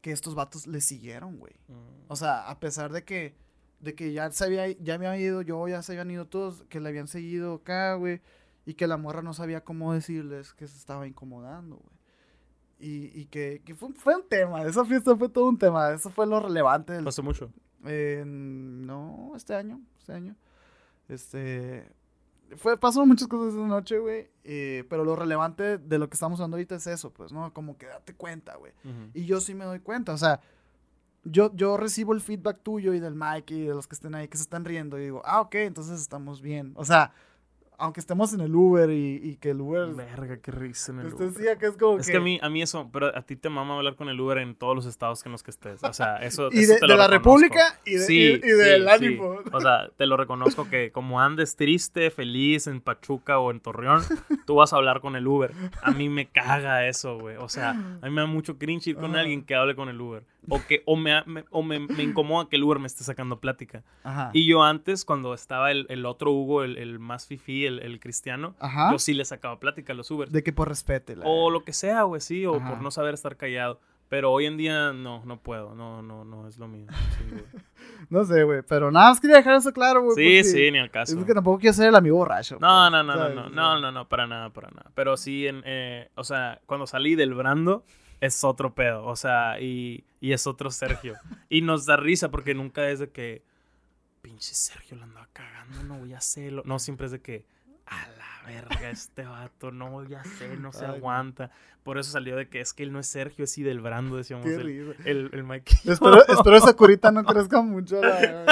[0.00, 1.54] que estos vatos le siguieron, güey.
[1.68, 2.04] Mm.
[2.08, 3.34] O sea, a pesar de que,
[3.80, 6.64] de que ya se había, ya me había ido yo, ya se habían ido todos,
[6.68, 8.20] que le habían seguido acá, güey.
[8.66, 12.00] y que la morra no sabía cómo decirles que se estaba incomodando, güey.
[12.78, 16.10] Y, y que, que fue, fue un tema, esa fiesta fue todo un tema, eso
[16.10, 16.92] fue lo relevante.
[16.94, 17.50] Del, Pasó mucho.
[17.84, 20.36] eh, no, este año, este año.
[21.08, 21.90] Este.
[22.56, 24.28] Fue, pasó muchas cosas esa noche, güey.
[24.44, 27.52] eh, pero lo relevante de lo que estamos hablando ahorita es eso, pues, ¿no?
[27.52, 28.72] Como que date cuenta, güey.
[29.14, 30.40] Y yo sí me doy cuenta, o sea,
[31.24, 34.28] yo, yo recibo el feedback tuyo y del Mike y de los que estén ahí
[34.28, 36.72] que se están riendo y digo, ah, ok, entonces estamos bien.
[36.76, 37.12] O sea,
[37.80, 41.06] aunque estemos en el Uber y, y que el Uber Verga, qué risa en el
[41.06, 41.34] usted Uber.
[41.34, 42.12] decía que es como Es que...
[42.12, 44.38] que a mí, a mí eso, pero a ti te mama hablar con el Uber
[44.38, 45.82] en todos los estados en los que estés.
[45.82, 46.48] O sea, eso.
[46.52, 47.42] y eso de, te de lo la reconozco.
[47.42, 49.38] República y, de, Sí, y, y del sí, ánimo.
[49.44, 49.50] sí.
[49.52, 54.02] O sea, te lo reconozco que como andes triste, feliz en Pachuca o en Torreón,
[54.46, 55.52] tú vas a hablar con el Uber.
[55.82, 57.36] A mí me caga eso, güey.
[57.36, 59.20] O sea, a mí me da mucho cringe ir con Ajá.
[59.20, 60.22] alguien que hable con el Uber.
[60.48, 63.40] O que o me, me- o me, me incomoda que el Uber me esté sacando
[63.40, 63.82] plática.
[64.04, 64.30] Ajá.
[64.32, 67.98] Y yo antes, cuando estaba el, el otro Hugo, el, el más fifí, el, el
[68.00, 68.92] cristiano, Ajá.
[68.92, 70.30] yo sí le sacaba plática a los Ubers.
[70.32, 71.14] De que por respeto.
[71.16, 72.68] la- O lo que sea, güey, sí, o Ajá.
[72.70, 73.80] por no saber estar callado.
[74.08, 76.86] Pero hoy en día no, no puedo, no, no, no es lo mío.
[77.18, 77.58] Sí.
[78.08, 80.42] No sé, güey, pero nada más quería dejar eso claro, güey.
[80.42, 81.16] sí, sí, ni al caso.
[81.16, 82.54] Es que tampoco quiero ser el amigo borracho.
[82.54, 83.34] No, pues, no, no, no, ¿sabes?
[83.36, 84.90] no, no, no, no, para nada, para nada.
[84.96, 87.84] Pero sí, en, eh, o sea, cuando salí del Brando
[88.20, 91.14] es otro pedo, o sea, y, y es otro Sergio.
[91.48, 93.44] y nos da risa porque nunca es de que,
[94.22, 96.62] pinche Sergio lo andaba cagando, no voy a hacerlo.
[96.66, 97.44] No, siempre es de que,
[97.90, 101.50] a la verga, este vato, no, ya sé, no se Ay, aguanta.
[101.82, 104.46] Por eso salió de que es que él no es Sergio, es del Brando, decíamos.
[104.46, 105.72] Qué el, el, el Mike.
[105.90, 108.00] Espero, espero esa curita no crezca mucho.
[108.00, 108.46] la-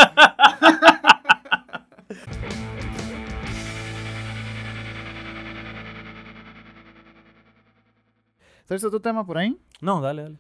[8.67, 9.59] ¿Sabes otro tema por ahí?
[9.81, 10.39] No, dale, dale.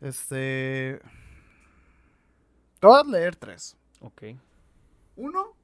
[0.00, 1.00] Este.
[2.80, 3.76] Te voy a leer tres.
[4.00, 4.22] Ok.
[5.16, 5.54] Uno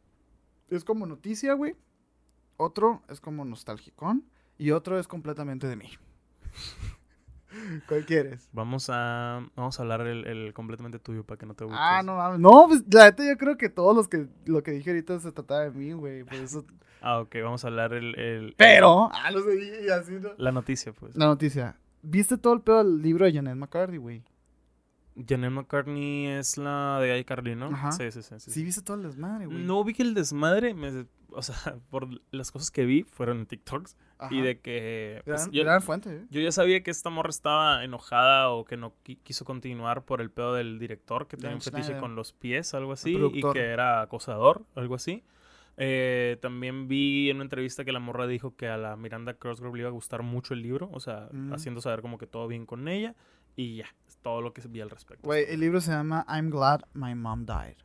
[0.68, 1.77] es como noticia, güey.
[2.57, 4.25] Otro es como nostálgicón.
[4.57, 5.91] Y otro es completamente de mí.
[7.89, 8.49] ¿Cuál quieres?
[8.53, 11.79] Vamos a, vamos a hablar el, el completamente tuyo para que no te guste.
[11.81, 12.41] Ah, no mames.
[12.41, 15.33] No, pues la neta yo creo que todos los que lo que dije ahorita se
[15.33, 16.25] trataba de mí, güey.
[16.25, 16.65] Por eso.
[17.07, 18.19] Ah, ok, vamos a hablar el...
[18.19, 19.11] el Pero.
[19.13, 20.31] Ah, lo sé, y así, ¿no?
[20.39, 21.15] La noticia, pues.
[21.15, 21.77] La noticia.
[22.01, 24.23] ¿Viste todo el pedo del libro de Janet McCarthy, güey?
[25.17, 27.67] Janet McCartney es la de iCarly, ¿no?
[27.67, 27.93] Ajá.
[27.93, 28.35] Sí, sí, sí.
[28.39, 29.59] sí, Sí, viste todo el desmadre, güey.
[29.62, 31.55] No vi que el desmadre, me- o sea,
[31.91, 34.35] por las cosas que vi fueron en TikToks Ajá.
[34.35, 35.23] y de que...
[35.25, 36.25] pues, Gran, yo, gran fuente, ¿eh?
[36.31, 40.21] yo ya sabía que esta morra estaba enojada o que no qui- quiso continuar por
[40.21, 43.61] el pedo del director que tenía un fetiche con los pies, algo así, y que
[43.61, 45.23] era acosador, algo así.
[45.77, 49.77] Eh, también vi en una entrevista que la morra dijo que a la Miranda Crossgrove
[49.77, 51.53] le iba a gustar mucho el libro, o sea, Mm.
[51.53, 53.17] haciendo saber como que todo bien con ella
[53.57, 53.87] y ya,
[54.25, 55.22] todo lo que vi al respecto.
[55.25, 57.77] Güey, el libro se llama I'm Glad My Mom Died.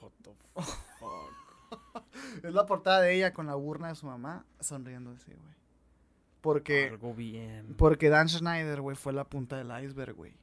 [0.00, 2.04] What the fuck?
[2.44, 5.54] Es la portada de ella con la urna de su mamá sonriendo así, güey.
[6.40, 7.74] Porque, Algo bien.
[7.76, 10.34] porque Dan Schneider, güey, fue la punta del iceberg, güey.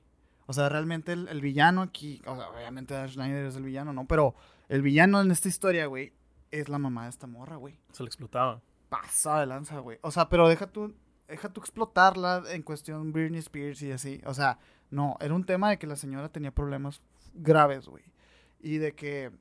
[0.48, 3.94] O sea, realmente el, el villano aquí, o sea, obviamente Dan Schneider es el villano,
[3.94, 4.06] ¿no?
[4.08, 4.36] Pero
[4.70, 6.14] el villano en esta historia, güey,
[6.52, 7.80] es la mamá de esta morra, güey.
[7.92, 8.62] Se le explotaba.
[8.90, 10.00] Pasada de lanza, güey.
[10.02, 10.96] O sea, pero deja tú,
[11.28, 14.22] deja tú explotarla en cuestión Britney Spears y así.
[14.26, 14.60] O sea,
[14.90, 17.02] no, era un tema de que la señora tenía problemas
[17.34, 18.04] graves, güey.
[18.60, 19.32] Y de que,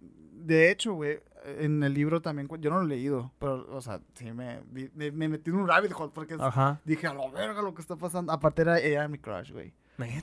[0.00, 4.00] de hecho, güey, en el libro también, yo no lo he leído, pero, o sea,
[4.14, 6.80] sí me, me, me metí en un rabbit hole porque Ajá.
[6.84, 8.32] dije, a la verga lo que está pasando.
[8.32, 9.72] Aparte era ella mi crush, güey.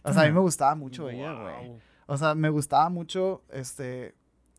[0.03, 1.67] O sea, a mí me gustaba mucho ella, güey.
[1.67, 1.79] Wow.
[2.07, 4.15] O sea, me gustaba mucho, este,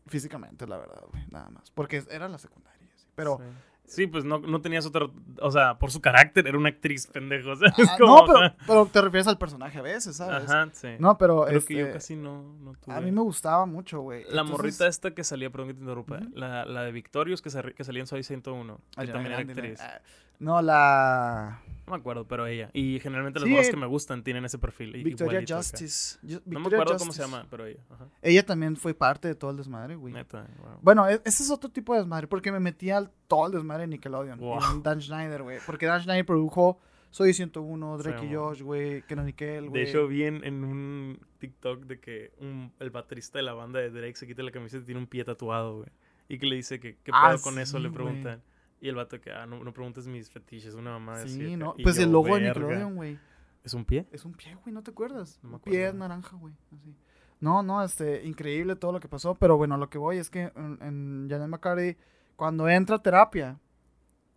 [0.07, 1.69] físicamente, la verdad, güey, nada más.
[1.71, 3.07] Porque era la secundaria, sí.
[3.15, 3.37] Pero...
[3.37, 3.43] Sí.
[3.85, 5.07] Sí, pues no, no tenías otra.
[5.41, 7.51] O sea, por su carácter era una actriz pendejo.
[7.51, 10.49] Ah, como- no, pero, pero te refieres al personaje a veces, ¿sabes?
[10.49, 10.87] Ajá, sí.
[10.99, 12.95] No, pero Creo que yo este, casi no, no tuve.
[12.95, 14.21] a mí me gustaba mucho, güey.
[14.23, 17.49] La Entonces- morrita esta que salía, perdón que te interrumpa, la, la de Victorious que,
[17.75, 19.79] que salía en Soy 101, que Ariana también era actriz.
[20.39, 22.69] No, la No me acuerdo, pero ella.
[22.73, 24.91] Y generalmente las Sí, morras eh, que me gustan tienen ese perfil.
[25.03, 25.41] Victoria.
[25.47, 26.17] Justice.
[26.25, 27.79] Ju- No me acuerdo cómo se llama, pero ella.
[27.89, 28.07] Ajá.
[28.21, 30.13] Ella también fue parte de todo el desmadre, güey.
[30.13, 30.79] Neta, wow.
[30.81, 33.81] Bueno, e- ese es otro tipo de desmadre, porque me metí al todo el desmadre
[33.83, 34.39] de Nickelodeon.
[34.39, 34.81] Wow.
[34.81, 35.59] Dan Schneider, güey.
[35.65, 36.79] Porque Dan Schneider produjo
[37.11, 38.33] Soy 101, Drake Sí, y.
[38.33, 39.83] Josh, güey, Kenan Nickel, De güey.
[39.83, 43.91] hecho, vi en, en un TikTok de que un- el baterista de la banda de
[43.91, 45.89] Drake se quita la camiseta y tiene un pie tatuado, güey.
[46.27, 48.41] Y que le dice que qué Ah, pedo con eso, le preguntan.
[48.83, 51.73] Y el vato que, ah, no, no preguntes mis fetiches, una mamá de Sí, ¿no?
[51.77, 52.41] Y Pues yo, el logo de.
[52.47, 53.17] Nickelodeon, güey.
[53.63, 54.05] ¿Es un pie?
[54.11, 55.39] Es un pie, güey, ¿no te acuerdas?
[55.41, 55.99] No me un pie acuerdo.
[55.99, 56.53] naranja, güey.
[56.71, 56.93] Así.
[57.39, 60.51] No, no, este, increíble todo lo que pasó, pero bueno, lo que voy es que
[60.55, 61.95] en, en Janet McCarthy,
[62.35, 63.57] cuando entra a terapia,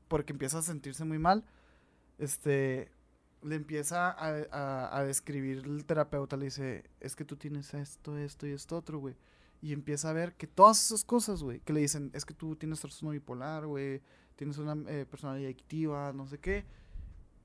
[0.08, 1.44] porque empieza a sentirse muy mal,
[2.18, 2.90] este,
[3.42, 8.16] le empieza a, a- a describir el terapeuta, le dice, es que tú tienes esto,
[8.18, 9.16] esto y esto otro, güey.
[9.62, 12.56] Y empieza a ver que todas esas cosas, güey, que le dicen, es que tú
[12.56, 14.02] tienes trastorno bipolar, güey,
[14.36, 16.64] tienes una eh, personalidad adictiva, no sé qué.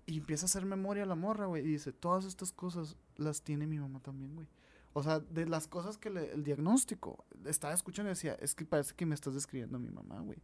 [0.06, 1.64] Y empieza a hacer memoria la morra, güey.
[1.64, 4.48] Y dice, todas estas cosas las tiene mi mamá también, güey.
[4.94, 8.66] O sea, de las cosas que le, el diagnóstico, estaba escuchando y decía, es que
[8.66, 10.40] parece que me estás describiendo a mi mamá, güey.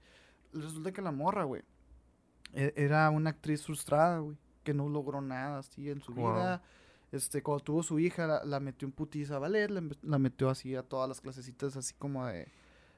[0.53, 1.63] Resulta que la morra, güey,
[2.53, 6.33] e- era una actriz frustrada, güey, que no logró nada así en su Wow.
[6.33, 6.63] vida.
[7.11, 10.49] Este, cuando tuvo su hija, la, la metió en putiza a ballet, la, la metió
[10.49, 12.47] así a todas las clasecitas así como de,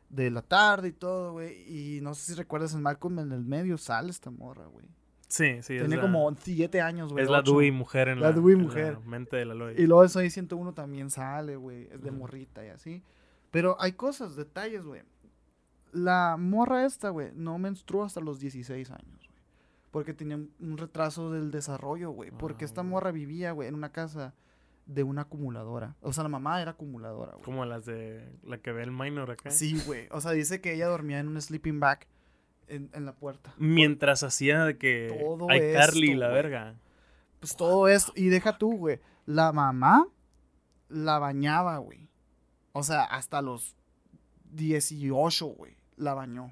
[0.10, 1.64] de la tarde y todo, güey.
[1.68, 4.86] Y no sé si recuerdas en Malcolm en el medio sale esta morra, güey.
[5.28, 5.78] Sí, sí.
[5.78, 7.24] Tiene como siete años, güey.
[7.24, 7.42] Es la.
[7.44, 9.00] Dewey mujer en La la, Dewey en la mujer.
[9.06, 9.78] mente de la Lois.
[9.78, 11.88] Y luego de Soy 101 también sale, güey.
[11.92, 13.04] Es de morrita y así.
[13.52, 15.04] Pero hay cosas, detalles, güey.
[15.92, 19.40] La morra esta, güey, no menstruó hasta los 16 años, güey.
[19.92, 22.32] Porque tenía un, un retraso del desarrollo, güey.
[22.32, 24.34] Porque Ah, esta morra vivía, güey, en una casa
[24.90, 25.96] de una acumuladora.
[26.02, 27.44] O sea, la mamá era acumuladora, güey.
[27.44, 29.52] Como las de la que ve el minor acá.
[29.52, 30.08] Sí, güey.
[30.10, 32.08] O sea, dice que ella dormía en un sleeping bag
[32.68, 33.54] en, en la puerta.
[33.58, 36.36] Mientras hacía de que Todo hay Carly la güey.
[36.42, 36.76] verga.
[37.40, 38.12] Pues todo esto.
[38.16, 39.00] Y deja tú, güey.
[39.28, 40.08] La mamá
[40.88, 42.10] la bañaba, güey.
[42.72, 43.76] O sea, hasta los
[44.52, 45.78] 18, güey.
[45.98, 46.52] La bañó.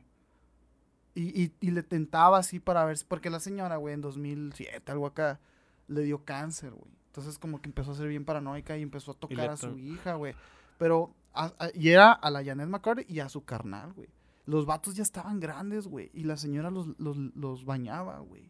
[1.16, 2.98] Y, y, y le tentaba así para ver.
[3.08, 5.40] Porque la señora, güey, en 2007, algo acá,
[5.88, 6.92] le dio cáncer, güey.
[7.18, 10.14] Entonces, como que empezó a ser bien paranoica y empezó a tocar a su hija,
[10.16, 10.36] güey.
[10.78, 11.14] Pero.
[11.34, 14.08] a- a- y era a la Janet McCarthy y a su carnal, güey.
[14.46, 16.10] Los vatos ya estaban grandes, güey.
[16.14, 18.50] Y la señora los, los, los bañaba, güey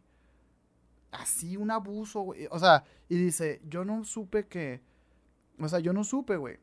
[1.12, 2.48] así un abuso, güey.
[2.52, 4.82] O sea, y dice, yo no supe que,
[5.60, 6.60] o sea, yo no supe, güey,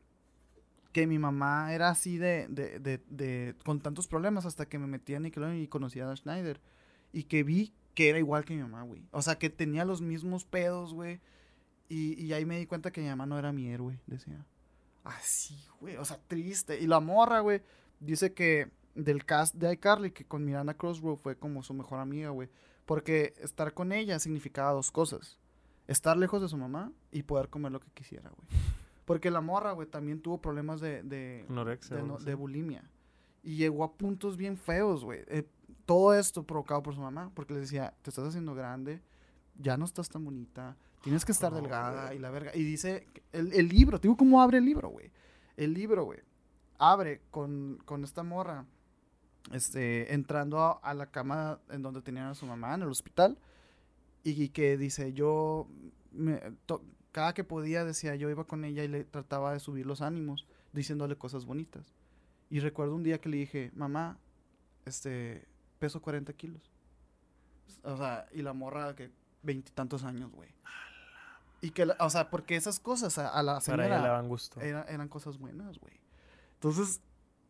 [0.91, 4.87] que mi mamá era así de, de, de, de, con tantos problemas hasta que me
[4.87, 6.61] metí a Nickelodeon y conocí a Dan Schneider.
[7.11, 9.01] Y que vi que era igual que mi mamá, güey.
[9.11, 11.19] O sea, que tenía los mismos pedos, güey.
[11.89, 14.45] Y, y ahí me di cuenta que mi mamá no era mi héroe, decía.
[15.03, 15.97] Así, güey.
[15.97, 16.79] O sea, triste.
[16.79, 17.61] Y la morra, güey,
[17.99, 22.29] dice que del cast de iCarly, que con Miranda Crossroad fue como su mejor amiga,
[22.29, 22.49] güey.
[22.85, 25.37] Porque estar con ella significaba dos cosas.
[25.87, 28.47] Estar lejos de su mamá y poder comer lo que quisiera, güey.
[29.05, 32.89] Porque la morra, güey, también tuvo problemas de, de, Anorexia de, no- de bulimia.
[33.43, 35.19] Y llegó a puntos bien feos, güey.
[35.27, 35.47] Eh,
[35.85, 37.29] todo esto provocado por su mamá.
[37.35, 39.01] Porque le decía, te estás haciendo grande,
[39.59, 42.51] ya no estás tan bonita, tienes que estar Oh, delgada y la verga.
[42.55, 45.11] Y dice, el, el libro, te digo cómo abre el libro, güey.
[45.57, 46.19] El libro, güey,
[46.77, 48.65] abre con, con esta morra,
[49.51, 53.37] este, entrando a, a la cama en donde tenían a su mamá en el hospital.
[54.23, 55.67] Y que dice, yo,
[56.11, 56.81] me- to-
[57.11, 60.47] cada que podía, decía, yo iba con ella y le trataba de subir los ánimos,
[60.73, 61.93] diciéndole cosas bonitas.
[62.49, 64.17] Y recuerdo un día que le dije, mamá,
[64.85, 65.45] este,
[65.79, 66.71] peso 40 kilos.
[67.83, 69.11] O sea, y la morra que
[69.45, 70.49] veintitantos años, güey.
[71.61, 74.27] Y que, o sea, porque esas cosas a, a la Para ella le señora daban
[74.27, 74.59] gusto.
[74.61, 75.93] era- eran cosas buenas, güey.
[76.55, 77.01] Entonces,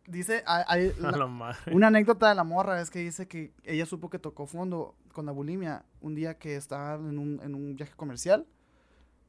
[0.08, 1.74] dice, hay, la- la madre.
[1.74, 5.26] una anécdota de la morra es que dice que ella supo que tocó fondo con
[5.26, 8.46] la bulimia un día que estaba en un, en un viaje comercial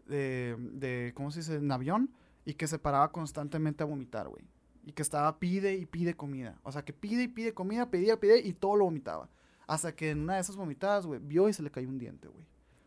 [0.07, 2.11] de, de, ¿cómo se dice?, en avión
[2.45, 4.45] y que se paraba constantemente a vomitar, güey.
[4.85, 6.59] Y que estaba pide y pide comida.
[6.63, 9.29] O sea, que pide y pide comida, pedía, pedía y todo lo vomitaba.
[9.67, 12.29] Hasta que en una de esas vomitadas, güey, vio y se le cayó un diente,
[12.29, 12.45] güey.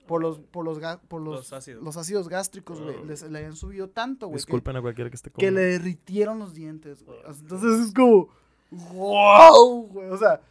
[0.10, 1.84] Por los, por los, ga- por los, Los ácidos.
[1.84, 2.96] los ácidos gástricos, güey.
[2.96, 3.06] Oh.
[3.06, 4.38] les- Le habían subido tanto, güey.
[4.38, 5.60] que- Disculpen a cualquiera que esté que comiendo.
[5.60, 7.20] le derritieron los dientes, güey.
[7.20, 8.28] O sea, Entonces es como,
[8.72, 10.10] wow, güey.
[10.10, 10.42] O sea,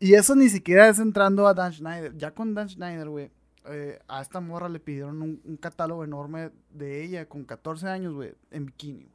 [0.00, 2.16] y eso ni siquiera es entrando a Dan Schneider.
[2.16, 3.30] Ya con Dan Schneider, güey,
[3.66, 8.14] eh, a esta morra le pidieron un, un catálogo enorme de ella con 14 años,
[8.14, 9.14] güey, en bikini, güey.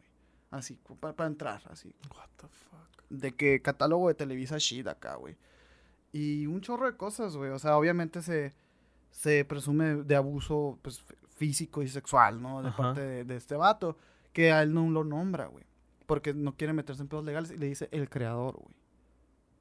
[0.51, 1.93] Así, para, para entrar, así.
[2.15, 3.03] What the fuck.
[3.09, 5.35] De que catálogo de Televisa Shit acá, güey.
[6.11, 7.51] Y un chorro de cosas, güey.
[7.51, 8.53] O sea, obviamente se,
[9.11, 11.03] se presume de abuso pues,
[11.35, 12.61] físico y sexual, ¿no?
[12.61, 12.77] De Ajá.
[12.77, 13.97] parte de, de este vato.
[14.33, 15.65] Que a él no lo nombra, güey.
[16.05, 18.75] Porque no quiere meterse en pedos legales y le dice el creador, güey.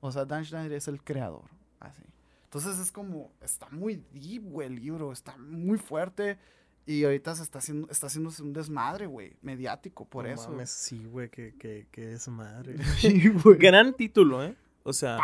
[0.00, 1.44] O sea, Dan Schneider es el creador.
[1.80, 2.02] Así.
[2.44, 5.12] Entonces es como, está muy deep, güey, el libro.
[5.12, 6.38] Está muy fuerte.
[6.86, 10.48] Y ahorita se está haciendo, está haciéndose un desmadre, güey, mediático, por No eso.
[10.50, 12.76] mames, sí, güey, que, que, que es madre.
[12.98, 13.58] Sí, güey.
[13.58, 14.54] Gran título, ¿eh?
[14.84, 15.20] O sea, el,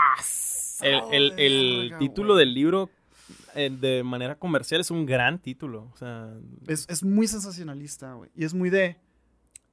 [0.98, 2.44] Pasado el, de el verga, título güey.
[2.44, 2.90] del libro
[3.54, 5.90] de manera comercial es un gran título.
[5.92, 6.34] O sea,
[6.66, 8.30] Es, es muy sensacionalista, güey.
[8.34, 8.96] Y es muy de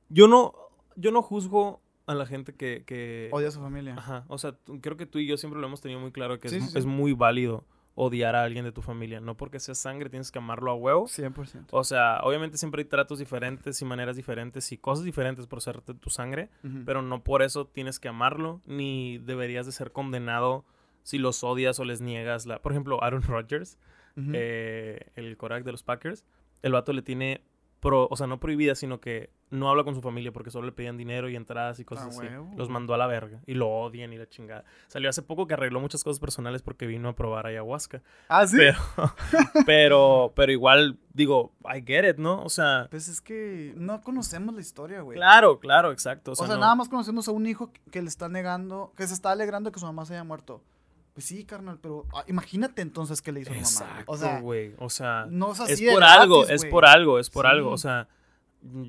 [0.09, 0.53] yo no,
[0.95, 2.83] yo no juzgo a la gente que...
[2.85, 3.95] que odia a su familia.
[3.97, 6.49] Ajá, o sea, creo que tú y yo siempre lo hemos tenido muy claro que
[6.49, 6.77] Sí, es, sí, sí.
[6.77, 9.19] es muy válido odiar a alguien de tu familia.
[9.19, 11.07] No porque sea sangre tienes que amarlo a huevo.
[11.07, 11.67] 100%.
[11.71, 15.81] O sea, obviamente siempre hay tratos diferentes y maneras diferentes y cosas diferentes por ser
[15.83, 16.49] de tu sangre,
[16.85, 20.65] pero no por eso tienes que amarlo ni deberías de ser condenado
[21.03, 22.61] si los odias o les niegas la...
[22.61, 23.77] Por ejemplo, Aaron Rodgers,
[24.17, 26.25] eh, el quarterback de los Packers,
[26.61, 27.41] el vato le tiene
[27.79, 30.71] pro, o sea, no prohibida, sino que no habla con su familia porque solo le
[30.71, 32.19] pedían dinero y entradas y cosas Ah, así.
[32.27, 32.51] huevo.
[32.55, 34.63] Los mandó a la verga y lo odian y la chingada.
[34.87, 38.03] Salió hace poco que arregló muchas cosas personales porque vino a probar ayahuasca.
[38.29, 38.57] Ah, sí.
[38.57, 38.77] Pero,
[39.65, 42.43] pero, pero igual, digo, I get it, ¿no?
[42.43, 45.17] O sea, Pues es que no conocemos la historia, güey.
[45.17, 46.31] claro, claro, exacto.
[46.31, 48.93] O O sea, no- nada más conocemos a un hijo que- que le está negando,
[48.95, 50.63] que se está alegrando que su mamá se haya muerto.
[51.13, 53.69] Pues sí, carnal, pero ah, imagínate entonces qué le hizo a la mamá.
[53.69, 54.73] Exacto, O sea, güey.
[54.77, 57.69] O sea, no es así por algo, gratis, es por algo, es por algo.
[57.71, 58.07] O sea,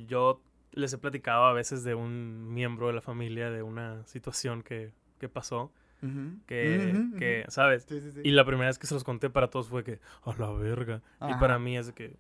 [0.07, 0.41] yo
[0.73, 4.93] les he platicado a veces de un miembro de la familia de una situación que,
[5.19, 5.73] que pasó,
[6.47, 7.45] que, que.
[7.49, 7.87] ¿sabes?
[7.89, 8.21] Sí, sí, sí.
[8.25, 11.03] Y la primera vez que se los conté para todos fue que, a la verga.
[11.29, 12.17] Y para mí es que,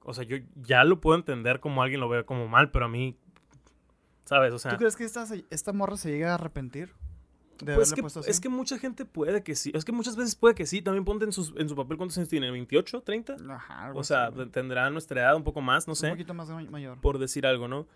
[0.00, 2.88] o sea, yo ya lo puedo entender como alguien lo vea como mal, pero a
[2.88, 3.18] mí,
[4.24, 4.52] ¿sabes?
[4.52, 6.94] O sea, ¿Tú crees que esta, esta morra se llega a arrepentir?
[7.60, 8.30] De Pues que, puesto así?
[8.30, 9.70] es que mucha gente puede que sí.
[9.74, 10.82] Es que muchas veces puede que sí.
[10.82, 13.02] También ponte en, sus, en su papel cuántos años tiene, ¿28?
[13.04, 13.50] ¿30?
[13.50, 16.48] Ajá, O sea, así, tendrá nuestra edad un poco más, no Un sé, poquito más
[16.50, 17.00] ma- mayor.
[17.00, 17.86] por decir algo, ¿no?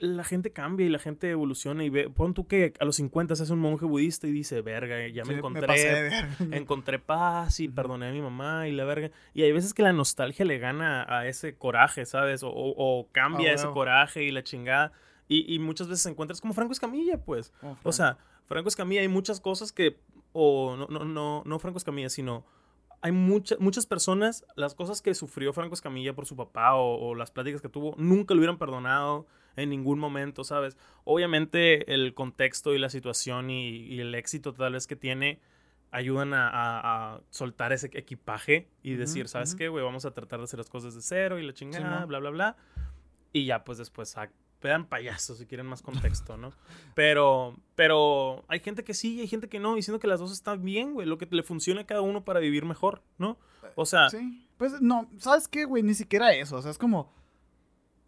[0.00, 2.10] La gente cambia y la gente evoluciona y ve.
[2.10, 5.22] Pon tú que a los 50 se hace un monje budista y dice, verga, ya
[5.24, 5.66] me Sí, encontré.
[5.68, 6.28] pasé de verga.
[6.50, 9.12] encontré paz y perdoné a mi mamá y la verga.
[9.34, 12.42] Y hay veces que la nostalgia le gana a ese coraje, ¿sabes?
[12.42, 14.90] O, o- o cambia Ah, ese coraje y la chingada.
[15.28, 17.52] Y, y muchas veces encuentras como Franco Escamilla, pues.
[17.60, 19.98] Como O sea, Franco Escamilla hay muchas cosas que,
[20.32, 22.44] o no, no, no, no Franco Escamilla, sino
[23.00, 27.14] hay muchas muchas personas, las cosas que sufrió Franco Escamilla por su papá o, o
[27.14, 29.26] las pláticas que tuvo, nunca lo hubieran perdonado
[29.56, 30.76] en ningún momento, ¿sabes?
[31.04, 35.40] Obviamente el contexto y la situación y, y el éxito tal vez que tiene
[35.90, 39.58] ayudan a, a- a soltar ese equipaje y Ujú, decir, ¿sabes ujú.
[39.58, 39.84] qué, güey?
[39.84, 42.08] Vamos a tratar de hacer las cosas de cero y la chingada, Simón.
[42.08, 42.56] bla, bla, bla.
[43.32, 44.16] Y ya, pues después,
[44.64, 46.52] ah, pedan payasos si quieren más contexto, ¿no?
[46.94, 50.32] Pero, pero hay gente que sí y hay gente que no, diciendo que las dos
[50.32, 51.06] están bien, güey.
[51.06, 53.36] Lo que le funciona a cada uno para vivir mejor, ¿no?
[53.74, 54.46] O sea, Sí.
[54.56, 55.82] Pues no, ¿sabes qué, güey?
[55.82, 56.56] Ni siquiera eso.
[56.56, 57.12] O sea, es como.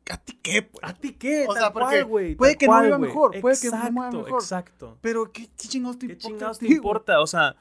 [0.09, 0.85] ¿A ti qué, pues?
[0.85, 1.47] ¿a ti qué?
[1.49, 4.13] O sea, porque güey, puede que no cual, viva mejor, puede que no Exacto, mueva
[4.13, 4.41] mejor.
[4.41, 4.99] Exacto.
[5.01, 6.29] Pero ¿qué chingados te ¿Qué importa?
[6.29, 7.21] chingados a te importa?
[7.21, 7.57] O sea,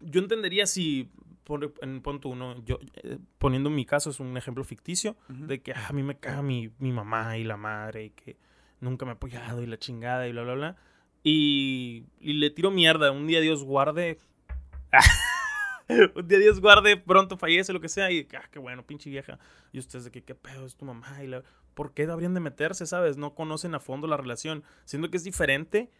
[0.00, 1.10] yo entendería si,
[1.44, 5.46] por, en punto uno, yo, eh, poniendo mi caso, es un ejemplo ficticio, Ujú.
[5.46, 8.36] de que ah, a mí me caga mi, mi mamá y la madre y que
[8.80, 10.76] nunca me ha apoyado y la chingada y bla, bla, bla.
[11.22, 13.10] Y, y le tiro mierda.
[13.10, 14.18] Un día Dios guarde.
[16.14, 18.10] un día Dios guarde, pronto fallece, lo que sea.
[18.10, 19.38] Y ah, qué bueno, pinche vieja.
[19.72, 21.22] Y ustedes de que qué pedo es tu mamá.
[21.22, 21.42] Y la...
[21.74, 23.16] ¿Por qué habrían de meterse, sabes?
[23.16, 24.62] No conocen a fondo la relación.
[24.84, 25.90] Siendo que es diferente.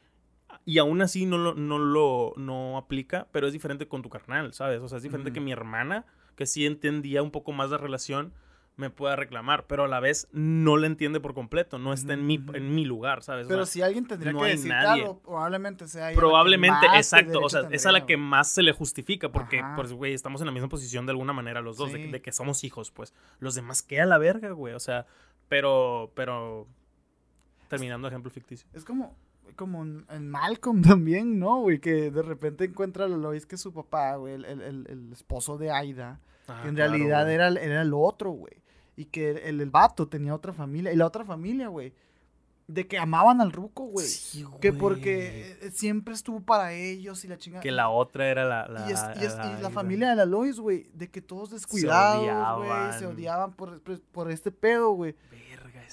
[0.65, 4.53] Y aún así no lo, no lo no aplica, pero es diferente con tu carnal,
[4.53, 4.81] ¿sabes?
[4.81, 5.35] O sea, es diferente Ujú.
[5.35, 6.05] que mi hermana,
[6.37, 8.33] que sí entendía un poco más la relación,
[8.77, 12.27] me pueda reclamar, pero a la vez no la entiende por completo, no está en
[12.27, 13.47] mi, en mi lugar, ¿sabes?
[13.47, 17.41] O Pero sea, si alguien tendría no que decir algo, probablemente sea ella probablemente, exacto,
[17.41, 19.77] o sea, es a tendría, la que más se le justifica, porque, Ajá.
[19.77, 22.11] pues, güey, estamos en la misma posición de alguna manera los dos, de, Sí.
[22.11, 23.15] de que somos hijos, pues.
[23.39, 24.75] Los demás, ¿qué a la verga, güey?
[24.75, 25.07] O sea,
[25.49, 26.67] pero, pero,
[27.69, 28.69] terminando ejemplo ficticio.
[28.73, 29.17] Es como,
[29.55, 31.81] como en en Malcolm también, ¿no, güey?
[31.81, 35.13] Que de repente encuentra a Lois que es su papá, güey, el, el- el- el
[35.13, 36.21] esposo de Aida.
[36.47, 37.35] Ah, que en claro, realidad güey.
[37.35, 38.55] era, el- era el otro, güey.
[38.97, 40.93] Y que el, el vato tenía otra familia.
[40.93, 41.93] Y la otra familia, güey.
[42.67, 44.07] De que amaban al ruco, güey.
[44.07, 44.81] Sí, que güey.
[44.81, 47.63] porque eh, siempre estuvo para ellos y la chingada.
[47.63, 48.67] Que la otra era la...
[48.69, 51.51] la y, es- y es- y la familia de la Lois, güey, de que todos
[51.51, 52.31] descuidados, güey,
[52.71, 52.99] odiaban.
[52.99, 55.15] se odiaban por, por- por este pedo, güey.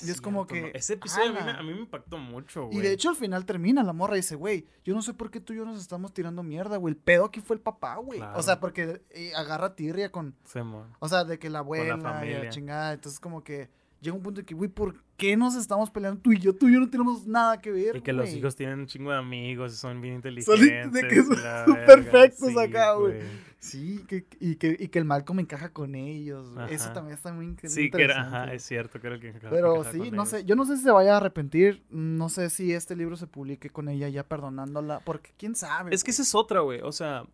[0.04, 0.68] Y es como que, ¿no?
[0.74, 1.60] Ese episodio a mí, me, ala.
[1.60, 2.78] a mí me impactó mucho, güey.
[2.78, 5.40] Y de hecho al final termina, la morra dice, güey, yo no sé por qué
[5.40, 6.94] tú y yo nos estamos tirando mierda, güey.
[6.94, 8.20] El pedo aquí fue el papá, güey.
[8.20, 8.40] Claro.
[8.40, 10.96] O sea, porque eh, agarra tirria con, Simón.
[11.00, 12.94] o sea, de que la abuela y la chingada.
[12.94, 13.70] Entonces como que
[14.02, 16.54] llega un punto en que, güey, ¿por qué nos estamos peleando tú y yo?
[16.56, 19.12] Tú y yo no tenemos nada que ver, Y que los hijos tienen un chingo
[19.12, 20.92] de amigos y son bien Son inteligentes.
[21.02, 21.36] de que son
[21.86, 23.20] perfectos acá, güey.
[23.60, 26.52] Sí, que, y, que, y que el Malcolm encaja con ellos.
[26.52, 26.74] güey.
[26.74, 28.38] Eso también está muy incre- Sí, que era, interesante.
[28.38, 30.30] ajá, es cierto, que era el que encajaba- Pero sí, con no ellos.
[30.30, 33.28] sé, yo no sé si se vaya a arrepentir, no sé si este libro se
[33.28, 35.94] publique con ella ya perdonándola, porque quién sabe.
[35.94, 36.82] Es que esa es otra, güey.
[36.82, 37.26] O sea,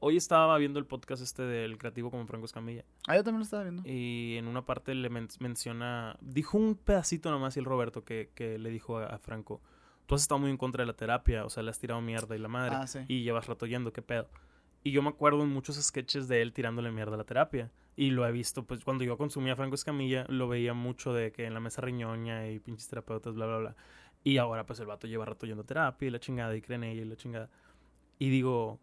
[0.00, 2.84] hoy estaba viendo el podcast este del creativo como Franco Escamilla.
[3.06, 3.82] Ah, yo también lo estaba viendo.
[3.86, 6.16] Y en una parte le men- menciona.
[6.20, 9.60] Dijo un pedacito nomás y el Roberto que, que le dijo a, a Franco:
[10.06, 12.34] Tú has estado muy en contra de la terapia, o sea, le has tirado mierda
[12.36, 12.74] y la madre.
[12.76, 13.00] Ah, sí.
[13.08, 14.28] Y llevas rato yendo, ¿qué pedo?
[14.84, 17.70] Y yo me acuerdo en muchos sketches de él tirándole mierda a la terapia.
[17.96, 21.46] Y lo he visto, pues cuando yo consumía Franco Escamilla, lo veía mucho de que
[21.46, 23.76] en la mesa riñoña y pinches terapeutas, bla, bla, bla.
[24.22, 26.76] Y ahora, pues el vato lleva rato yendo a terapia y la chingada, y cree
[26.76, 27.50] en ella y la chingada.
[28.20, 28.78] Y digo,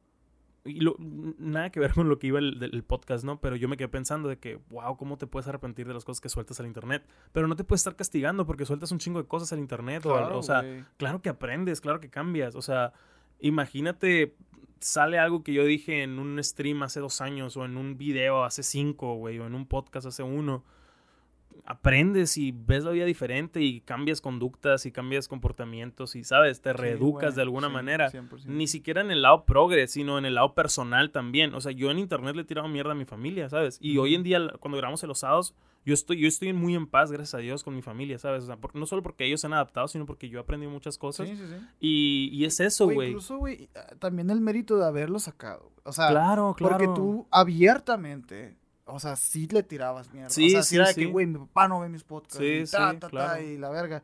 [0.65, 3.39] y lo- nada que ver con lo que iba el, podcast, ¿no?
[3.39, 6.19] Pero yo me quedé pensando de que, wow, ¿cómo te puedes arrepentir de las cosas
[6.19, 7.05] que sueltas al internet?
[7.31, 10.01] Pero no te puedes estar castigando porque sueltas un chingo de cosas al internet.
[10.03, 10.63] Claro, o sea,
[10.97, 12.55] claro que aprendes, claro que cambias.
[12.55, 12.93] O sea,
[13.39, 14.35] imagínate,
[14.79, 18.43] sale algo que yo dije en un stream hace dos años, o en un video
[18.43, 20.63] hace cinco, güey, o en un podcast hace uno.
[21.65, 26.61] Aprendes y ves la vida diferente y cambias conductas y cambias comportamientos y, ¿sabes?
[26.61, 28.11] Te reeducas de alguna sí, manera.
[28.11, 28.45] 100%.
[28.45, 31.53] Ni siquiera en el lado progre, sino en el lado personal también.
[31.55, 33.77] O sea, yo en internet le he tirado mierda a mi familia, ¿sabes?
[33.81, 35.55] Y hoy en día, cuando grabamos en los sábados,
[35.85, 38.43] yo estoy, yo estoy muy en paz, gracias a Dios, con mi familia, ¿sabes?
[38.43, 40.71] O sea, por- no solo porque ellos se han adaptado, sino porque yo he aprendido
[40.71, 41.27] muchas cosas.
[41.29, 41.55] Sí, sí, sí.
[41.79, 43.09] Y, y es eso, güey.
[43.09, 43.69] Incluso, güey,
[43.99, 45.71] también el mérito de haberlo sacado.
[45.83, 46.77] O sea, Claro, claro.
[46.77, 50.29] porque tú abiertamente, o sea, sí le tirabas mierda.
[50.29, 51.01] Sí, o sea, sí, sí, era de sí.
[51.01, 52.37] que, güey, mi papá no ve mis podcasts.
[52.39, 54.03] Sí, y ta, sí, ta, y la verga.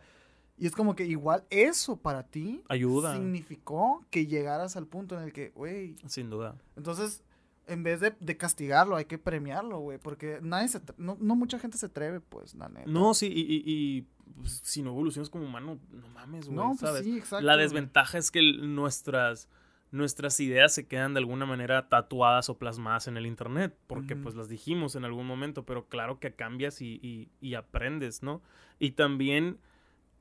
[0.57, 3.13] Y es como que igual eso para ti Ayuda.
[3.15, 6.55] significó que llegaras al punto en el que, güey, Sin duda.
[6.75, 7.23] entonces,
[7.67, 11.57] en vez de, de castigarlo, hay que premiarlo, güey, porque nadie se, no, no mucha
[11.57, 12.89] gente se atreve, pues, la neta.
[12.89, 14.01] No, sí, y, y- y,
[14.39, 17.03] pues, si no evolucionas como humano, no mames, güey, no, pues ¿sabes?
[17.05, 17.45] sí, exacto.
[17.45, 19.47] La desventaja es que nuestras,
[19.91, 24.35] nuestras ideas se quedan de alguna manera tatuadas o plasmadas en el internet, porque pues
[24.35, 28.41] las dijimos en algún momento, pero claro que cambias y, y- y aprendes, ¿no?
[28.79, 29.59] Y también,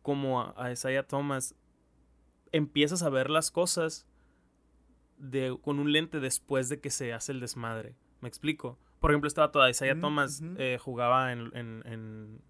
[0.02, 1.54] como a, a Isaiah Thomas,
[2.52, 4.06] empiezas a ver las cosas
[5.18, 7.94] de, con un lente después de que se hace el desmadre.
[8.20, 8.78] ¿Me explico?
[9.00, 12.40] Por ejemplo, estaba toda Isaiah Mm, Thomas eh, jugaba en, en- en-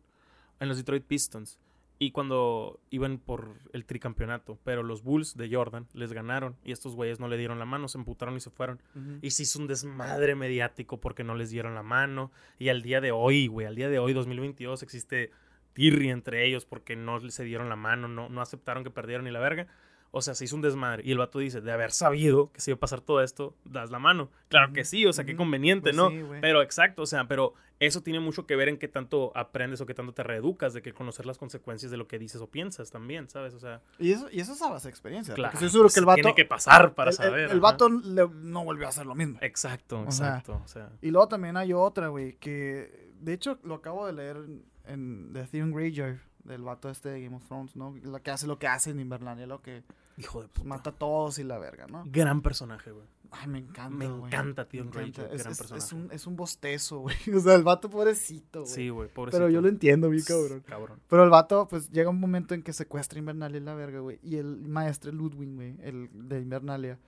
[0.59, 1.59] en los Detroit Pistons.
[2.02, 6.97] Y cuando iban por el tricampeonato, pero los Bulls de Jordan les ganaron y estos
[6.97, 8.81] güeyes no le dieron la mano, se emputaron y se fueron.
[9.20, 12.32] Y se hizo un desmadre mediático porque no les dieron la mano.
[12.59, 15.31] Y al día de hoy, güey, al día de hoy, 2022, existe
[15.74, 19.31] tirri entre ellos porque no se dieron la mano, no, no aceptaron que perdieron ni
[19.31, 19.66] la verga.
[20.12, 21.02] O sea, se hizo un desmadre.
[21.06, 23.90] Y el vato dice, de haber sabido que se iba a pasar todo esto, das
[23.90, 24.30] la mano.
[24.48, 26.10] Claro que sí, o sea, qué conveniente, Pues ¿no?
[26.10, 29.80] sí, pero exacto, o sea, pero eso tiene mucho que ver en qué tanto aprendes
[29.80, 32.48] o qué tanto te reeducas, de que conocer las consecuencias de lo que dices o
[32.50, 33.54] piensas también, ¿sabes?
[33.54, 35.32] O sea, Y eso, y eso es a base de experiencia.
[35.34, 35.52] claro.
[35.52, 36.16] Porque estoy seguro que el vato.
[36.22, 37.40] Tiene que pasar para el- el- saber.
[37.44, 37.58] El, ajá.
[37.60, 39.38] vato le- no volvió a hacer lo mismo.
[39.40, 40.60] Exacto, O sea, exacto.
[40.64, 44.36] O sea, Y luego también hay otra, güey, que de hecho lo acabo de leer
[44.38, 47.94] en, en The Theon Greyjoy, del vato este de Game of Thrones, ¿no?
[48.02, 49.82] Lo que hace lo que hace en Invernalia, lo que
[50.16, 50.68] hijo de puta.
[50.68, 52.04] mata a todos y la verga, ¿no?
[52.06, 53.06] Gran personaje, güey.
[53.32, 54.24] Ay, me encanta, Me güey.
[54.26, 55.32] encanta Theon Me encanta.
[55.32, 55.84] Es, gran es- personaje.
[55.86, 57.16] es un, es un bostezo, güey.
[57.36, 58.72] O sea, el vato pobrecito, güey.
[58.74, 59.38] Sí, güey, pobrecito.
[59.38, 60.60] Pero yo lo entiendo, bien cabrón.
[60.66, 61.00] Cabrón.
[61.08, 64.18] Pero el vato, pues llega un momento en que secuestra Invernalia y la verga, güey.
[64.22, 66.98] Y el maestro Ludwig, güey, el de Invernalia,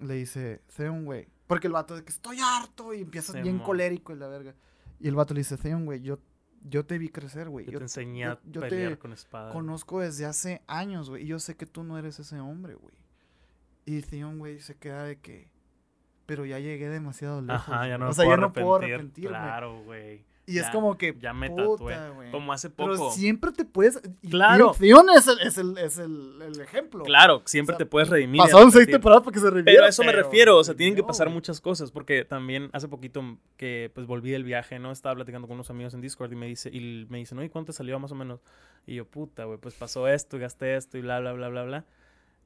[0.00, 1.28] le dice, Theon, güey.
[1.46, 4.54] Porque el vato de que estoy harto y empieza bien colérico y la verga.
[4.98, 6.18] Y el vato le dice, Theon, güey, yo,
[6.64, 7.66] yo te vi crecer, güey.
[7.66, 9.52] Yo, Yo te enseñé yo- a yo te pelear con espada.
[9.52, 11.22] conozco desde hace años, güey.
[11.24, 12.94] Y yo sé que tú no eres ese hombre, güey.
[13.86, 15.50] Y Theon, güey, se queda de que...
[16.26, 17.68] Pero ya llegué demasiado lejos.
[17.68, 18.94] Ajá, ya no o sea, puedo ya no puedo arrepentir.
[18.94, 19.28] arrepentirme.
[19.36, 20.24] Claro, güey.
[20.46, 21.16] Y es Ya- como que...
[21.18, 21.96] Ya me tatué.
[22.30, 23.10] Como hace Pero poco.
[23.12, 24.00] siempre te puedes.
[24.20, 24.72] y Claro.
[24.72, 27.02] Es, el, es, el, es el, el ejemplo.
[27.04, 28.36] Claro, siempre O sea, te puedes redimir.
[28.36, 29.76] y Pasaron seis temporadas para que se reviviera.
[29.78, 32.68] Pero a eso me refiero, o sea, tienen que no, pasar muchas cosas, porque también
[32.74, 33.22] hace poquito
[33.56, 34.92] que pues volví del viaje, ¿no?
[34.92, 37.72] Estaba platicando con unos amigos en Discord y me dice, y me dicen, oye, ¿cuánto
[37.72, 38.40] te salió más o menos?
[38.86, 41.62] Y yo, puta, güey, pues pasó esto, y gasté esto, y bla, bla, bla, bla,
[41.64, 41.84] bla.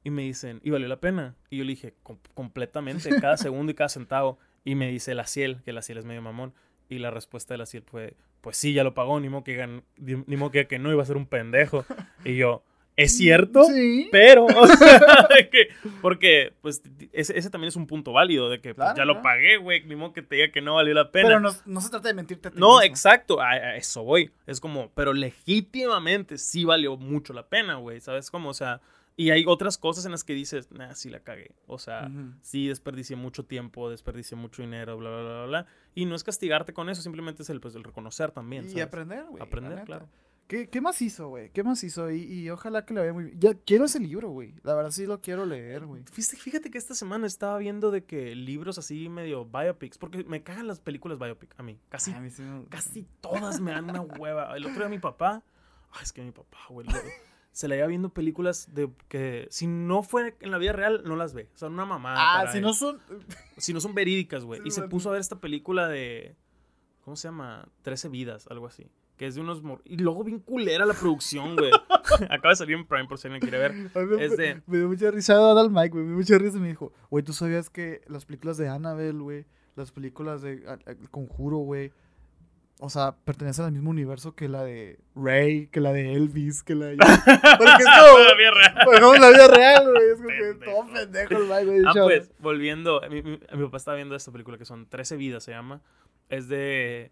[0.04, 1.34] Y me dicen, ¿y valió la pena?
[1.50, 4.38] Y yo le dije, "Com- completamente, cada segundo y cada centavo.
[4.64, 6.52] Y me dice la Ciel, que la Ciel es medio mamón.
[6.88, 9.58] Y la respuesta de la Ciel fue, pues sí, ya lo pagó, ni modo que,
[9.62, 11.84] gan- ni modo que, que no iba a ser un pendejo.
[12.24, 12.62] Y yo,
[12.96, 13.62] ¿es cierto?
[13.64, 14.08] Sí.
[14.10, 15.68] Pero, o sea, que-
[16.02, 16.82] porque, pues,
[17.12, 19.96] ese, ese también es un punto válido de que pues, ya lo pagué, güey, ni
[19.96, 21.28] modo que te diga que no valió la pena.
[21.28, 22.82] Pero no, no se trata de mentirte a ti no, mismo.
[22.82, 24.30] exacto, a, a eso voy.
[24.46, 28.48] Es como, pero legítimamente sí valió mucho la pena, güey, ¿sabes cómo?
[28.50, 28.80] O sea,
[29.18, 31.50] y hay otras cosas en las que dices, nah, sí la cagué.
[31.66, 32.08] O sea,
[32.40, 35.66] sí desperdicié mucho tiempo, desperdicié mucho dinero, bla, bla, bla, bla.
[35.94, 38.84] Y no es castigarte con eso, simplemente es el, pues, el reconocer también, Y ¿sabes?
[38.84, 39.42] aprender, güey.
[39.42, 40.08] Aprender, claro.
[40.46, 41.50] ¿Qué, ¿Qué más hizo, güey?
[41.50, 42.10] ¿Qué más hizo?
[42.10, 43.38] Y, y ojalá que le vaya muy bien.
[43.40, 44.54] Ya quiero ese libro, güey.
[44.62, 46.04] La verdad sí lo quiero leer, güey.
[46.10, 50.42] Fíjate, fíjate que esta semana estaba viendo de que libros así medio biopics, porque me
[50.42, 51.78] cagan las películas biopic a mí.
[51.90, 54.56] Casi, A mí sí me- casi todas me dan una hueva.
[54.56, 55.42] El otro día mi papá,
[55.90, 56.86] ay, es que mi papá, güey,
[57.58, 61.16] se le iba viendo películas de que si no fue en la vida real, no
[61.16, 61.48] las ve.
[61.54, 62.16] Son una mamada.
[62.20, 62.62] Ah, para si él.
[62.62, 63.00] no son...
[63.56, 64.60] si no son verídicas, güey.
[64.62, 66.36] Sí, y se puso a ver esta película de,
[67.04, 67.68] ¿cómo se llama?
[67.82, 68.86] Trece vidas, algo así.
[69.16, 69.64] Que es de unos...
[69.64, 71.72] mor- Y luego bien culera la producción, güey.
[72.30, 73.74] Acaba de salir en Prime por si alguien quiere ver.
[74.06, 76.04] Me- Es de- Me dio mucha risa al Mike, güey.
[76.04, 79.18] Me dio mucha risa y me dijo, güey, ¿tú sabías que las películas de Annabelle,
[79.18, 81.90] güey, las películas de El Conjuro, güey,
[82.80, 86.74] o sea, pertenecen al mismo universo que la de Ray, que la de Elvis, que
[86.74, 86.96] la de...
[86.96, 88.18] Porque es como...
[88.28, 88.74] La vida real.
[88.84, 90.08] Pues la vida real, güey.
[90.10, 91.80] Es como que todo pendejo el güey.
[91.86, 95.42] Ah, pues, volviendo, mi, mi- mi papá estaba viendo esta película que son 13 vidas,
[95.42, 95.80] se llama.
[96.28, 97.10] Es de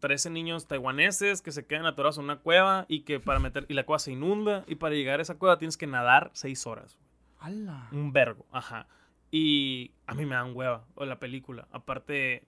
[0.00, 3.74] 13 niños taiwaneses que se quedan atorados en una cueva y que para meter, y
[3.74, 6.98] la cueva se inunda y para llegar a esa cueva tienes que nadar 6 horas.
[7.40, 7.88] ¡Hala!
[7.90, 8.86] Un vergo, ajá.
[9.32, 11.66] Y a mí me dan hueva, o la película.
[11.72, 12.44] Aparte,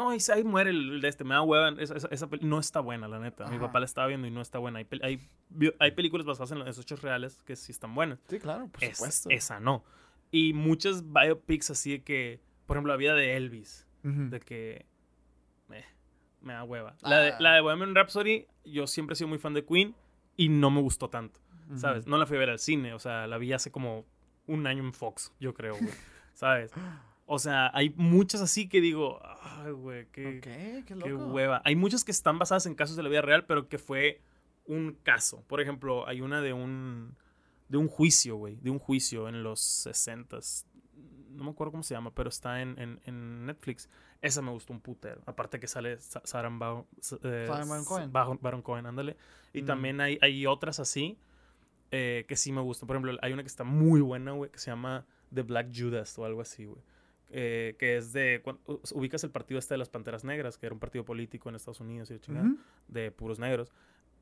[0.00, 1.68] No, y ahí muere el, de este, me da hueva.
[1.80, 3.44] Esa, esa- esa peli- no está buena, la neta.
[3.48, 3.66] Mi Ajá.
[3.66, 4.78] papá la estaba viendo y no está buena.
[4.78, 5.20] Hay, hay,
[5.78, 8.18] hay películas basadas en los hechos reales que sí están buenas.
[8.28, 9.28] Sí, claro, por Es- supuesto.
[9.30, 9.84] esa no.
[10.30, 14.30] Y muchas biopics así de que, por ejemplo, la vida de Elvis, Ujú.
[14.30, 14.86] de que
[15.72, 15.84] eh,
[16.40, 16.96] me da hueva.
[17.02, 17.36] La de, Ah.
[17.40, 19.94] la de Bohemian Rhapsody, yo siempre he sido muy fan de Queen
[20.36, 21.40] y no me gustó tanto,
[21.76, 22.02] ¿sabes?
[22.04, 22.10] Ujú.
[22.10, 24.06] No la fui a ver al cine, o sea, la vi hace como
[24.46, 25.92] un año en Fox, yo creo, güey,
[26.32, 26.72] ¿sabes?
[27.32, 31.26] O sea, hay muchas así que digo, ay, güey, qué, qué qué loco.
[31.26, 31.62] hueva.
[31.64, 34.20] Hay muchas que están basadas en casos de la vida real, pero que fue
[34.66, 35.44] un caso.
[35.46, 37.16] Por ejemplo, hay una de un
[37.68, 40.64] de un juicio, güey, de un juicio en los 60s.
[41.30, 43.88] No me acuerdo cómo se llama, pero está en, en- en Netflix.
[44.20, 45.22] Esa me gustó un putero.
[45.26, 46.22] Aparte que sale Sa-
[47.22, 48.12] eh, Baron Cohen.
[48.12, 49.16] Baron- Baron Cohen, ándale.
[49.52, 49.66] Y Mm.
[49.66, 51.16] también hay, hay otras así
[51.92, 52.86] eh, que sí me gustan.
[52.88, 56.18] Por ejemplo, hay una que está muy buena, güey, que se llama The Black Judas
[56.18, 56.82] o algo así, güey.
[57.32, 58.40] Eh, que es de.
[58.42, 61.48] cuan- u- ubicas el partido este de las Panteras Negras, que era un partido político
[61.48, 62.58] en Estados Unidos y de chingada, Ujú.
[62.88, 63.72] de puros negros.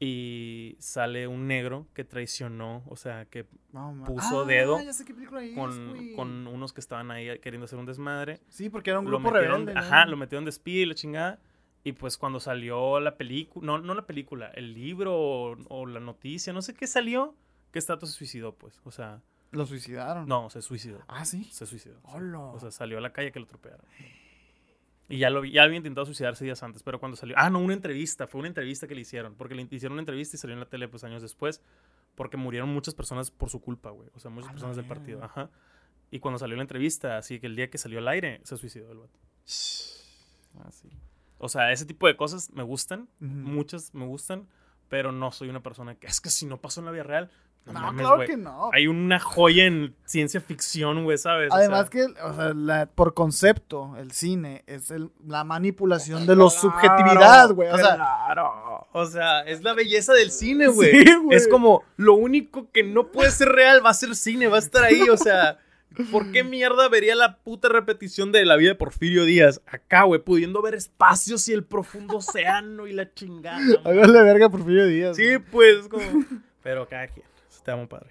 [0.01, 4.76] Y sale un negro que traicionó, o sea, que ma- puso Ah, dedo
[5.16, 8.40] película es, con, con unos que estaban ahí queriendo hacer un desmadre.
[8.48, 9.74] Sí, porque era un grupo metieron, rebelde.
[9.74, 9.80] ¿no?
[9.80, 11.40] ajá, lo metieron de espía y la chingada.
[11.82, 16.01] Y pues cuando salió la película, no, no la película, el libro o, o la
[16.01, 17.35] noticia, no sé qué salió,
[17.72, 18.80] que Stato se suicidó, pues.
[18.85, 19.20] O sea,
[19.51, 20.27] Lo suicidaron.
[20.29, 21.03] no, se suicidó.
[21.09, 21.45] Ah, sí.
[21.45, 21.99] Se suicidó.
[22.05, 22.39] Hola.
[22.39, 23.87] O sea, salió a la calle que lo atropellaron.
[25.09, 27.35] Y ya, lo, ya había intentado suicidarse días antes, pero cuando salió...
[27.39, 28.27] Ah, no, una entrevista.
[28.27, 29.35] Fue una entrevista que le hicieron.
[29.37, 31.62] Porque le hicieron una entrevista y salió en la tele pues años después.
[32.15, 34.11] Porque murieron muchas personas por su culpa, güey.
[34.15, 35.25] O sea, muchas personas del partido.
[35.25, 35.51] Ajá.
[36.11, 38.93] Y cuando salió la entrevista, así que el día que salió al aire, se suicidó
[38.93, 39.19] el vato.
[40.59, 40.91] Ah, sí.
[41.39, 43.09] O sea, ese tipo de cosas me gustan.
[43.20, 43.31] Ujú.
[43.31, 44.47] Muchas me gustan.
[44.91, 46.07] Pero no soy una persona que...
[46.07, 47.31] Es que si no pasó en la vida real...
[47.69, 48.70] No, No, mames, claro que no.
[48.73, 51.51] Hay una joya en ciencia ficción, güey, ¿sabes?
[51.53, 56.23] O Además sea, que, o sea, la- por concepto, el cine es el- la manipulación
[56.27, 57.69] de la Claro, subjetividad, güey.
[57.70, 58.86] O sea, claro.
[58.93, 60.90] O sea, es la belleza del cine, güey.
[60.90, 61.36] Sí, güey.
[61.36, 64.61] es como lo único que no puede ser real va a ser cine, va a
[64.61, 65.03] estar ahí.
[65.11, 65.59] O sea,
[66.11, 70.20] ¿por qué mierda vería la puta repetición de la vida de Porfirio Díaz acá, güey?
[70.23, 73.59] Pudiendo ver espacios y el profundo océano y la chingada.
[73.85, 75.16] hágale verga por Porfirio Díaz.
[75.16, 76.24] Sí, pues, como.
[76.62, 77.24] Pero cada quien.
[77.69, 78.09] Te amo, padre.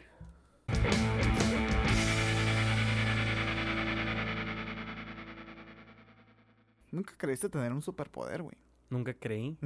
[6.92, 8.56] Nunca creíste tener un superpoder, güey.
[8.92, 9.58] Nunca creí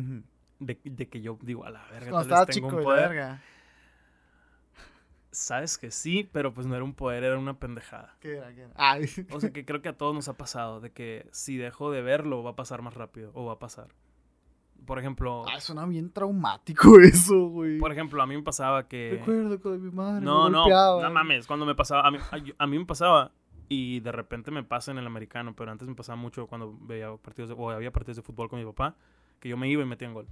[0.60, 3.10] de, de que yo digo, a la verga, Cuando tal vez tengo chico, un poder.
[3.10, 3.42] verga.
[5.32, 8.16] Sabes que sí, pero pues no era un poder, era una pendejada.
[8.22, 8.56] ¿Qué era?
[8.56, 8.72] ¿Qué era?
[8.78, 9.10] Ay.
[9.34, 12.02] O sea que creo que a todos nos ha pasado, de que si dejo de
[12.02, 13.90] verlo va a pasar más rápido, o va a pasar.
[14.86, 17.78] Por ejemplo, Ah, suena bien traumático eso, güey.
[17.80, 19.18] por ejemplo, a mí me pasaba que...
[19.20, 22.64] Recuerdo cuando mi madre No, me no, no mames, cuando me pasaba, a mí, a,
[22.64, 23.32] a mí me pasaba
[23.70, 27.16] y de repente me pasa en el americano, pero antes me pasaba mucho cuando veía
[27.18, 28.96] partidos de, o había partidos de fútbol con mi papá,
[29.40, 30.28] que yo me iba y metía en gol.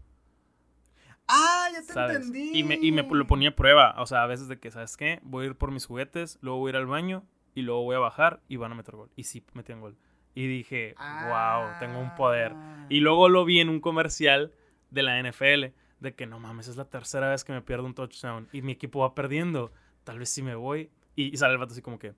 [1.27, 2.15] Ah, ya te ¿sabes?
[2.17, 2.51] entendí.
[2.57, 3.93] Y me, y me lo ponía a prueba.
[3.99, 5.19] O sea, a veces de que, ¿sabes qué?
[5.23, 7.23] Voy a ir por mis juguetes, luego voy a ir al baño
[7.53, 9.09] y luego voy a bajar y van a meter gol.
[9.15, 9.95] Y sí, metían gol.
[10.39, 12.53] Y dije, wow, tengo un poder.
[12.55, 12.85] Ah.
[12.87, 14.53] Y luego lo vi en un comercial
[14.89, 17.93] de la NFL, de que no mames, es la tercera vez que me pierdo un
[17.93, 19.73] touchdown y mi equipo va perdiendo.
[20.05, 20.91] Tal vez sí me voy.
[21.17, 22.13] Y, y sale el vato así como que,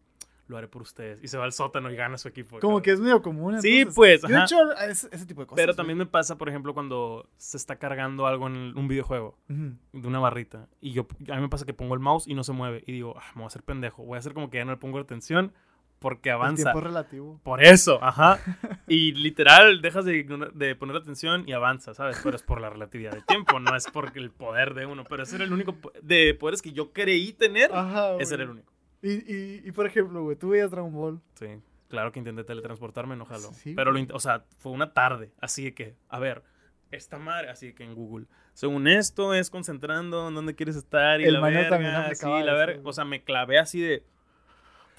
[0.45, 1.23] lo haré por ustedes.
[1.23, 2.60] Y se va al sótano y gana su equipo.
[2.60, 3.60] Como que es medio común.
[3.60, 3.95] Sí, entonces.
[3.95, 4.43] pues, he ajá.
[4.43, 5.64] hecho ese, ese tipo de cosas.
[5.64, 9.39] Pero también me pasa, por ejemplo, cuando se está cargando algo en un videojuego.
[9.48, 10.68] De una barrita.
[10.80, 12.84] Y yo, a mí me pasa que pongo el mouse y no se mueve.
[12.85, 14.03] Y digo, ah, me voy a hacer pendejo.
[14.03, 15.53] Voy a hacer como que ya no le pongo atención
[16.02, 16.64] porque El avanza.
[16.64, 17.40] tiempo es relativo.
[17.44, 18.40] Por eso, ajá.
[18.88, 20.23] Y literal, dejas de,
[20.53, 22.19] de poner atención y avanza, ¿sabes?
[22.23, 25.03] Pero es por la relatividad del tiempo, no es porque el poder de uno.
[25.07, 27.72] Pero ese era el único po- de poderes que yo creí tener.
[27.73, 28.73] Ajá, ese era el único.
[29.03, 31.22] Y, y, y por ejemplo, güey, tú veías Dragon Ball.
[31.36, 31.48] Sí.
[31.88, 33.52] Claro que intenté teletransportarme, no jaló.
[33.53, 35.32] Sí, Pero, lo o sea, fue una tarde.
[35.40, 36.41] Así que, a ver,
[36.90, 38.26] esta madre, así que en Google.
[38.53, 42.15] Según esto, es concentrando en dónde quieres estar y El la verga.
[42.15, 42.82] Sí, la verga.
[42.84, 44.03] O sea, me clavé así de.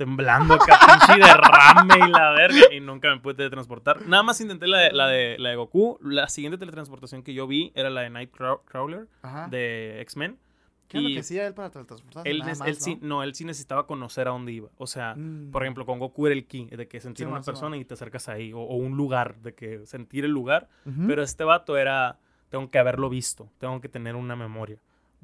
[0.04, 2.60] Temblando pinche derrame y la verga.
[2.74, 4.06] Y nunca me pude teletransportar.
[4.06, 5.98] Nada más intenté la de, la de, la de Goku.
[6.02, 9.48] La siguiente teletransportación que yo vi era la de Nightcrawler Ajá.
[9.48, 10.38] de X-Men.
[10.88, 12.28] ¿Qué es lo y que hacía él para teletransportarse?
[12.28, 14.68] Él, Nada él más, sí, no, él sí necesitaba conocer a dónde iba.
[14.76, 15.50] O sea, Mm.
[15.50, 17.94] por ejemplo, con Goku era el ki, de que sentir Sí, una persona y te
[17.94, 20.68] acercas ahí, o, o un lugar, de que sentir el lugar.
[20.84, 21.06] Ujú.
[21.06, 22.18] Pero este vato era,
[22.50, 24.76] tengo que haberlo visto, tengo que tener una memoria.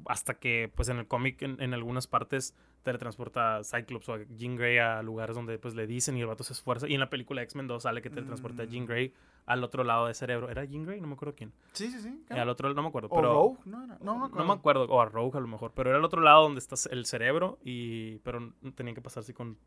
[0.05, 4.19] Hasta que, pues en el cómic, en, en algunas partes, teletransporta a Cyclops o a
[4.37, 6.87] Jean Grey a lugares donde pues le dicen y el vato se esfuerza.
[6.87, 8.87] Y en la película X-Men 2 sale que teletransporta a Jean Mm.
[8.87, 9.13] Grey
[9.45, 10.49] al otro lado del cerebro.
[10.49, 11.01] ¿Era Jean Grey?
[11.01, 11.51] No me acuerdo quién.
[11.73, 12.23] Sí, sí, sí.
[12.29, 13.09] Eh, al otro no me acuerdo.
[13.11, 13.97] O pero, Rogue, no era.
[14.01, 14.37] No me acuerdo.
[14.37, 16.59] no me acuerdo, o a Rogue a lo mejor, pero era el otro lado donde
[16.59, 19.57] está el cerebro y pero tenían que pasar así con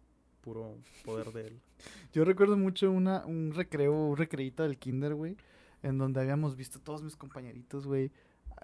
[0.41, 1.61] puro poder de él.
[2.13, 5.37] Yo recuerdo mucho una, un recreo, un recreito del kinder, güey,
[5.83, 8.11] en donde habíamos visto todos mis compañeritos, güey,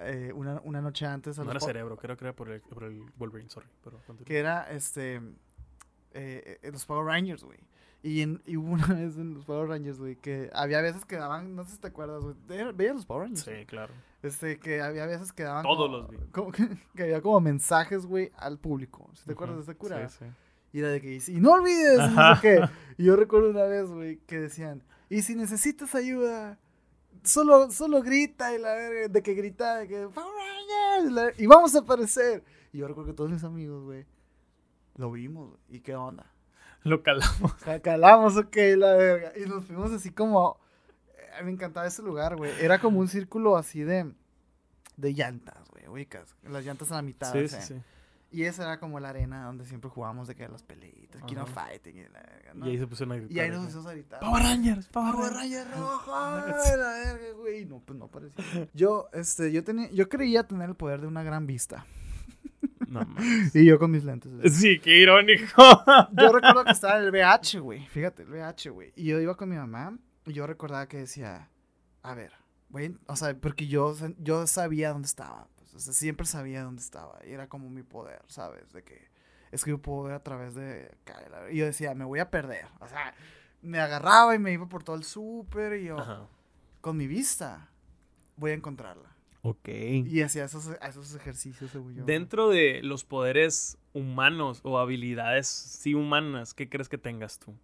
[0.02, 1.38] eh, una, una noche antes.
[1.38, 3.68] A No los era cerebro, creo que era por el, por el Wolverine, sorry.
[3.84, 3.98] Pero.
[4.24, 5.16] Que era, este,
[6.12, 7.58] eh, eh, los Power Rangers, güey.
[8.02, 11.16] Y, en, y hubo una vez en los Power Rangers, güey, que había veces que
[11.16, 13.44] daban, no sé si te acuerdas, güey, ¿ve- ¿veías los Power Rangers?
[13.44, 13.92] Sí, claro.
[14.22, 16.16] Este, que había veces que daban Todos como- los vi.
[16.32, 19.10] como que, que había como mensajes, güey, al público.
[19.14, 20.08] ¿Sí ¿Te acuerdas de esa cura?
[20.08, 20.24] Sí, sí.
[20.72, 22.60] Y era de que dice, y no olvides, no sé qué.
[22.98, 26.58] Y yo recuerdo una vez, güey, que decían, y si necesitas ayuda,
[27.24, 30.32] solo, solo grita, y la verga, de que grita, de que, Power
[31.06, 32.42] Rangers, y, vamos a aparecer.
[32.72, 34.06] Y yo recuerdo que todos mis amigos, güey,
[34.96, 36.32] lo vimos, ¿y qué onda?
[36.84, 37.54] Lo calamos.
[37.64, 39.32] Ca- Calamos, ok, la verga.
[39.36, 40.58] Y nos fuimos así como,
[41.38, 42.52] eh, me encantaba ese lugar, güey.
[42.60, 44.12] Era como un círculo así de,
[44.96, 47.32] de llantas, güey, ubicas, las llantas a la mitad.
[47.32, 47.62] Sí, o sí, sea.
[47.62, 47.74] sí.
[48.30, 51.46] Y esa era como la arena donde siempre jugábamos de que las peleitas, Kino.
[51.46, 52.66] Fighting y la verga, ¿no?
[52.66, 53.36] Y ahí se pusieron a gritar.
[53.36, 54.20] Y ahí nos pusimos a gritar.
[54.20, 55.64] Power Rangers, Power, Power Rangers.
[55.64, 56.10] Ranger rojo,
[56.76, 57.64] la verga, güey.
[57.64, 58.68] No, pues no parecía.
[58.74, 61.86] Yo, este, yo tenía, yo creía tener el poder de una gran vista.
[62.88, 63.54] No mames.
[63.54, 64.34] Y yo con mis lentes.
[64.34, 64.48] güey.
[64.48, 65.62] Sí, qué irónico.
[66.12, 67.86] Yo recuerdo que estaba en el VH, güey.
[67.86, 68.92] Fíjate, el VH, güey.
[68.96, 71.50] Y yo iba con mi mamá y yo recordaba que decía,
[72.02, 72.32] a ver,
[72.70, 75.48] güey, o sea, porque yo, yo sabía dónde estaba.
[75.74, 77.18] O sea, siempre sabía dónde estaba.
[77.26, 78.72] Y era como mi poder, ¿sabes?
[78.72, 79.08] De que
[79.50, 80.90] es que yo puedo ver a través de
[81.50, 82.66] y yo decía, me voy a perder.
[82.80, 83.14] O sea,
[83.62, 86.26] me agarraba y me iba por todo el súper y yo, Ajá.
[86.80, 87.70] con mi vista,
[88.36, 89.14] voy a encontrarla.
[89.42, 89.68] Ok.
[89.68, 92.04] Y hacía esos, esos ejercicios, según yo.
[92.04, 97.54] Dentro de los poderes humanos o habilidades sí humanas, ¿qué crees que tengas tú?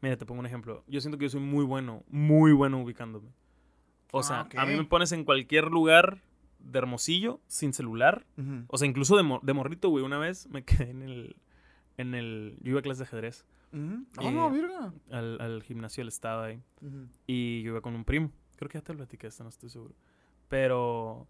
[0.00, 0.82] Mira, te pongo un ejemplo.
[0.88, 3.28] Yo siento que yo soy muy bueno, muy bueno ubicándome.
[4.10, 6.18] O Ah, sea, a mí me pones en cualquier lugar
[6.64, 8.24] de Hermosillo, sin celular.
[8.36, 8.64] Ujú.
[8.68, 10.04] O sea, incluso de, de morrito, güey.
[10.04, 11.36] Una vez me quedé en el,
[11.96, 12.56] en el...
[12.62, 13.44] Yo iba a clases de ajedrez.
[13.72, 14.04] Ujú.
[14.18, 14.92] Ah, Eh, no, virga.
[15.10, 16.62] Al, al gimnasio del estado ahí.
[16.80, 17.06] Ujú.
[17.26, 18.30] Y yo iba con un primo.
[18.56, 19.94] Creo que ya te lo platiqué esto, no estoy seguro.
[20.48, 21.26] Pero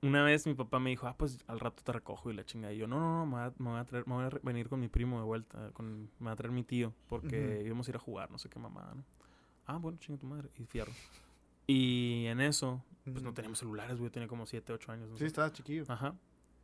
[0.00, 2.72] una vez mi papá me dijo, ah, pues al rato te recojo y la chingada.
[2.72, 4.30] Y yo, no, no, no, me voy a, me voy a traer, me voy a
[4.42, 5.70] venir con mi primo de vuelta.
[5.72, 8.48] Con, me va a traer mi tío, porque íbamos a ir a jugar, no sé
[8.48, 9.04] qué mamada, ¿no?
[9.66, 10.48] Ah, bueno, chinga tu madre.
[10.56, 10.92] Y fierro.
[11.68, 13.34] Y en eso, pues no Ujú.
[13.34, 14.08] teníamos celulares, güey.
[14.08, 15.08] Yo tenía como 7, 8 años.
[15.10, 15.26] No Sí, sé.
[15.26, 15.84] estaba chiquillo.
[15.86, 16.16] Ajá.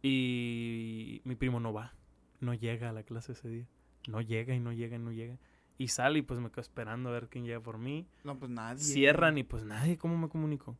[0.02, 1.94] Y mi primo no va.
[2.40, 3.66] No llega a la clase ese día.
[4.08, 5.38] No llega y no llega y no llega.
[5.78, 8.06] Y sale y pues me quedo esperando a ver quién llega por mí.
[8.22, 8.82] No, pues nadie.
[8.82, 10.76] Cierran y pues nadie, ¿cómo me comunico?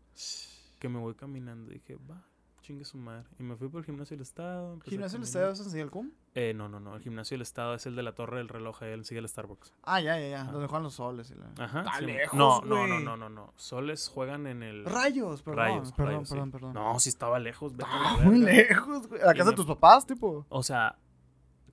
[0.79, 1.71] Que me voy caminando.
[1.71, 2.25] Dije, va,
[2.65, 3.25] chingue su madre.
[3.39, 4.81] Y me fui por el gimnasio del estado.
[4.87, 5.25] ¿Gimnasio del.
[5.25, 6.11] Estado es en el cum?
[6.35, 6.97] Eh, no, no, no.
[6.97, 8.83] El gimnasio del estado es el de la torre del reloj.
[8.83, 9.75] ahí Él sigue el Starbucks.
[9.83, 10.43] Ah, ya, ya, ya.
[10.43, 10.53] Ajá.
[10.53, 11.31] Donde juegan los soles.
[11.31, 11.65] Y la...
[11.65, 11.81] Ajá.
[11.81, 13.53] Está sí, lejos, no, no, no, no, no, no.
[13.57, 14.85] Soles juegan en el.
[14.87, 15.59] Rayos, perdón.
[15.59, 16.35] Rayos, perdón, rayos, sí.
[16.35, 16.73] perdón, perdón.
[16.75, 17.77] No, si estaba lejos.
[17.77, 19.21] vete Ah, muy lejos, güey.
[19.21, 20.47] ¿A la Y casa de me- tus papás, tipo?
[20.49, 20.97] O sea,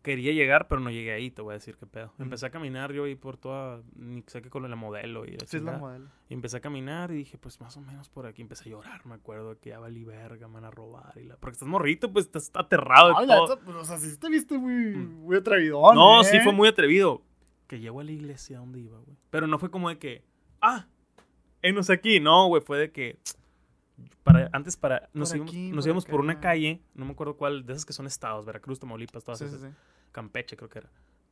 [0.01, 2.13] quería llegar, pero no llegué ahí, te voy a decir qué pedo.
[2.19, 5.57] Empecé a caminar yo ahí por toda, ni sé qué con la modelo y Sí,
[5.57, 6.07] es la modelo.
[6.29, 8.41] Y empecé a caminar y dije, pues más o menos por aquí.
[8.41, 11.13] Empecé a llorar, me acuerdo que ya valí verga, me van a robar.
[11.17, 11.37] Y la...
[11.37, 13.47] Porque estás morrito, pues estás aterrado Ay, todo.
[13.55, 15.23] neta, pues, o sea, sí te viste muy, Mm.
[15.25, 16.25] muy atrevidón, No, ¿eh?
[16.25, 17.21] sí fue muy atrevido.
[17.67, 19.15] Que llegó a la iglesia donde iba, güey.
[19.29, 20.23] Pero no fue como de que,
[20.61, 20.87] ah,
[21.61, 22.19] enos aquí.
[22.19, 23.17] No, güey, fue de que,
[24.23, 27.37] para, antes para, nos íbamos, aquí, nos por íbamos por una calle, no me acuerdo
[27.37, 29.61] cuál, de esas que son estados, Veracruz, Tamaulipas, todas Sí, esas.
[29.61, 29.67] sí.
[30.11, 30.89] Campeche creo que era.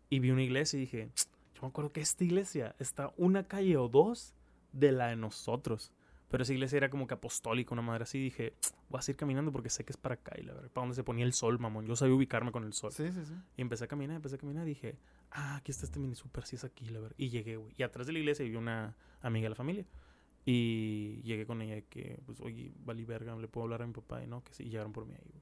[0.10, 1.12] Y vi una iglesia y dije,
[1.54, 4.34] yo me acuerdo que esta iglesia está una calle o dos
[4.72, 5.92] de la de nosotros.
[6.30, 8.20] Pero esa iglesia era como que apostólica, una madre así.
[8.20, 8.54] Dije,
[8.88, 10.96] voy a seguir caminando porque sé que es para acá y la verdad, para donde
[10.96, 11.88] se ponía el sol, mamón.
[11.88, 12.92] Yo sabía ubicarme con el sol.
[12.92, 13.34] Sí, sí, sí.
[13.58, 15.00] Y empecé a caminar, empecé a caminar y dije,
[15.32, 17.16] ah, aquí está este mini super, sí es aquí, la verdad.
[17.18, 17.74] Y llegué, güey.
[17.78, 19.86] Y atrás de la iglesia vi una amiga de la familia.
[20.46, 24.24] Y llegué con ella que, pues, oye, valí verga, le puedo hablar a mi papá
[24.24, 25.42] y no, que sí, y llegaron por mí ahí, güey.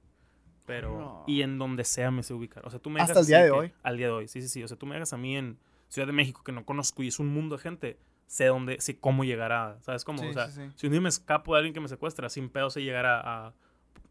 [0.65, 1.23] Pero, No.
[1.27, 2.65] y en donde sea me sé ubicar.
[2.65, 3.73] O sea, tú me Hasta dejas el día de que- hoy.
[3.83, 4.63] Al día de hoy, sí, sí, sí.
[4.63, 5.57] O sea, tú me hagas a mí en
[5.87, 8.99] Ciudad de México que no conozco y es un mundo de gente, sé dónde, sé
[8.99, 10.19] cómo llegar a, ¿sabes cómo?
[10.19, 12.49] Sí, o sea, sí, si un día me escapo de alguien que me secuestra, sin
[12.49, 13.53] pedo sé llegar a, a-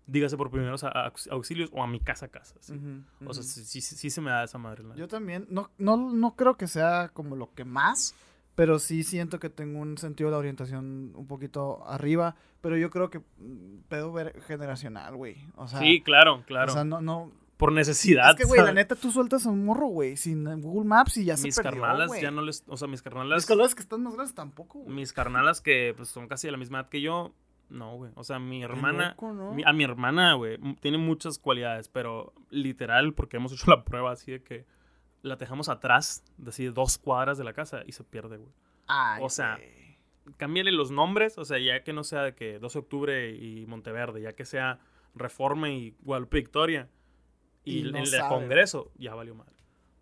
[0.06, 2.54] dígase por primeros a- a aux- auxilios o a mi casa a casa.
[2.60, 2.72] sí.
[2.72, 4.82] Ujú, O sea, sí, sí, sí se me da esa madre.
[4.84, 8.14] la Yo también, no, no, no creo que sea como lo que más,
[8.56, 12.90] pero sí siento que tengo un sentido de la orientación un poquito arriba, pero yo
[12.90, 15.36] creo que mm, pedo ver- generacional, güey.
[15.54, 16.72] O sea, sí, claro, claro.
[16.72, 17.30] o sea, no, no.
[17.56, 18.30] por necesidad.
[18.30, 21.24] Es que, güey, la neta, tú sueltas a un morro, güey, sin Google Maps y
[21.26, 22.22] ya mis se perdió, carnalas güey.
[22.22, 22.64] ya no les.
[22.66, 23.36] O sea, mis carnalas.
[23.36, 24.92] Mis colores que están más grandes tampoco, güey.
[24.94, 27.32] Mis carnalas que pues, son casi de la misma edad que yo.
[27.68, 28.12] No, güey.
[28.14, 29.10] O sea, mi hermana.
[29.10, 29.52] loco, ¿no?
[29.52, 34.12] mi- a mi hermana, güey, tiene muchas cualidades, pero literal, porque hemos hecho la prueba
[34.12, 34.64] así de que
[35.26, 38.52] la dejamos atrás, de así dos cuadras de la casa y se pierde, güey.
[38.86, 39.58] Ay, o sea.
[40.38, 43.64] Cámbiale los nombres, o sea, ya que no sea de que 12 de octubre y
[43.66, 44.80] Monteverde, ya que sea
[45.14, 46.88] Reforma y Guadalupe Victoria
[47.62, 48.10] y, Y no el.
[48.28, 49.56] Congreso, ya valió madre.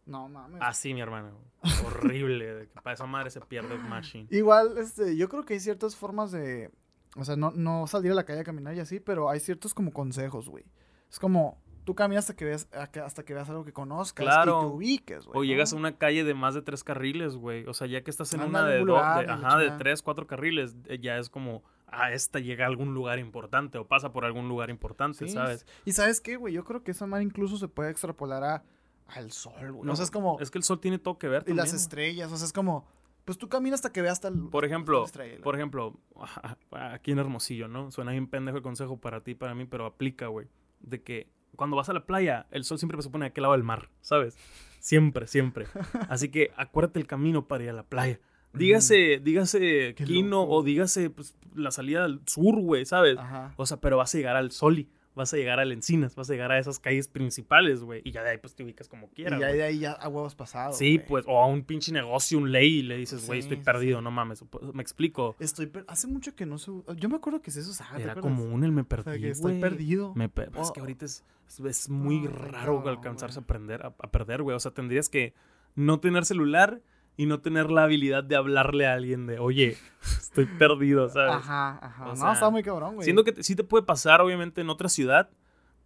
[0.06, 0.60] No mames.
[0.62, 1.38] Así, mi hermano.
[1.86, 2.68] Horrible.
[2.82, 4.28] para esa madre se pierde Machine.
[4.30, 6.70] Igual, este, yo creo que hay ciertas formas de.
[7.16, 9.72] O sea, no, no salir a la calle a caminar y así, pero hay ciertos
[9.72, 10.64] como consejos, güey.
[11.10, 14.58] Es como, tú caminas hasta que veas, hasta que veas algo que conozcas Claro.
[14.58, 15.36] y te ubiques, güey.
[15.38, 15.44] O ¿no?
[15.44, 17.66] llegas a una calle de más de tres carriles, güey.
[17.66, 20.74] O sea, ya que estás en una de, dos, de, ajá, de tres, cuatro carriles,
[20.86, 24.48] eh, ya es como, ah, esta llega a algún lugar importante o pasa por algún
[24.48, 25.66] lugar importante, Sí, ¿sabes?
[25.84, 28.64] Y sabes qué, güey, yo creo que esa madre incluso se puede extrapolar a,
[29.08, 29.88] al sol, güey.
[29.90, 30.38] o sea, es como.
[30.40, 32.52] Es que el sol tiene todo que ver y las también, estrellas, o sea, es
[32.52, 32.86] como.
[33.26, 34.48] Pues tú caminas hasta que veas hasta el.
[34.50, 35.98] Por ejemplo, estrella, por ejemplo,
[36.72, 37.90] aquí en Hermosillo, ¿no?
[37.90, 40.46] Suena bien pendejo el consejo para ti y para mí, pero aplica, güey.
[40.80, 43.54] De que cuando vas a la playa, el sol siempre se pone a aquel lado
[43.54, 44.36] del mar, ¿sabes?
[44.80, 45.66] Siempre, siempre.
[46.08, 48.20] Así que acuérdate el camino para ir a la playa.
[48.52, 53.18] Dígase, dígase Qué Quino o dígase pues, la salida al sur, güey, ¿sabes?
[53.18, 53.52] Ajá.
[53.56, 56.32] O sea, pero vas a llegar al Soli, vas a llegar al Encinas, vas a
[56.32, 58.02] llegar a esas calles principales, güey.
[58.04, 59.40] Y ya de ahí pues te ubicas como Y quieras.
[59.40, 59.58] ya güey.
[59.58, 60.76] de ahí ya a huevos pasados.
[60.76, 63.64] Sí, pues, o a un pinche negocio, un ley, y le dices, güey, Sí, estoy
[63.64, 64.04] perdido, sí.
[64.04, 64.44] no mames.
[64.72, 65.36] Me explico.
[65.38, 66.70] Estoy per- Hace mucho que no se.
[66.96, 67.96] Yo me acuerdo que se usaba.
[67.96, 70.14] ¿te Era un el me O sea, perdí, que estoy perdido.
[70.14, 70.82] Me per- Es que Oh.
[70.82, 71.24] ahorita es,
[71.64, 74.56] es, muy raro alcanzarse a, aprender, a, a perder, güey.
[74.56, 75.32] O sea, tendrías que
[75.76, 76.80] no tener celular
[77.16, 81.34] y no tener la habilidad de hablarle a alguien de, oye, estoy perdido, ¿sabes?
[81.36, 82.04] Ajá, ajá.
[82.12, 83.04] O no, está muy cabrón, güey.
[83.04, 85.30] Siendo que te- sí te puede pasar, obviamente, en otra ciudad,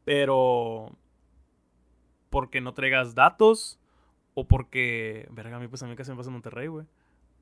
[0.05, 0.97] pero
[2.31, 3.79] porque no traigas datos
[4.35, 6.87] o porque, verga, a mí pues a mí casi me pasa en Monterrey, güey.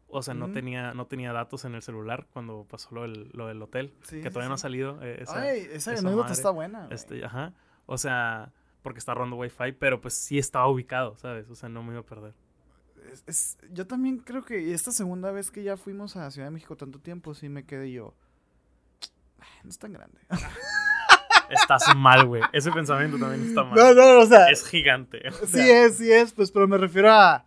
[0.08, 3.48] O sea, no tenía no tenía datos en el celular cuando pasó lo del, lo
[3.48, 5.02] del hotel, Sí, que sí, todavía no ha salido.
[5.02, 6.86] eh, esa- Ay, esa, esa anécdota está buena.
[6.92, 7.54] este, ajá.
[7.86, 8.52] O sea,
[8.82, 11.50] porque está robando wifi, pero pues sí estaba ubicado, ¿sabes?
[11.50, 12.34] O sea, no me iba a perder.
[13.16, 16.52] Es- es- yo también creo que esta segunda vez que ya fuimos a Ciudad de
[16.52, 18.14] México tanto tiempo, sí me quedé yo.
[19.40, 20.18] "Ay, No es tan grande.
[21.48, 22.42] Estás mal, güey.
[22.52, 23.74] Ese pensamiento también está mal.
[23.76, 24.50] No, no, o sea.
[24.50, 25.22] Es gigante.
[25.42, 27.44] o Sí sea, es, sí es, pues, pero me refiero a.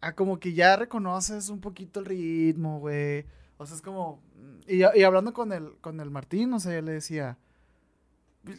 [0.00, 3.24] A como que ya reconoces un poquito el ritmo, güey.
[3.58, 4.20] O sea, es como.
[4.66, 7.38] Y, y hablando con el, con el Martín, o sea, yo le decía.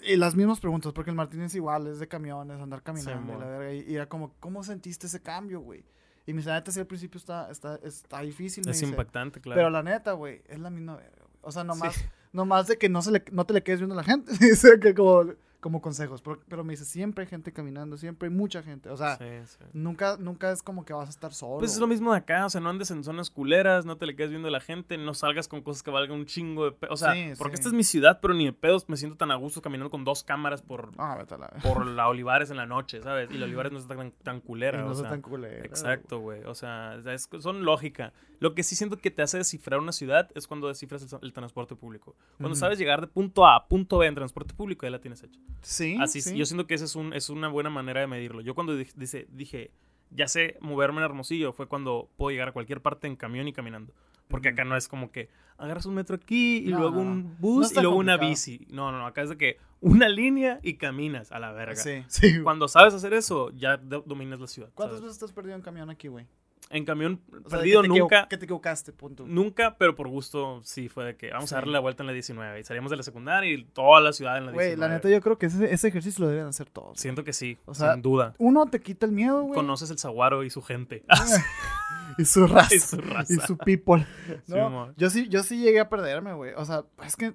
[0.06, 3.36] Y las mismas preguntas, porque el Martín es igual, es de camiones, andar caminando, y
[3.36, 3.40] Simón.
[3.42, 3.74] la verga.
[3.74, 5.84] Y era como, ¿cómo sentiste ese cambio, güey?
[6.26, 8.64] Y mi neta, sí, al principio está, está, está difícil.
[8.66, 8.90] me Es dice.
[8.90, 9.58] impactante, claro.
[9.60, 11.38] Pero la neta, güey, es la misma verga, güey.
[11.42, 12.02] O sea, nomás, Sí.
[12.32, 14.32] nomás de que no, se le, no te le quedes viendo a la gente.
[14.40, 15.34] Dice que como,
[15.64, 16.22] como consejos.
[16.22, 18.90] Pero, pero me dice, siempre hay gente caminando, siempre hay mucha gente.
[18.90, 19.58] O sea, Sí, sí.
[19.74, 21.60] nunca, nunca es como que vas a estar solo.
[21.60, 24.06] Pues es lo mismo de acá, o sea, no andes en zonas culeras, no te
[24.06, 26.74] le quedes viendo a la gente, no salgas con cosas que valgan un chingo de
[26.74, 26.94] pedos.
[27.02, 29.32] O sea, Sí, porque esta es mi ciudad, pero ni de pedos me siento tan
[29.32, 32.58] a gusto caminando con dos cámaras por, Ah, vete a la por la Olivares en
[32.58, 33.32] la noche, ¿sabes?
[33.32, 35.66] Y la Olivares no está tan, tan culera, Y no o está sea, tan culera,
[35.66, 36.44] Exacto, güey.
[36.44, 38.12] O sea, es- son lógica.
[38.40, 41.32] Lo que sí siento que te hace descifrar una ciudad es cuando descifras el, el
[41.32, 42.16] transporte público.
[42.38, 45.24] Cuando sabes llegar de punto A a punto B en transporte público, ya la tienes
[45.24, 45.40] hecha.
[45.62, 46.36] Sí, Así, sí.
[46.36, 48.42] yo siento que esa es, un, es una buena manera de medirlo.
[48.42, 49.72] Yo cuando dije, dice- dije,
[50.12, 53.54] ya sé moverme en Hermosillo, fue cuando puedo llegar a cualquier parte en camión y
[53.54, 53.94] caminando.
[54.28, 57.36] Porque acá no es como que agarras un metro aquí y No, luego un No
[57.40, 58.66] bus y luego una bici.
[58.70, 61.76] No, no, no, acá es de que una línea y caminas a la verga.
[61.76, 62.42] Sí, sí.
[62.42, 64.70] Cuando sabes hacer eso, ya do- dominas la ciudad.
[64.74, 65.12] ¿Cuántas ¿sabes?
[65.14, 66.26] veces has perdido en camión aquí, güey?
[66.74, 68.28] En camión, O sea, de perdido que nunca.
[68.28, 69.26] Que te equivocaste, punto.
[69.28, 71.56] Nunca, pero por gusto sí fue de que vamos Sí.
[71.56, 72.60] a darle la vuelta en la 19.
[72.60, 74.76] Y salíamos de la secundaria y toda la ciudad en la 19.
[74.76, 77.00] Güey, la neta, yo creo que ese, ese ejercicio lo deben hacer todos.
[77.00, 78.34] Siento que sí, O sea, sin duda.
[78.40, 79.54] Uno te quita el miedo, güey.
[79.56, 81.04] Conoces el saguaro y su gente.
[82.18, 82.74] y su raza.
[82.76, 83.34] y su raza.
[83.34, 84.06] y su people.
[84.48, 86.54] No, yo sí, yo sí llegué a perderme, güey.
[86.56, 87.34] O sea, es que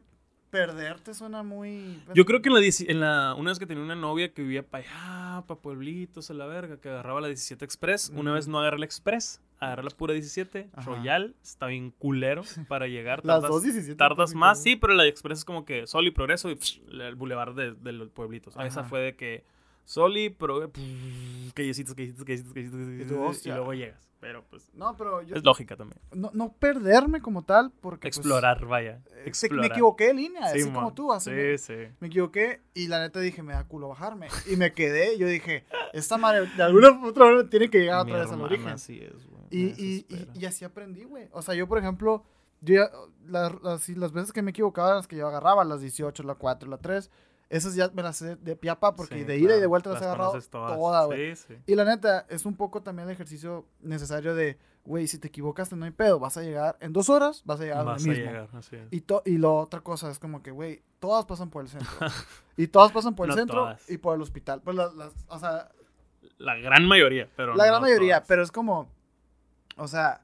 [0.51, 2.03] perderte suena muy.
[2.15, 4.63] Yo creo que en la, en la una vez que tenía una novia que vivía
[4.63, 8.11] para allá, para pueblitos, a la verga, que agarraba la 17 Express.
[8.15, 10.83] Una vez no agarré la Express, agarré la pura 17, Ajá.
[10.91, 13.21] Royal, está bien culero para llegar.
[13.25, 13.97] Las tardas- dos 17.
[13.97, 16.81] Tardas pues, más, sí, pero la Express es como que Sol y Progreso y psh,
[16.91, 18.55] el bulevar de, de los pueblitos.
[18.57, 18.85] Esa Ajá.
[18.85, 19.45] fue de que
[19.85, 20.73] Sol y Progreso,
[21.55, 24.08] callecitos, callecitos, callecitos, callecitos, tú, callecitos, y luego llegas.
[24.21, 25.37] Pero pues No, pero yo.
[25.37, 26.01] es lógica también.
[26.13, 28.09] No, no perderme como tal, porque.
[28.09, 29.01] pues, Explorar, vaya.
[29.07, 29.71] eh, se- me Explorar.
[29.71, 30.95] equivoqué de línea, Sí, así como mon.
[30.95, 31.13] tú.
[31.13, 31.75] Así Sí, me, sí.
[32.01, 34.27] me equivoqué y la neta dije, me da culo bajarme.
[34.51, 35.17] Y me quedé.
[35.19, 38.41] Yo dije, esta madre de alguna otra manera tiene que llegar Mi otra vez al
[38.41, 38.69] origen.
[38.71, 39.39] así es, güey.
[39.51, 41.29] Y, y, y, y así aprendí, güey.
[41.33, 42.25] O sea, yo, por ejemplo,
[42.61, 42.91] yo ya,
[43.29, 46.69] las, así, las veces que me equivocaba, las que yo agarraba, las 18, la 4,
[46.69, 47.09] la 3,
[47.51, 50.03] esas ya me las sé de piapa porque Sí, de ida y de vuelta las,
[50.03, 51.35] he agarrado todas, güey.
[51.35, 51.55] Sí, sí.
[51.67, 55.75] Y la neta, es un poco también el ejercicio necesario de, güey, si te equivocaste
[55.77, 58.09] no hay pedo, vas a llegar en dos horas, vas a llegar a Vas a
[58.09, 58.25] mismo.
[58.25, 58.89] llegar, así es.
[58.91, 61.89] Y, to- y lo otra cosa es como que, güey, todas pasan por el centro.
[62.57, 63.89] y todas pasan por el No centro todas.
[63.91, 64.61] y por el hospital.
[64.63, 65.71] Pues las, las- o sea,
[66.37, 68.29] La gran mayoría, pero la gran no mayoría, todas.
[68.29, 68.91] pero es como,
[69.79, 70.21] o sea,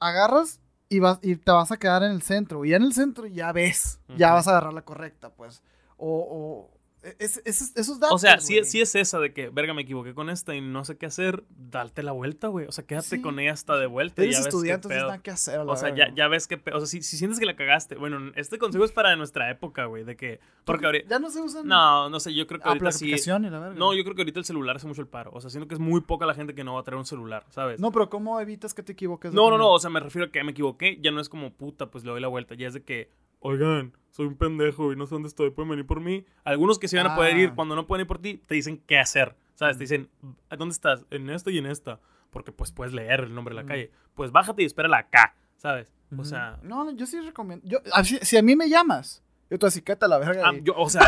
[0.00, 2.64] agarras y, vas, y te vas a quedar en el centro.
[2.64, 5.62] Y ya en el centro ya ves, ya vas a agarrar la correcta, pues.
[6.04, 6.72] O, o
[7.18, 8.14] Es- es- esos datos.
[8.14, 10.84] O sea, sí, sí es esa de que, verga, me equivoqué con esta y no
[10.84, 12.66] sé qué hacer, darte la vuelta, güey.
[12.68, 13.20] O sea, quédate Sí.
[13.20, 14.22] con ella hasta de vuelta.
[14.22, 15.06] y Eres ya ves qué estudiante, pedo.
[15.08, 15.58] nada que hacer.
[15.58, 18.30] O sea, ya, ya ves que, o sea, si, si sientes que la cagaste, bueno,
[18.36, 21.66] este consejo es para nuestra época, güey, de que, porque ahorita, Ya no se usan.
[21.66, 23.74] no, no sé, yo creo que Ah, ahorita sí, y la verga.
[23.74, 25.74] no, yo creo que ahorita el celular hace mucho el paro, o sea, siento que
[25.74, 27.80] es muy poca la gente que no va a traer un celular, ¿sabes?
[27.80, 29.32] No, pero ¿cómo evitas que te equivoques?
[29.34, 31.52] No, no, no, o sea, me refiero a que me equivoqué, ya no es como
[31.52, 33.10] puta, pues le doy la vuelta, ya es de que,
[33.42, 36.24] oigan, soy un pendejo y no sé dónde estoy, pueden venir por mí.
[36.44, 37.54] Algunos que sí van a poder ir, Ah.
[37.54, 39.76] cuando no pueden ir por ti, te dicen qué hacer, ¿sabes?
[39.78, 40.08] Te dicen,
[40.50, 41.04] ¿a dónde estás?
[41.10, 42.00] En esta y en esta,
[42.30, 43.68] porque pues puedes leer el nombre de la Mm.
[43.68, 43.90] calle.
[44.14, 45.92] Pues bájate y espérala acá, ¿sabes?
[46.10, 46.24] O Ujú.
[46.26, 47.66] sea, No, yo sí recomiendo.
[47.66, 49.22] Yo, si, si a mí me llamas,
[49.52, 50.42] yo te voy a la verga.
[50.48, 51.02] ah, yo, o sea,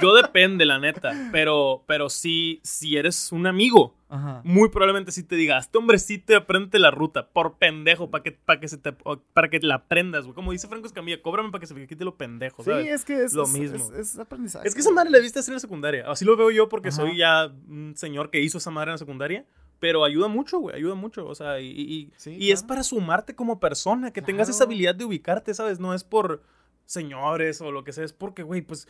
[0.00, 4.40] yo depende, la neta, pero, pero sí, si eres un amigo, Ajá.
[4.44, 8.22] muy probablemente sí te diga, este hombre sí te aprende la ruta, por pendejo, para
[8.24, 10.34] que, para que se te, para que la aprendas, güey.
[10.34, 12.86] Como dice Franco Escamilla, cóbrame para que se me quite lo pendejo, Sí, ¿sabes?
[12.88, 13.92] es que es Lo es- mismo.
[13.94, 14.66] Es, es aprendizaje.
[14.68, 16.04] Es que esa madre la viste hacer en la secundaria.
[16.10, 16.98] Así lo veo yo porque Ajá.
[16.98, 19.44] soy ya un señor que hizo esa madre en la secundaria.
[19.80, 21.26] Pero ayuda mucho, güey, ayuda mucho.
[21.26, 24.94] O sea, y, y- Sí, y es para sumarte como persona, que tengas esa habilidad
[24.94, 25.80] de ubicarte, ¿sabes?
[25.80, 26.42] No es por
[26.90, 28.88] señores o lo que sea, es porque, güey, pues,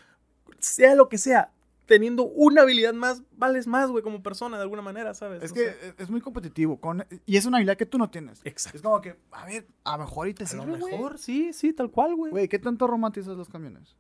[0.59, 1.53] sea lo que sea,
[1.85, 5.43] teniendo una habilidad más, vales más, güey, como persona, de alguna manera, ¿sabes?
[5.43, 6.81] Es O que sea, es- muy competitivo.
[6.81, 8.41] Con, y es una habilidad que tú no tienes.
[8.45, 8.79] Exacto.
[8.79, 11.53] Es como que, a ver, a lo mejor y te A lo sirve, mejor, sí,
[11.53, 12.31] sí, tal cual, güey.
[12.31, 13.97] Güey, ¿qué tanto romantizas los camiones?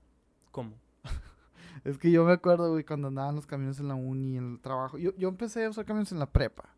[0.51, 0.77] ¿Cómo?
[1.85, 4.61] Es que yo me acuerdo, güey, cuando andaban los camiones en la uni, en el
[4.61, 4.97] trabajo.
[4.99, 6.75] Yo, yo empecé a usar camiones en la prepa.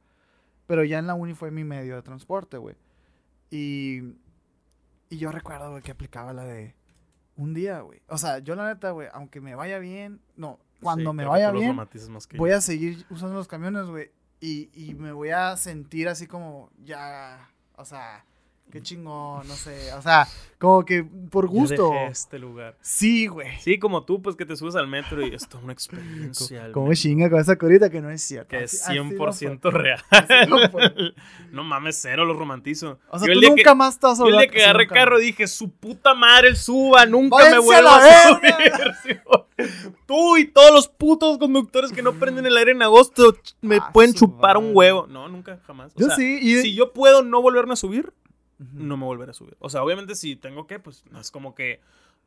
[0.66, 2.76] Pero ya en la uni fue mi medio de transporte, güey.
[3.50, 4.14] Y,
[5.10, 6.74] y yo recuerdo, güey, que aplicaba la de
[7.36, 8.00] un día, güey.
[8.08, 11.50] O sea, yo la neta, güey, aunque me vaya bien, no, cuando Sí, me vaya
[11.60, 12.38] bien, yo.
[12.38, 14.10] voy a seguir usando los camiones, güey.
[14.40, 18.24] Y, y me voy a sentir así como, ya, o sea,
[18.72, 19.92] qué chingón, no sé.
[19.94, 20.26] O sea,
[20.58, 21.90] como que por Yo gusto.
[21.90, 22.76] dejé este lugar.
[22.80, 23.48] Sí, güey.
[23.60, 26.66] Sí, como tú, pues que te subes al metro y es toda una experiencia.
[26.66, 28.48] el Como chinga con esa curita que no es cierto.
[28.48, 30.00] Que es Así- así no 100% real.
[31.52, 32.98] no mames, cero los romantizo.
[33.10, 35.46] O sea, Yo tú nunca que, más estás yo el día que agarré carro dije,
[35.46, 39.22] su puta madre el suba, nunca me ¡Váyanse vuelvo a a, subir.
[40.06, 43.90] Tú y todos los putos conductores que no prenden el aire en agosto me Ah,
[43.92, 44.76] pueden chupar un madre.
[44.76, 45.06] huevo.
[45.08, 45.92] No, nunca, jamás.
[45.94, 46.38] O Yo sea, sí.
[46.40, 48.12] Y Si yo puedo no volverme a subir,
[48.72, 49.56] No me volveré a subir.
[49.58, 51.80] O sea, obviamente si tengo que, pues no es como que,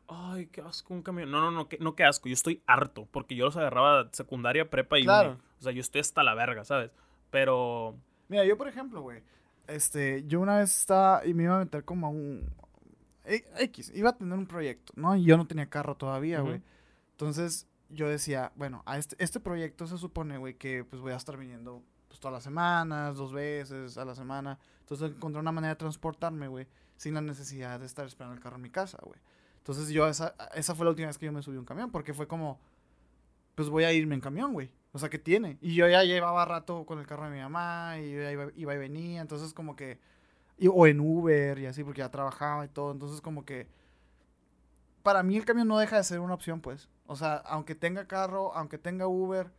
[0.07, 1.31] ay, qué asco un camión.
[1.31, 2.27] No, no, no, que, no, qué asco.
[2.29, 5.31] Yo estoy harto porque yo los agarraba secundaria, prepa y Claro.
[5.31, 5.39] uni.
[5.59, 6.91] O sea, yo estoy hasta la verga, ¿sabes?
[7.31, 7.95] Pero,
[8.27, 9.21] Mira, yo por ejemplo, güey.
[9.67, 12.49] Este, yo una vez estaba y me iba a meter como a un.
[13.25, 15.15] e- X, iba a tener un proyecto, ¿no?
[15.15, 16.61] Y yo no tenía carro todavía, güey.
[17.11, 21.15] Entonces yo decía, bueno, a este, este proyecto se supone, güey, que pues voy a
[21.15, 24.59] estar viniendo pues, todas las semanas, dos veces a la semana.
[24.85, 28.57] Entonces encontré una manera de transportarme, güey, sin la necesidad de estar esperando el carro
[28.57, 29.19] en mi casa, güey.
[29.57, 31.89] Entonces yo, esa, esa fue la última vez que yo me subí a un camión,
[31.89, 32.59] porque fue como,
[33.55, 34.69] pues voy a irme en camión, güey.
[34.91, 35.57] O sea, ¿qué tiene?
[35.59, 38.51] Y yo ya llevaba rato con el carro de mi mamá, y yo ya iba,
[38.55, 39.99] y venía, entonces como que,
[40.71, 43.67] o en Uber y así, porque ya trabajaba y todo, entonces como que,
[45.01, 46.89] para mí el camión no deja de ser una opción, pues.
[47.07, 49.51] O sea, aunque tenga carro, aunque tenga Uber,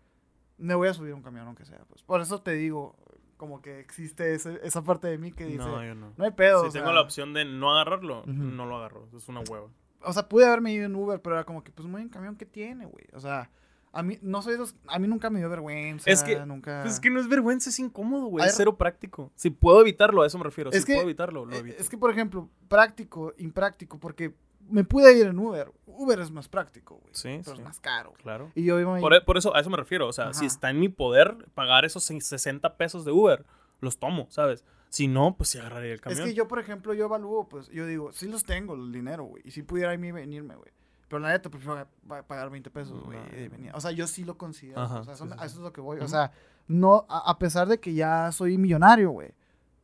[0.56, 2.04] me voy a subir a un camión, aunque sea, pues.
[2.04, 2.94] Por eso te digo,
[3.36, 6.12] como que existe ese- esa parte de mí que dice, no, no, yo no.
[6.18, 6.62] hay pedo.
[6.62, 9.08] si o tengo sea, la opción de no agarrarlo, no lo agarro.
[9.16, 9.68] Es una hueva.
[10.02, 12.36] O sea, pude haberme ido en Uber, pero era como que, pues, muy en camión,
[12.36, 13.06] ¿qué tiene, güey?
[13.12, 13.50] O sea,
[13.92, 16.10] a mí, no soy de los- a mí nunca me dio vergüenza.
[16.10, 16.82] Es que- nunca...
[16.82, 18.46] Pues es que no es vergüenza, es incómodo, güey.
[18.46, 19.32] Es cero práctico.
[19.34, 20.70] Si puedo evitarlo, a eso me refiero.
[20.70, 21.78] Es si que- puedo evitarlo, lo Eh, evito.
[21.80, 24.34] Es que, por ejemplo, práctico, impráctico, porque
[24.68, 25.70] me pude ir en Uber.
[25.86, 27.14] Uber es más práctico, güey.
[27.14, 27.62] Sí, Pero sí.
[27.62, 28.12] es más caro.
[28.22, 28.50] Claro.
[28.54, 30.06] Y yo iba Por, e- por eso, a eso me refiero.
[30.08, 33.44] O sea, si está en mi poder pagar esos 60 pesos de Uber,
[33.80, 34.64] los tomo, ¿sabes?
[34.88, 36.24] Si no, pues sí agarraría el Es camión.
[36.24, 39.42] que yo, por ejemplo, yo evalúo, pues, yo digo, sí los tengo, el dinero, güey.
[39.44, 40.70] Y si pudiera irme y venirme, güey.
[41.08, 43.18] Pero la neta, prefiero pa- pa- pagar 20 pesos, güey.
[43.18, 43.38] No.
[43.38, 43.70] y venir.
[43.74, 44.80] O sea, yo sí lo considero.
[44.80, 45.98] Ajá, o sea, sí, son- sí, a eso es lo que voy.
[46.00, 46.32] O sea,
[46.68, 49.32] no, a, a pesar de que ya soy millonario, güey.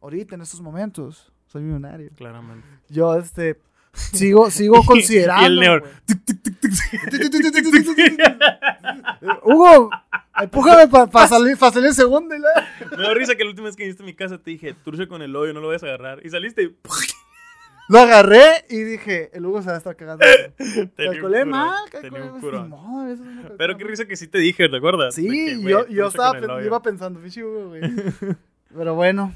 [0.00, 2.10] Ahorita, en estos momentos, soy millonario.
[2.16, 2.66] Claramente.
[2.88, 3.60] Yo, este,
[3.92, 5.42] sigo, sigo considerando.
[5.42, 5.82] Y el neón.
[9.44, 9.90] Hugo,
[10.40, 12.34] empújame para salir, pa salir segundo.
[12.36, 14.74] la- Me da risa que la última vez que viniste a mi casa te dije,
[14.84, 16.24] trucha con el hoyo, no lo vayas a agarrar.
[16.24, 16.76] Y saliste y
[17.88, 20.24] Lo agarré y dije, el Hugo se va a estar cagando.
[20.56, 23.54] tenía un Calculé mal, tenía calculé un mal.
[23.58, 25.14] Pero qué risa que sí te dije, ¿te acuerdas?
[25.14, 27.82] Sí, que, güey, yo, yo estaba, iba pensando, "Pinche Hugo, güey.
[28.74, 29.34] Pero bueno.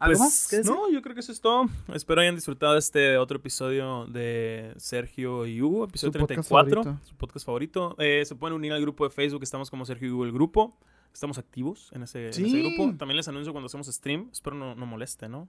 [0.00, 0.66] ¿Algo Pues, más?
[0.66, 1.66] No, yo creo que eso es todo.
[1.94, 7.06] Espero hayan disfrutado este otro episodio de Sergio y Hugo, episodio Su podcast 34, favorito.
[7.08, 7.96] su podcast favorito.
[7.98, 10.76] Eh, se pueden unir al grupo de Facebook, estamos como Sergio y Hugo el grupo.
[11.12, 12.62] Estamos activos en ese, en ese Sí.
[12.76, 12.96] grupo.
[12.96, 14.28] También les anuncio cuando hacemos stream.
[14.30, 15.48] Espero no, no moleste, ¿no?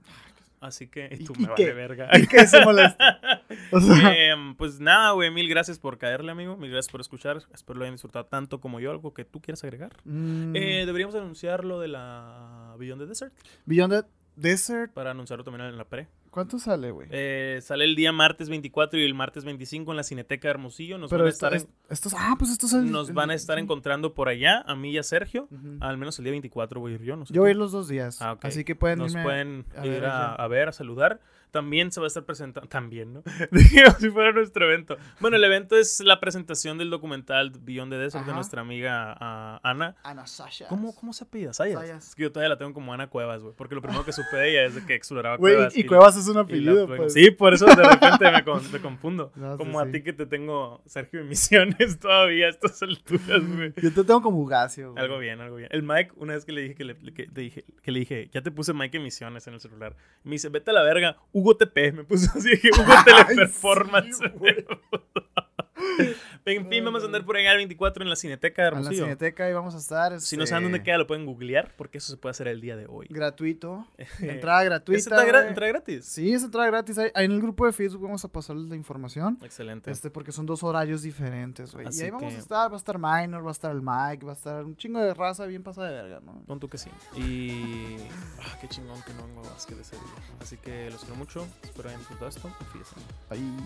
[0.58, 1.72] Así que y ¿Y- tú y me vale qué?
[1.72, 2.08] verga.
[2.18, 3.20] ¿Y qué se molesta?
[3.72, 6.56] O sea, Em, pues nada, güey, mil gracias por caerle, amigo.
[6.56, 7.42] Mil gracias por escuchar.
[7.52, 8.90] Espero lo hayan disfrutado tanto como yo.
[8.90, 9.92] ¿Algo que tú quieras agregar?
[10.04, 13.32] mm, Eh, deberíamos anunciar lo de la Beyond the Desert
[13.66, 14.08] Beyond the
[14.40, 16.08] Desert, para anunciarlo también en la pre.
[16.30, 17.08] ¿cuánto sale, güey?
[17.10, 20.96] Eh, sale el día martes 24 y el martes 25 en la Cineteca de Hermosillo.
[20.96, 22.90] Nos, Pero van, a estar es- estos, ah, pues estos son.
[22.92, 25.48] nos van a estar encontrando por allá, a mí y a Sergio.
[25.80, 27.88] Al menos el día 24 voy a ir yo, no sé Yo voy los dos
[27.88, 28.22] días.
[28.22, 28.38] Ah.
[28.42, 29.24] Así que pueden Nos irme.
[29.24, 30.34] pueden a ir ver a, allá.
[30.36, 31.20] a ver, a saludar.
[31.50, 32.68] También se va a estar presentando.
[32.68, 33.22] También, ¿no?
[33.50, 34.96] Digamos si fuera nuestro evento.
[35.20, 38.36] Bueno, el evento es la presentación del documental Beyond the Desert de Ajá.
[38.36, 39.96] nuestra amiga ah, Ana.
[40.02, 40.66] Ana Sasha.
[40.68, 41.52] ¿Cómo, ¿Cómo se apellida?
[41.52, 41.80] Sayas.
[41.80, 42.08] Sayas.
[42.08, 43.54] Es que yo todavía la tengo como Ana Cuevas, güey.
[43.56, 45.76] Porque lo primero que supe de ella es de que exploraba Güey, cuevas.
[45.76, 47.12] y, la- Cuevas es un y la- apellido, pues.
[47.12, 49.32] Sí, por eso de repente me, con- me confundo.
[49.40, 49.92] No, sí, como a sí.
[49.92, 53.72] ti que te tengo Sergio en Misiones todavía a estas alturas, güey.
[53.76, 54.92] Yo te tengo como Ugacio.
[54.92, 55.02] güey.
[55.02, 55.68] Algo bien, algo bien.
[55.72, 58.28] El Mike, una vez que le dije que le, que te dije, que le dije,
[58.32, 59.96] ya te puse Mike Emisiones en el celular.
[60.24, 61.92] Me dice, vete a la verga, Hugo TP.
[61.92, 64.18] Me puso así, dije, Hugo Teleperformance.
[64.18, 64.24] sí.
[66.44, 68.80] en fin, vamos a andar por allá el 24 en la Cineteca de En la
[68.80, 69.04] Hermosillo.
[69.04, 70.20] cineteca y vamos a estar.
[70.20, 72.60] Si no este, saben dónde queda, lo pueden googlear, porque eso se puede hacer el
[72.60, 73.06] día de hoy.
[73.10, 73.86] Gratuito.
[74.20, 74.98] Entrada gratuita.
[74.98, 75.48] ¿Es entrada, gra- güey.
[75.48, 76.04] entrada gratis?
[76.04, 76.98] Sí, es entrada gratis.
[76.98, 79.38] Ahí, ahí en el grupo de Facebook vamos a pasarles la información.
[79.42, 79.90] Excelente.
[79.90, 81.86] Este, porque son dos horarios diferentes, güey.
[81.86, 83.82] Y Así ahí vamos que- a estar, va a estar Minor, va a estar el
[83.82, 86.42] Mike, va a estar un chingo de raza bien pasada de verga, ¿no?
[86.46, 86.90] Pon tú que sí.
[87.16, 87.96] Y.
[88.40, 90.04] Ah, qué chingón que no vengo a básquet ese día.
[90.40, 91.46] Así que los quiero mucho.
[91.62, 92.48] Espero hayan disfrutado esto.
[92.72, 92.94] Fíjense.
[93.30, 93.56] Ahí.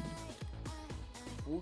[1.47, 1.61] Uh.